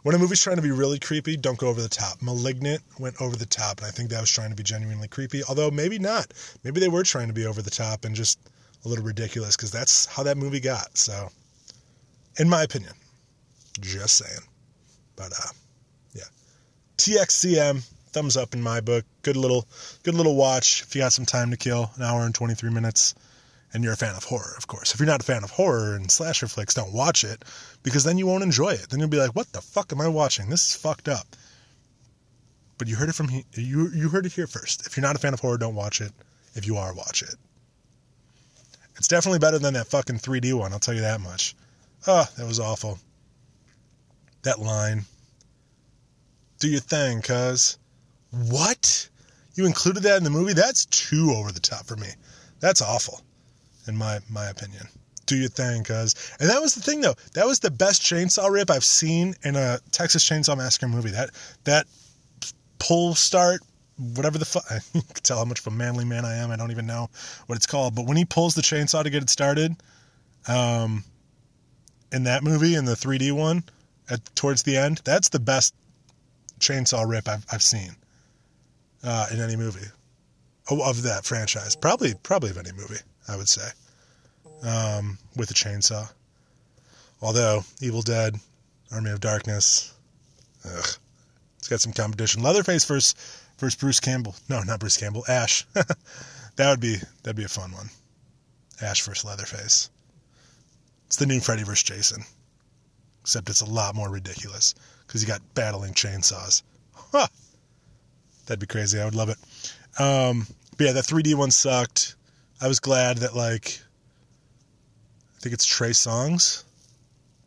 When 0.04 0.16
a 0.16 0.18
movie's 0.18 0.42
trying 0.42 0.56
to 0.56 0.62
be 0.64 0.72
really 0.72 0.98
creepy, 0.98 1.38
don't 1.38 1.60
go 1.60 1.68
over 1.68 1.82
the 1.82 1.90
top. 1.90 2.22
Malignant 2.22 2.82
went 2.98 3.22
over 3.22 3.36
the 3.36 3.46
top, 3.46 3.80
and 3.80 3.88
I 3.88 3.92
think 3.92 4.10
that 4.10 4.20
was 4.20 4.32
trying 4.32 4.50
to 4.50 4.56
be 4.56 4.64
genuinely 4.64 5.08
creepy. 5.08 5.44
Although 5.44 5.70
maybe 5.70 6.00
not. 6.00 6.34
Maybe 6.64 6.80
they 6.80 6.88
were 6.88 7.04
trying 7.04 7.28
to 7.28 7.34
be 7.34 7.46
over 7.46 7.62
the 7.62 7.70
top 7.70 8.06
and 8.06 8.16
just 8.16 8.40
a 8.84 8.88
little 8.90 9.06
ridiculous 9.06 9.56
because 9.56 9.72
that's 9.72 10.06
how 10.06 10.24
that 10.24 10.38
movie 10.38 10.60
got. 10.60 10.98
So, 10.98 11.30
in 12.40 12.50
my 12.50 12.64
opinion, 12.64 12.94
just 13.80 14.18
saying. 14.18 14.42
But 15.16 15.34
uh, 15.34 15.52
yeah, 16.14 16.24
TXCM 16.98 17.88
thumbs 18.12 18.38
up 18.38 18.54
in 18.54 18.62
my 18.62 18.82
book. 18.82 19.06
Good 19.22 19.38
little, 19.38 19.68
good 20.04 20.16
little 20.16 20.36
watch 20.36 20.84
if 20.84 20.96
you 20.96 21.02
got 21.02 21.14
some 21.14 21.26
time 21.26 21.52
to 21.52 21.58
kill, 21.58 21.92
an 21.96 22.04
hour 22.04 22.22
and 22.26 22.34
23 22.36 22.70
minutes, 22.70 23.16
and 23.74 23.84
you're 23.84 23.94
a 23.94 23.98
fan 23.98 24.16
of 24.16 24.24
horror, 24.24 24.54
of 24.58 24.68
course. 24.68 24.94
If 24.94 25.00
you're 25.00 25.08
not 25.08 25.22
a 25.22 25.26
fan 25.26 25.44
of 25.44 25.52
horror 25.52 25.96
and 25.96 26.12
slasher 26.12 26.48
flicks, 26.48 26.74
don't 26.74 26.94
watch 26.94 27.24
it 27.24 27.44
because 27.84 28.04
then 28.04 28.18
you 28.18 28.28
won't 28.28 28.44
enjoy 28.44 28.72
it. 28.72 28.90
Then 28.90 29.00
you'll 29.00 29.10
be 29.10 29.18
like, 29.18 29.36
"What 29.36 29.52
the 29.52 29.62
fuck 29.62 29.92
am 29.92 30.02
I 30.02 30.08
watching? 30.08 30.50
This 30.50 30.70
is 30.70 30.76
fucked 30.76 31.08
up." 31.08 31.36
But 32.78 32.88
you 32.88 32.96
heard 32.96 33.10
it 33.10 33.16
from 33.16 33.28
he- 33.28 33.46
you. 33.54 33.90
You 33.90 34.10
heard 34.10 34.26
it 34.26 34.34
here 34.34 34.48
first. 34.48 34.88
If 34.88 34.98
you're 34.98 35.04
not 35.04 35.16
a 35.16 35.20
fan 35.20 35.34
of 35.34 35.40
horror, 35.40 35.58
don't 35.58 35.76
watch 35.76 36.02
it. 36.02 36.12
If 36.56 36.66
you 36.66 36.78
are, 36.78 36.94
watch 36.94 37.22
it. 37.22 37.36
It's 38.98 39.08
definitely 39.08 39.40
better 39.40 39.60
than 39.60 39.76
that 39.76 39.88
fucking 39.88 40.20
3D 40.20 40.54
one. 40.54 40.74
I'll 40.74 40.80
tell 40.80 40.94
you 40.94 41.02
that 41.02 41.22
much. 41.22 41.56
Oh, 42.08 42.28
that 42.38 42.46
was 42.48 42.60
awful. 42.60 43.00
That 44.44 44.60
line. 44.60 45.06
Do 46.60 46.68
your 46.68 46.82
thing, 46.82 47.22
cuz. 47.22 47.78
What? 48.32 49.10
You 49.56 49.66
included 49.66 50.04
that 50.04 50.18
in 50.18 50.24
the 50.24 50.30
movie? 50.30 50.54
That's 50.54 50.86
too 50.86 51.34
over 51.36 51.52
the 51.52 51.60
top 51.60 51.86
for 51.86 51.98
me. 51.98 52.08
That's 52.60 52.82
awful, 52.82 53.22
in 53.88 53.98
my 53.98 54.20
my 54.30 54.48
opinion. 54.48 54.88
Do 55.26 55.36
your 55.38 55.50
thing, 55.50 55.84
cuz. 55.84 56.16
And 56.40 56.50
that 56.50 56.62
was 56.62 56.74
the 56.74 56.82
thing, 56.82 57.02
though. 57.02 57.16
That 57.34 57.46
was 57.46 57.60
the 57.60 57.72
best 57.72 58.02
chainsaw 58.02 58.50
rip 58.50 58.70
I've 58.70 58.86
seen 58.86 59.36
in 59.44 59.56
a 59.56 59.80
Texas 59.92 60.28
Chainsaw 60.28 60.58
Massacre 60.58 60.88
movie. 60.88 61.12
That 61.12 61.32
that 61.66 61.88
pull 62.80 63.16
start, 63.16 63.62
whatever 63.98 64.38
the 64.38 64.46
fuck. 64.46 64.64
you 64.94 65.02
can 65.14 65.24
tell 65.24 65.38
how 65.40 65.46
much 65.46 65.60
of 65.60 65.68
a 65.68 65.72
manly 65.72 66.06
man 66.06 66.26
I 66.26 66.38
am. 66.38 66.52
I 66.52 66.56
don't 66.56 66.72
even 66.72 66.88
know 66.88 67.10
what 67.48 67.58
it's 67.58 67.68
called. 67.68 67.96
But 67.96 68.08
when 68.08 68.18
he 68.18 68.26
pulls 68.26 68.56
the 68.56 68.62
chainsaw 68.62 69.04
to 69.04 69.10
get 69.10 69.22
it 69.22 69.30
started, 69.30 69.76
um, 70.48 71.04
in 72.12 72.24
that 72.24 72.44
movie, 72.44 72.76
in 72.76 72.86
the 72.86 72.96
3D 72.96 73.32
one, 73.34 73.64
at 74.10 74.24
towards 74.36 74.64
the 74.64 74.78
end, 74.78 75.02
that's 75.04 75.30
the 75.30 75.40
best 75.40 75.76
chainsaw 76.60 77.08
rip 77.08 77.28
I've 77.28 77.46
I've 77.52 77.64
seen 77.64 77.96
uh, 79.04 79.28
in 79.32 79.40
any 79.40 79.56
movie 79.56 79.88
of 80.70 81.04
that 81.04 81.26
franchise. 81.26 81.76
Probably, 81.76 82.14
probably 82.24 82.52
of 82.52 82.58
any 82.58 82.72
movie, 82.72 83.00
I 83.28 83.36
would 83.36 83.50
say, 83.50 83.68
um, 84.64 85.18
with 85.36 85.52
a 85.52 85.54
chainsaw. 85.54 86.10
Although 87.22 87.64
Evil 87.82 88.02
Dead, 88.02 88.36
Army 88.92 89.12
of 89.12 89.20
Darkness, 89.20 89.94
ugh, 90.66 90.88
it's 91.60 91.68
got 91.68 91.82
some 91.82 91.94
competition. 91.94 92.42
Leatherface 92.42 92.86
versus 92.86 93.16
versus 93.58 93.80
Bruce 93.80 94.00
Campbell. 94.00 94.36
No, 94.50 94.62
not 94.64 94.80
Bruce 94.80 94.98
Campbell. 94.98 95.24
Ash. 95.28 95.66
that 95.74 96.70
would 96.70 96.80
be 96.80 96.98
that'd 97.24 97.36
be 97.36 97.44
a 97.44 97.50
fun 97.50 97.72
one. 97.72 97.90
Ash 98.82 99.04
versus 99.04 99.26
Leatherface. 99.26 99.90
It's 101.08 101.18
the 101.18 101.26
new 101.26 101.40
Freddy 101.40 101.64
versus 101.64 101.84
Jason, 101.84 102.24
except 103.22 103.50
it's 103.50 103.62
a 103.62 103.66
lot 103.66 103.96
more 103.96 104.10
ridiculous 104.10 104.74
because 105.06 105.22
you 105.22 105.28
got 105.28 105.42
battling 105.54 105.94
chainsaws. 105.94 106.64
Huh. 106.94 107.28
That'd 108.46 108.60
be 108.60 108.68
crazy. 108.68 109.00
I 109.00 109.06
would 109.06 109.16
love 109.16 109.30
it. 109.30 109.38
Um, 110.00 110.48
but 110.78 110.86
yeah, 110.86 110.92
that 110.94 111.06
3D 111.06 111.36
one 111.36 111.52
sucked. 111.52 112.16
I 112.62 112.68
was 112.68 112.80
glad 112.80 113.20
that 113.20 113.36
like 113.36 113.82
I 115.36 115.40
think 115.40 115.54
it's 115.54 115.66
Trey 115.66 115.92
Songz 115.92 116.64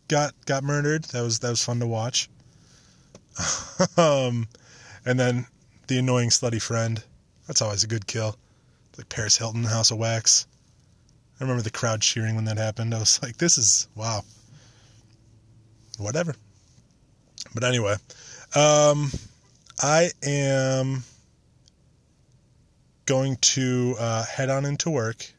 got 0.08 0.34
got 0.46 0.64
murdered. 0.64 1.04
That 1.04 1.22
was 1.22 1.38
that 1.40 1.50
was 1.50 1.64
fun 1.64 1.80
to 1.80 1.86
watch. 1.86 2.28
um, 3.96 4.46
and 5.04 5.18
then 5.18 5.46
the 5.88 5.98
annoying 5.98 6.30
slutty 6.30 6.60
friend. 6.60 7.02
That's 7.46 7.62
always 7.62 7.84
a 7.84 7.88
good 7.88 8.06
kill. 8.06 8.36
Like 8.96 9.08
Paris 9.08 9.36
Hilton, 9.36 9.64
House 9.64 9.90
of 9.90 9.98
Wax. 9.98 10.46
I 11.38 11.44
remember 11.44 11.62
the 11.62 11.70
crowd 11.70 12.00
cheering 12.00 12.36
when 12.36 12.44
that 12.44 12.58
happened. 12.58 12.94
I 12.94 13.00
was 13.00 13.20
like, 13.22 13.36
this 13.36 13.58
is 13.58 13.88
wow. 13.94 14.22
Whatever. 15.98 16.34
But 17.54 17.64
anyway, 17.64 17.94
um, 18.54 19.10
I 19.84 20.12
am 20.22 21.04
going 23.04 23.36
to 23.36 23.94
uh, 23.98 24.24
head 24.24 24.48
on 24.48 24.64
into 24.64 24.88
work, 24.88 25.30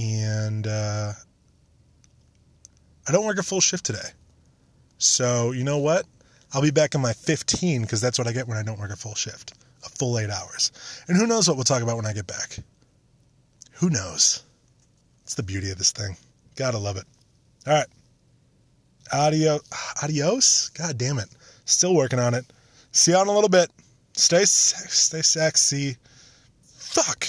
and 0.00 0.66
uh, 0.66 1.12
I 3.06 3.12
don't 3.12 3.26
work 3.26 3.36
a 3.36 3.42
full 3.42 3.60
shift 3.60 3.84
today. 3.84 4.08
So 4.96 5.50
you 5.50 5.62
know 5.62 5.76
what? 5.76 6.06
I'll 6.54 6.62
be 6.62 6.70
back 6.70 6.94
in 6.94 7.02
my 7.02 7.12
15 7.12 7.82
because 7.82 8.00
that's 8.00 8.18
what 8.18 8.26
I 8.26 8.32
get 8.32 8.48
when 8.48 8.56
I 8.56 8.62
don't 8.62 8.80
work 8.80 8.92
a 8.92 8.96
full 8.96 9.14
shift, 9.14 9.52
a 9.84 9.90
full 9.90 10.18
eight 10.18 10.30
hours. 10.30 10.72
And 11.06 11.18
who 11.18 11.26
knows 11.26 11.46
what 11.46 11.58
we'll 11.58 11.64
talk 11.64 11.82
about 11.82 11.96
when 11.96 12.06
I 12.06 12.14
get 12.14 12.26
back? 12.26 12.56
Who 13.72 13.90
knows? 13.90 14.42
It's 15.24 15.34
the 15.34 15.42
beauty 15.42 15.70
of 15.70 15.76
this 15.76 15.92
thing. 15.92 16.16
Gotta 16.56 16.78
love 16.78 16.96
it. 16.96 17.04
All 17.66 17.74
right. 17.74 17.88
Adio, 19.12 19.60
adios. 20.02 20.70
God 20.70 20.96
damn 20.96 21.18
it. 21.18 21.28
Still 21.66 21.94
working 21.94 22.18
on 22.18 22.32
it. 22.32 22.44
See 22.96 23.10
you 23.10 23.20
in 23.20 23.26
a 23.26 23.32
little 23.32 23.48
bit. 23.48 23.72
Stay, 24.12 24.44
stay 24.44 25.22
sexy. 25.22 25.96
Fuck. 26.62 27.26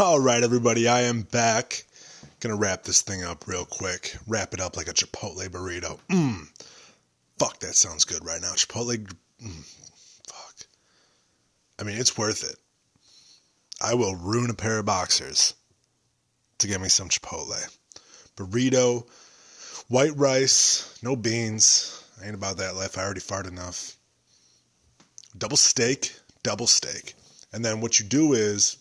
All 0.00 0.18
right, 0.18 0.42
everybody. 0.42 0.88
I 0.88 1.02
am 1.02 1.22
back. 1.22 1.84
Gonna 2.40 2.56
wrap 2.56 2.82
this 2.82 3.02
thing 3.02 3.22
up 3.22 3.46
real 3.46 3.64
quick. 3.64 4.16
Wrap 4.26 4.52
it 4.52 4.60
up 4.60 4.76
like 4.76 4.88
a 4.88 4.92
Chipotle 4.92 5.48
burrito. 5.48 6.00
Mmm. 6.08 6.48
Fuck, 7.38 7.60
that 7.60 7.76
sounds 7.76 8.04
good 8.04 8.26
right 8.26 8.40
now. 8.40 8.50
Chipotle. 8.54 8.96
Mm, 9.40 9.64
fuck. 10.26 10.56
I 11.78 11.84
mean, 11.84 11.98
it's 11.98 12.18
worth 12.18 12.42
it. 12.42 12.56
I 13.80 13.94
will 13.94 14.16
ruin 14.16 14.50
a 14.50 14.54
pair 14.54 14.80
of 14.80 14.86
boxers 14.86 15.54
to 16.58 16.66
get 16.66 16.80
me 16.80 16.88
some 16.88 17.08
Chipotle. 17.08 17.78
Burrito, 18.36 19.06
white 19.90 20.16
rice, 20.16 20.98
no 21.02 21.16
beans. 21.16 22.02
I 22.22 22.26
ain't 22.26 22.34
about 22.34 22.58
that 22.58 22.76
life. 22.76 22.96
I 22.96 23.02
already 23.02 23.20
farted 23.20 23.48
enough. 23.48 23.96
Double 25.36 25.56
steak, 25.56 26.14
double 26.42 26.68
steak. 26.68 27.14
And 27.52 27.64
then 27.64 27.80
what 27.80 27.98
you 27.98 28.06
do 28.06 28.32
is 28.32 28.78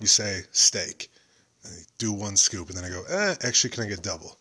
you 0.00 0.06
say 0.06 0.42
steak. 0.52 1.10
And 1.64 1.74
you 1.76 1.84
do 1.98 2.12
one 2.12 2.36
scoop, 2.36 2.68
and 2.68 2.78
then 2.78 2.84
I 2.84 2.88
go, 2.88 3.04
eh, 3.08 3.34
actually, 3.42 3.70
can 3.70 3.84
I 3.84 3.88
get 3.88 4.02
double? 4.02 4.38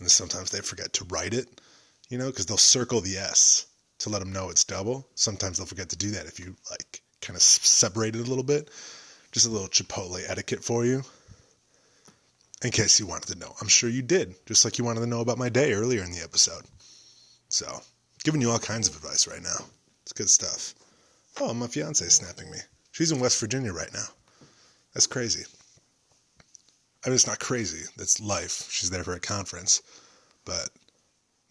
And 0.00 0.10
sometimes 0.10 0.50
they 0.50 0.60
forget 0.60 0.92
to 0.94 1.04
write 1.04 1.34
it, 1.34 1.60
you 2.08 2.18
know, 2.18 2.26
because 2.26 2.46
they'll 2.46 2.56
circle 2.56 3.00
the 3.00 3.16
S 3.16 3.66
to 3.98 4.10
let 4.10 4.18
them 4.18 4.32
know 4.32 4.50
it's 4.50 4.64
double. 4.64 5.06
Sometimes 5.14 5.58
they'll 5.58 5.66
forget 5.66 5.90
to 5.90 5.96
do 5.96 6.10
that 6.12 6.26
if 6.26 6.40
you 6.40 6.56
like 6.70 7.00
kind 7.20 7.36
of 7.36 7.42
separate 7.42 8.16
it 8.16 8.26
a 8.26 8.28
little 8.28 8.44
bit. 8.44 8.70
Just 9.30 9.46
a 9.46 9.50
little 9.50 9.68
Chipotle 9.68 10.20
etiquette 10.28 10.64
for 10.64 10.84
you. 10.84 11.04
In 12.62 12.72
case 12.72 12.98
you 12.98 13.06
wanted 13.06 13.32
to 13.32 13.38
know. 13.38 13.54
I'm 13.60 13.68
sure 13.68 13.88
you 13.88 14.02
did, 14.02 14.34
just 14.46 14.64
like 14.64 14.78
you 14.78 14.84
wanted 14.84 15.00
to 15.00 15.06
know 15.06 15.20
about 15.20 15.38
my 15.38 15.48
day 15.48 15.72
earlier 15.72 16.02
in 16.02 16.10
the 16.10 16.22
episode. 16.22 16.64
So, 17.48 17.80
giving 18.24 18.40
you 18.40 18.50
all 18.50 18.58
kinds 18.58 18.88
of 18.88 18.96
advice 18.96 19.28
right 19.28 19.42
now. 19.42 19.64
It's 20.02 20.12
good 20.12 20.28
stuff. 20.28 20.74
Oh, 21.40 21.54
my 21.54 21.68
fiance 21.68 22.04
is 22.04 22.16
snapping 22.16 22.50
me. 22.50 22.58
She's 22.90 23.12
in 23.12 23.20
West 23.20 23.38
Virginia 23.38 23.72
right 23.72 23.92
now. 23.92 24.06
That's 24.92 25.06
crazy. 25.06 25.44
I 27.04 27.08
mean, 27.08 27.14
it's 27.14 27.28
not 27.28 27.38
crazy. 27.38 27.86
That's 27.96 28.20
life. 28.20 28.68
She's 28.70 28.90
there 28.90 29.04
for 29.04 29.14
a 29.14 29.20
conference. 29.20 29.80
But, 30.44 30.70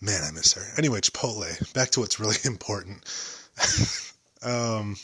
man, 0.01 0.23
I 0.23 0.31
miss 0.31 0.53
her. 0.53 0.63
Anyway, 0.77 0.99
Chipotle. 0.99 1.73
Back 1.73 1.91
to 1.91 2.01
what's 2.01 2.19
really 2.19 2.35
important. 2.43 3.05
um, 4.43 4.97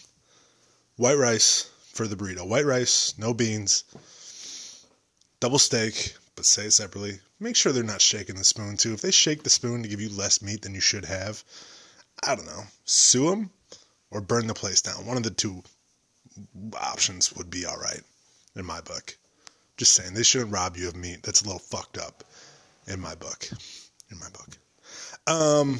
white 0.97 1.17
rice 1.17 1.69
for 1.93 2.07
the 2.07 2.17
burrito. 2.17 2.45
White 2.45 2.65
rice, 2.65 3.13
no 3.17 3.33
beans, 3.33 3.85
double 5.43 5.59
steak, 5.59 6.15
but 6.37 6.45
say 6.45 6.67
it 6.67 6.71
separately. 6.71 7.19
Make 7.37 7.57
sure 7.57 7.73
they're 7.73 7.83
not 7.83 7.99
shaking 7.99 8.37
the 8.37 8.45
spoon 8.45 8.77
too. 8.77 8.93
If 8.93 9.01
they 9.01 9.11
shake 9.11 9.43
the 9.43 9.49
spoon 9.49 9.83
to 9.83 9.89
give 9.89 9.99
you 9.99 10.07
less 10.07 10.41
meat 10.41 10.61
than 10.61 10.73
you 10.73 10.79
should 10.79 11.03
have, 11.03 11.43
I 12.25 12.33
don't 12.33 12.45
know, 12.45 12.63
sue 12.85 13.29
them 13.29 13.49
or 14.09 14.21
burn 14.21 14.47
the 14.47 14.53
place 14.53 14.81
down. 14.81 15.05
One 15.05 15.17
of 15.17 15.23
the 15.23 15.31
two 15.31 15.61
options 16.79 17.33
would 17.33 17.49
be 17.49 17.65
all 17.65 17.75
right 17.75 17.99
in 18.55 18.65
my 18.65 18.79
book. 18.79 19.17
Just 19.75 19.91
saying, 19.91 20.13
they 20.13 20.23
shouldn't 20.23 20.53
rob 20.53 20.77
you 20.77 20.87
of 20.87 20.95
meat. 20.95 21.23
That's 21.23 21.41
a 21.41 21.45
little 21.45 21.59
fucked 21.59 21.97
up 21.97 22.23
in 22.87 23.01
my 23.01 23.15
book. 23.15 23.49
In 24.11 24.19
my 24.19 24.29
book. 24.29 24.57
Um, 25.27 25.79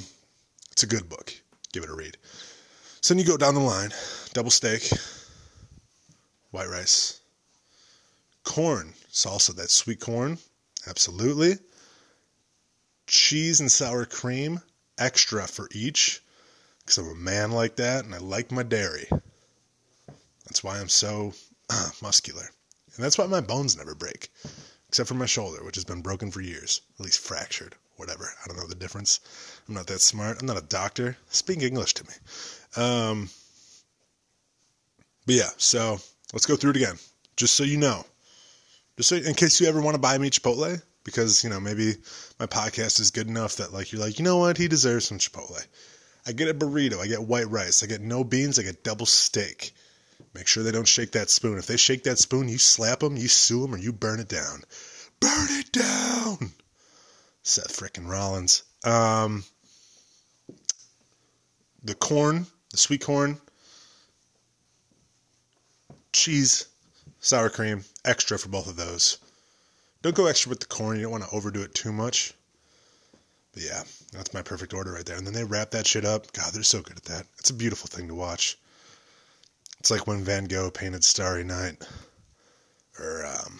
it's 0.73 0.83
a 0.83 0.87
good 0.87 1.07
book. 1.07 1.33
Give 1.71 1.83
it 1.83 1.89
a 1.89 1.95
read. 1.95 2.17
So 2.99 3.13
then 3.13 3.23
you 3.23 3.25
go 3.25 3.37
down 3.37 3.53
the 3.53 3.61
line, 3.61 3.91
double 4.33 4.51
steak, 4.51 4.89
white 6.51 6.67
rice, 6.67 7.21
corn, 8.43 8.93
salsa, 9.11 9.55
that 9.55 9.69
sweet 9.69 9.99
corn, 9.99 10.37
absolutely. 10.87 11.57
Cheese 13.07 13.59
and 13.59 13.71
sour 13.71 14.05
cream, 14.05 14.61
extra 14.97 15.47
for 15.47 15.67
each, 15.71 16.21
because 16.79 16.97
I'm 16.97 17.09
a 17.09 17.15
man 17.15 17.51
like 17.51 17.77
that 17.77 18.05
and 18.05 18.13
I 18.13 18.19
like 18.19 18.51
my 18.51 18.63
dairy. 18.63 19.07
That's 20.45 20.63
why 20.63 20.79
I'm 20.79 20.89
so 20.89 21.33
uh, 21.69 21.89
muscular. 22.01 22.49
And 22.95 23.03
that's 23.03 23.17
why 23.17 23.25
my 23.25 23.41
bones 23.41 23.75
never 23.75 23.95
break, 23.95 24.29
except 24.87 25.07
for 25.07 25.15
my 25.15 25.25
shoulder, 25.25 25.63
which 25.63 25.75
has 25.75 25.85
been 25.85 26.01
broken 26.01 26.29
for 26.29 26.41
years, 26.41 26.81
at 26.99 27.05
least 27.05 27.19
fractured, 27.19 27.75
whatever. 27.95 28.31
I 28.43 28.47
don't 28.47 28.57
know 28.57 28.67
the 28.67 28.75
difference. 28.75 29.19
I'm 29.67 29.73
not 29.73 29.87
that 29.87 30.01
smart. 30.01 30.39
I'm 30.39 30.47
not 30.47 30.57
a 30.57 30.67
doctor. 30.67 31.17
Speak 31.29 31.61
English 31.61 31.95
to 31.95 32.03
me. 32.03 32.13
Um, 32.75 33.29
but 35.25 35.35
yeah, 35.35 35.49
so 35.57 35.99
let's 36.33 36.45
go 36.45 36.55
through 36.55 36.71
it 36.71 36.77
again, 36.77 36.99
just 37.35 37.55
so 37.55 37.63
you 37.63 37.77
know. 37.77 38.05
Just 38.97 39.09
so, 39.09 39.15
in 39.15 39.33
case 39.33 39.59
you 39.59 39.67
ever 39.67 39.81
want 39.81 39.95
to 39.95 40.01
buy 40.01 40.17
me 40.17 40.29
Chipotle, 40.29 40.81
because, 41.03 41.43
you 41.43 41.49
know, 41.49 41.59
maybe 41.59 41.95
my 42.39 42.45
podcast 42.45 42.99
is 42.99 43.11
good 43.11 43.27
enough 43.27 43.57
that, 43.57 43.73
like, 43.73 43.91
you're 43.91 44.01
like, 44.01 44.19
you 44.19 44.25
know 44.25 44.37
what? 44.37 44.57
He 44.57 44.67
deserves 44.67 45.05
some 45.05 45.17
Chipotle. 45.17 45.65
I 46.25 46.31
get 46.31 46.47
a 46.47 46.53
burrito. 46.53 46.99
I 46.99 47.07
get 47.07 47.23
white 47.23 47.49
rice. 47.49 47.83
I 47.83 47.87
get 47.87 48.01
no 48.01 48.23
beans. 48.23 48.59
I 48.59 48.63
get 48.63 48.83
double 48.83 49.05
steak. 49.05 49.73
Make 50.33 50.47
sure 50.47 50.63
they 50.63 50.71
don't 50.71 50.87
shake 50.87 51.11
that 51.11 51.29
spoon. 51.29 51.57
If 51.57 51.67
they 51.67 51.77
shake 51.77 52.03
that 52.03 52.17
spoon, 52.17 52.47
you 52.47 52.57
slap 52.57 52.99
them, 52.99 53.17
you 53.17 53.27
sue 53.27 53.61
them, 53.61 53.75
or 53.75 53.77
you 53.77 53.91
burn 53.91 54.19
it 54.19 54.29
down. 54.29 54.63
Burn 55.19 55.47
it 55.51 55.71
down! 55.71 56.51
Seth 57.43 57.77
frickin' 57.77 58.09
Rollins. 58.09 58.63
Um, 58.83 59.43
the 61.83 61.95
corn, 61.95 62.47
the 62.71 62.77
sweet 62.77 63.01
corn, 63.01 63.39
cheese, 66.13 66.67
sour 67.23 67.49
cream, 67.49 67.85
extra 68.05 68.37
for 68.37 68.49
both 68.49 68.67
of 68.67 68.75
those. 68.75 69.17
Don't 70.03 70.13
go 70.13 70.27
extra 70.27 70.49
with 70.49 70.59
the 70.59 70.65
corn. 70.67 70.97
You 70.97 71.03
don't 71.03 71.11
want 71.13 71.23
to 71.23 71.35
overdo 71.35 71.63
it 71.63 71.73
too 71.73 71.93
much. 71.93 72.33
But 73.53 73.63
yeah, 73.63 73.83
that's 74.11 74.33
my 74.33 74.41
perfect 74.41 74.73
order 74.73 74.91
right 74.91 75.05
there. 75.05 75.15
And 75.15 75.25
then 75.25 75.33
they 75.33 75.43
wrap 75.43 75.71
that 75.71 75.87
shit 75.87 76.05
up. 76.05 76.31
God, 76.33 76.53
they're 76.53 76.63
so 76.63 76.81
good 76.81 76.97
at 76.97 77.05
that. 77.05 77.25
It's 77.39 77.49
a 77.49 77.55
beautiful 77.55 77.87
thing 77.87 78.09
to 78.09 78.15
watch. 78.15 78.57
It's 79.79 79.89
like 79.89 80.05
when 80.05 80.23
Van 80.23 80.45
Gogh 80.45 80.71
painted 80.71 81.03
Starry 81.03 81.43
Night, 81.43 81.85
or 82.99 83.25
um, 83.25 83.59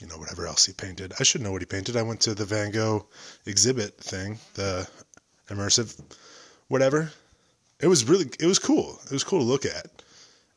you 0.00 0.08
know 0.08 0.16
whatever 0.18 0.46
else 0.46 0.66
he 0.66 0.72
painted. 0.72 1.12
I 1.18 1.22
should 1.22 1.40
know 1.42 1.52
what 1.52 1.62
he 1.62 1.66
painted. 1.66 1.96
I 1.96 2.02
went 2.02 2.20
to 2.22 2.34
the 2.34 2.44
Van 2.44 2.70
Gogh 2.70 3.06
exhibit 3.46 3.98
thing, 3.98 4.38
the 4.54 4.88
immersive, 5.48 5.98
whatever. 6.68 7.10
It 7.80 7.88
was 7.88 8.04
really, 8.04 8.26
it 8.38 8.46
was 8.46 8.58
cool. 8.58 8.98
It 9.04 9.12
was 9.12 9.24
cool 9.24 9.40
to 9.40 9.44
look 9.44 9.64
at. 9.66 9.86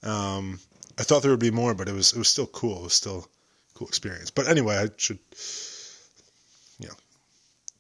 Um, 0.03 0.59
I 0.97 1.03
thought 1.03 1.21
there 1.21 1.31
would 1.31 1.39
be 1.39 1.51
more, 1.51 1.73
but 1.73 1.89
it 1.89 1.93
was, 1.93 2.13
it 2.13 2.17
was 2.17 2.29
still 2.29 2.47
cool. 2.47 2.79
It 2.79 2.83
was 2.83 2.93
still 2.93 3.27
cool 3.73 3.87
experience. 3.87 4.31
But 4.31 4.47
anyway, 4.47 4.77
I 4.77 4.89
should, 4.97 5.19
you 6.79 6.87
know, 6.87 6.93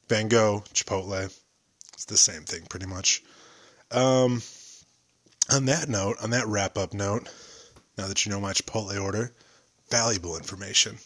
Van 0.09 0.27
Gogh, 0.27 0.63
Chipotle, 0.73 1.33
it's 1.93 2.05
the 2.05 2.17
same 2.17 2.43
thing 2.43 2.65
pretty 2.69 2.85
much. 2.85 3.23
Um, 3.91 4.41
on 5.51 5.65
that 5.65 5.87
note, 5.87 6.17
on 6.21 6.31
that 6.31 6.47
wrap 6.47 6.77
up 6.77 6.93
note, 6.93 7.29
now 7.97 8.07
that 8.07 8.25
you 8.25 8.31
know 8.31 8.41
my 8.41 8.53
Chipotle 8.53 9.01
order, 9.01 9.31
valuable 9.89 10.37
information. 10.37 10.97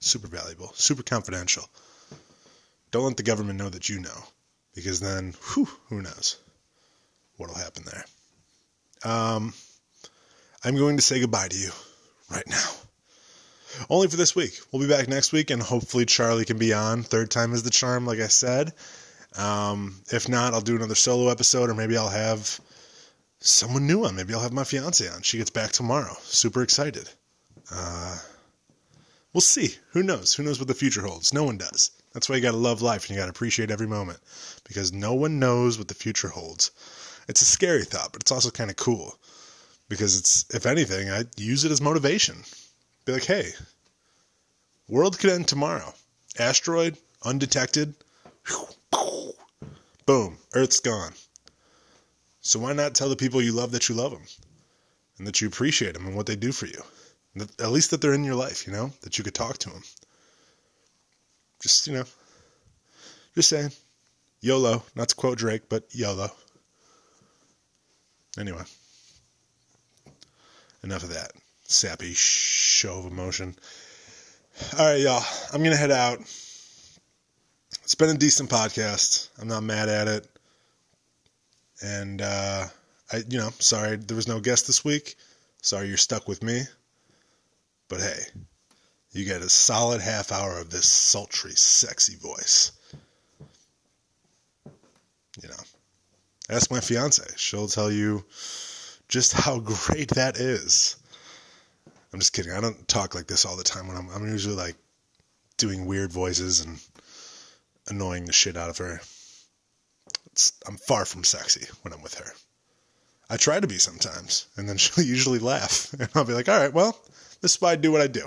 Super 0.00 0.28
valuable, 0.28 0.72
super 0.74 1.02
confidential. 1.02 1.64
Don't 2.90 3.04
let 3.04 3.16
the 3.16 3.22
government 3.22 3.58
know 3.58 3.70
that 3.70 3.88
you 3.88 4.00
know, 4.00 4.24
because 4.74 5.00
then, 5.00 5.34
whew, 5.54 5.68
who 5.88 6.02
knows 6.02 6.36
what'll 7.36 7.56
happen 7.56 7.84
there. 7.84 8.04
Um, 9.10 9.54
I'm 10.64 10.76
going 10.76 10.96
to 10.96 11.02
say 11.02 11.20
goodbye 11.20 11.48
to 11.48 11.56
you 11.56 11.70
right 12.30 12.46
now. 12.48 12.70
Only 13.90 14.08
for 14.08 14.16
this 14.16 14.34
week. 14.34 14.58
We'll 14.72 14.82
be 14.82 14.88
back 14.88 15.08
next 15.08 15.32
week, 15.32 15.50
and 15.50 15.62
hopefully 15.62 16.06
Charlie 16.06 16.44
can 16.44 16.58
be 16.58 16.72
on. 16.72 17.02
Third 17.02 17.30
time 17.30 17.52
is 17.52 17.62
the 17.62 17.70
charm, 17.70 18.06
like 18.06 18.20
I 18.20 18.28
said. 18.28 18.72
Um, 19.36 20.00
if 20.10 20.28
not, 20.28 20.54
I'll 20.54 20.62
do 20.62 20.76
another 20.76 20.94
solo 20.94 21.30
episode, 21.30 21.68
or 21.68 21.74
maybe 21.74 21.96
I'll 21.96 22.08
have 22.08 22.58
someone 23.40 23.86
new 23.86 24.04
on. 24.04 24.16
Maybe 24.16 24.32
I'll 24.34 24.40
have 24.40 24.52
my 24.52 24.64
fiance 24.64 25.06
on. 25.08 25.22
She 25.22 25.38
gets 25.38 25.50
back 25.50 25.72
tomorrow. 25.72 26.16
Super 26.22 26.62
excited. 26.62 27.08
Uh, 27.70 28.18
we'll 29.34 29.42
see. 29.42 29.74
Who 29.90 30.02
knows? 30.02 30.34
Who 30.34 30.42
knows 30.42 30.58
what 30.58 30.68
the 30.68 30.74
future 30.74 31.02
holds? 31.02 31.34
No 31.34 31.44
one 31.44 31.58
does. 31.58 31.90
That's 32.14 32.28
why 32.28 32.36
you 32.36 32.42
got 32.42 32.52
to 32.52 32.56
love 32.56 32.80
life 32.80 33.02
and 33.02 33.10
you 33.10 33.16
got 33.16 33.26
to 33.26 33.30
appreciate 33.30 33.70
every 33.70 33.86
moment 33.86 34.18
because 34.66 34.92
no 34.92 35.12
one 35.12 35.38
knows 35.38 35.76
what 35.76 35.88
the 35.88 35.94
future 35.94 36.28
holds. 36.28 36.70
It's 37.28 37.42
a 37.42 37.44
scary 37.44 37.84
thought, 37.84 38.12
but 38.12 38.22
it's 38.22 38.32
also 38.32 38.50
kind 38.50 38.70
of 38.70 38.76
cool 38.76 39.18
because 39.88 40.18
it's, 40.18 40.44
if 40.54 40.66
anything, 40.66 41.10
I 41.10 41.24
use 41.36 41.64
it 41.64 41.72
as 41.72 41.80
motivation. 41.80 42.36
Be 43.04 43.12
like, 43.12 43.24
hey, 43.24 43.50
world 44.88 45.18
could 45.18 45.30
end 45.30 45.48
tomorrow. 45.48 45.92
Asteroid, 46.38 46.96
undetected. 47.22 47.94
Boom, 50.06 50.38
Earth's 50.54 50.80
gone. 50.80 51.12
So 52.40 52.60
why 52.60 52.72
not 52.72 52.94
tell 52.94 53.08
the 53.08 53.16
people 53.16 53.42
you 53.42 53.52
love 53.52 53.72
that 53.72 53.88
you 53.88 53.94
love 53.94 54.12
them 54.12 54.22
and 55.18 55.26
that 55.26 55.40
you 55.40 55.48
appreciate 55.48 55.94
them 55.94 56.06
and 56.06 56.14
what 56.16 56.26
they 56.26 56.36
do 56.36 56.52
for 56.52 56.66
you? 56.66 56.82
That, 57.36 57.60
at 57.60 57.72
least 57.72 57.90
that 57.90 58.00
they're 58.00 58.14
in 58.14 58.24
your 58.24 58.34
life, 58.34 58.66
you 58.66 58.72
know, 58.72 58.92
that 59.02 59.18
you 59.18 59.24
could 59.24 59.34
talk 59.34 59.58
to 59.58 59.70
them. 59.70 59.82
Just, 61.60 61.86
you 61.86 61.94
know, 61.94 62.04
just 63.34 63.48
saying. 63.48 63.72
YOLO. 64.40 64.82
Not 64.94 65.08
to 65.08 65.16
quote 65.16 65.38
Drake, 65.38 65.68
but 65.68 65.86
YOLO. 65.90 66.30
Anyway, 68.38 68.62
enough 70.86 71.02
of 71.02 71.12
that 71.12 71.32
sappy 71.64 72.12
show 72.14 73.00
of 73.00 73.06
emotion. 73.06 73.54
All 74.78 74.86
right, 74.86 75.00
y'all. 75.00 75.22
I'm 75.52 75.58
going 75.58 75.72
to 75.72 75.76
head 75.76 75.90
out. 75.90 76.20
It's 77.82 77.96
been 77.96 78.10
a 78.10 78.14
decent 78.14 78.48
podcast. 78.48 79.28
I'm 79.40 79.48
not 79.48 79.64
mad 79.64 79.88
at 79.88 80.06
it. 80.06 80.28
And 81.82 82.22
uh, 82.22 82.66
I, 83.12 83.16
you 83.28 83.38
know, 83.38 83.50
sorry 83.58 83.96
there 83.96 84.16
was 84.16 84.28
no 84.28 84.40
guest 84.40 84.68
this 84.68 84.84
week. 84.84 85.16
Sorry 85.60 85.88
you're 85.88 85.96
stuck 85.96 86.28
with 86.28 86.42
me. 86.42 86.62
But 87.88 88.00
hey, 88.00 88.20
you 89.10 89.24
get 89.24 89.42
a 89.42 89.48
solid 89.48 90.00
half 90.00 90.30
hour 90.30 90.58
of 90.58 90.70
this 90.70 90.86
sultry, 90.88 91.52
sexy 91.52 92.16
voice. 92.16 92.72
You 95.42 95.48
know, 95.48 95.62
ask 96.48 96.70
my 96.70 96.80
fiance. 96.80 97.24
She'll 97.36 97.68
tell 97.68 97.90
you 97.90 98.24
just 99.08 99.32
how 99.32 99.58
great 99.88 100.10
that 100.10 100.36
is. 100.36 100.96
I'm 102.12 102.20
just 102.20 102.32
kidding. 102.32 102.52
I 102.52 102.60
don't 102.60 102.88
talk 102.88 103.14
like 103.14 103.26
this 103.26 103.44
all 103.44 103.56
the 103.56 103.64
time 103.64 103.88
when 103.88 103.96
I'm 103.96 104.08
I'm 104.10 104.28
usually 104.28 104.54
like 104.54 104.76
doing 105.56 105.86
weird 105.86 106.12
voices 106.12 106.64
and 106.64 106.78
annoying 107.88 108.24
the 108.24 108.32
shit 108.32 108.56
out 108.56 108.70
of 108.70 108.78
her. 108.78 109.00
It's, 110.32 110.52
I'm 110.66 110.76
far 110.76 111.04
from 111.04 111.24
sexy 111.24 111.66
when 111.82 111.92
I'm 111.92 112.02
with 112.02 112.14
her. 112.14 112.32
I 113.28 113.36
try 113.36 113.58
to 113.58 113.66
be 113.66 113.78
sometimes, 113.78 114.46
and 114.56 114.68
then 114.68 114.76
she'll 114.78 115.04
usually 115.04 115.38
laugh, 115.38 115.92
and 115.98 116.08
I'll 116.14 116.24
be 116.24 116.34
like, 116.34 116.48
"All 116.48 116.58
right, 116.58 116.72
well, 116.72 116.96
this 117.40 117.54
is 117.54 117.60
why 117.60 117.72
I 117.72 117.76
do 117.76 117.92
what 117.92 118.00
I 118.00 118.06
do. 118.06 118.24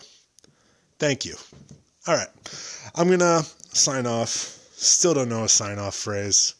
Thank 0.97 1.25
you." 1.25 1.36
All 2.07 2.15
right, 2.15 2.30
I'm 2.95 3.09
gonna 3.09 3.43
sign 3.73 4.05
off. 4.05 4.57
Still 4.71 5.13
don't 5.13 5.30
know 5.30 5.43
a 5.43 5.49
sign 5.49 5.77
off 5.80 5.95
phrase. 5.95 6.55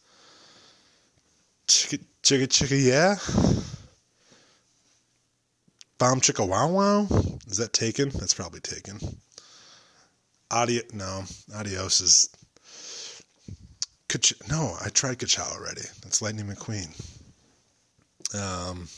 Chicka 1.66 2.00
chicka 2.22 2.46
chicka 2.46 2.84
yeah. 2.84 3.64
Bomb 6.00 6.22
chicka 6.22 6.48
wow 6.48 6.66
wow. 6.68 7.06
Is 7.46 7.58
that 7.58 7.74
taken? 7.74 8.08
That's 8.08 8.32
probably 8.32 8.60
taken. 8.60 8.98
Adio 10.50 10.80
no. 10.94 11.24
Adios 11.54 12.00
is. 12.00 12.30
Kach- 14.08 14.48
no, 14.48 14.74
I 14.82 14.88
tried 14.88 15.18
Kachow 15.18 15.52
already. 15.52 15.82
That's 16.02 16.22
Lightning 16.22 16.46
McQueen. 16.46 16.88
Um. 18.34 18.88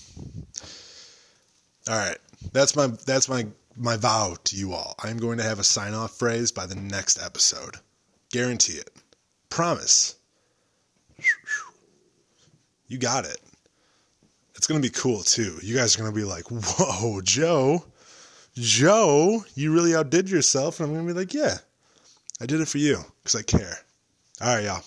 All 1.89 1.99
right, 1.99 2.19
that's 2.53 2.77
my 2.77 2.87
that's 3.05 3.29
my 3.29 3.49
my 3.77 3.97
vow 3.97 4.37
to 4.45 4.57
you 4.57 4.73
all. 4.73 4.95
I'm 5.03 5.19
going 5.19 5.39
to 5.39 5.45
have 5.45 5.59
a 5.59 5.65
sign 5.65 5.95
off 5.95 6.17
phrase 6.17 6.53
by 6.53 6.67
the 6.67 6.77
next 6.77 7.21
episode. 7.21 7.79
Guarantee 8.31 8.75
it. 8.75 8.91
Promise. 9.51 10.15
You 12.87 12.99
got 12.99 13.25
it. 13.25 13.41
It's 14.63 14.69
going 14.69 14.81
to 14.81 14.89
be 14.89 14.95
cool 14.95 15.25
too. 15.25 15.59
You 15.61 15.75
guys 15.75 15.97
are 15.97 15.99
going 15.99 16.13
to 16.13 16.17
be 16.17 16.23
like, 16.23 16.45
whoa, 16.49 17.21
Joe, 17.21 17.85
Joe, 18.55 19.45
you 19.57 19.75
really 19.75 19.93
outdid 19.93 20.31
yourself. 20.31 20.79
And 20.79 20.87
I'm 20.87 20.95
going 20.95 21.09
to 21.09 21.13
be 21.13 21.19
like, 21.19 21.35
yeah, 21.35 21.57
I 22.41 22.47
did 22.47 22.61
it 22.61 22.69
for 22.69 22.79
you 22.79 23.05
because 23.19 23.35
I 23.35 23.43
care. 23.43 23.77
All 24.41 24.55
right, 24.55 24.63
y'all. 24.63 24.85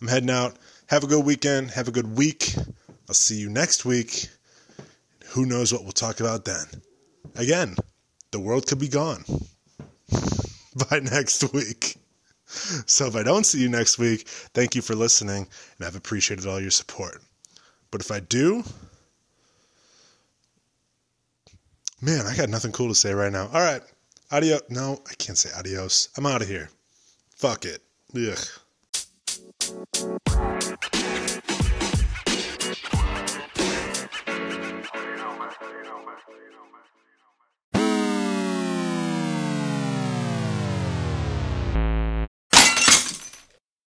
I'm 0.00 0.08
heading 0.08 0.30
out. 0.30 0.56
Have 0.86 1.04
a 1.04 1.06
good 1.06 1.22
weekend. 1.22 1.70
Have 1.72 1.86
a 1.86 1.90
good 1.90 2.16
week. 2.16 2.54
I'll 3.10 3.14
see 3.14 3.34
you 3.34 3.50
next 3.50 3.84
week. 3.84 4.28
Who 5.32 5.44
knows 5.44 5.70
what 5.70 5.82
we'll 5.82 5.92
talk 5.92 6.20
about 6.20 6.46
then? 6.46 6.64
Again, 7.36 7.76
the 8.30 8.40
world 8.40 8.66
could 8.66 8.78
be 8.78 8.88
gone 8.88 9.26
by 10.88 10.98
next 10.98 11.52
week. 11.52 11.98
So 12.46 13.04
if 13.08 13.16
I 13.16 13.22
don't 13.22 13.44
see 13.44 13.60
you 13.60 13.68
next 13.68 13.98
week, 13.98 14.26
thank 14.54 14.74
you 14.74 14.80
for 14.80 14.94
listening, 14.94 15.46
and 15.76 15.86
I've 15.86 15.94
appreciated 15.94 16.46
all 16.46 16.58
your 16.58 16.70
support. 16.70 17.20
But 17.90 18.00
if 18.00 18.10
I 18.10 18.20
do, 18.20 18.64
man, 22.00 22.26
I 22.26 22.34
got 22.36 22.48
nothing 22.48 22.72
cool 22.72 22.88
to 22.88 22.94
say 22.94 23.12
right 23.12 23.32
now. 23.32 23.48
All 23.52 23.60
right. 23.60 23.82
Adios. 24.30 24.62
No, 24.68 25.00
I 25.10 25.14
can't 25.14 25.38
say 25.38 25.50
adios. 25.56 26.08
I'm 26.16 26.26
out 26.26 26.42
of 26.42 26.48
here. 26.48 26.70
Fuck 27.36 27.64
it. 27.64 27.82
Ugh. 28.14 28.38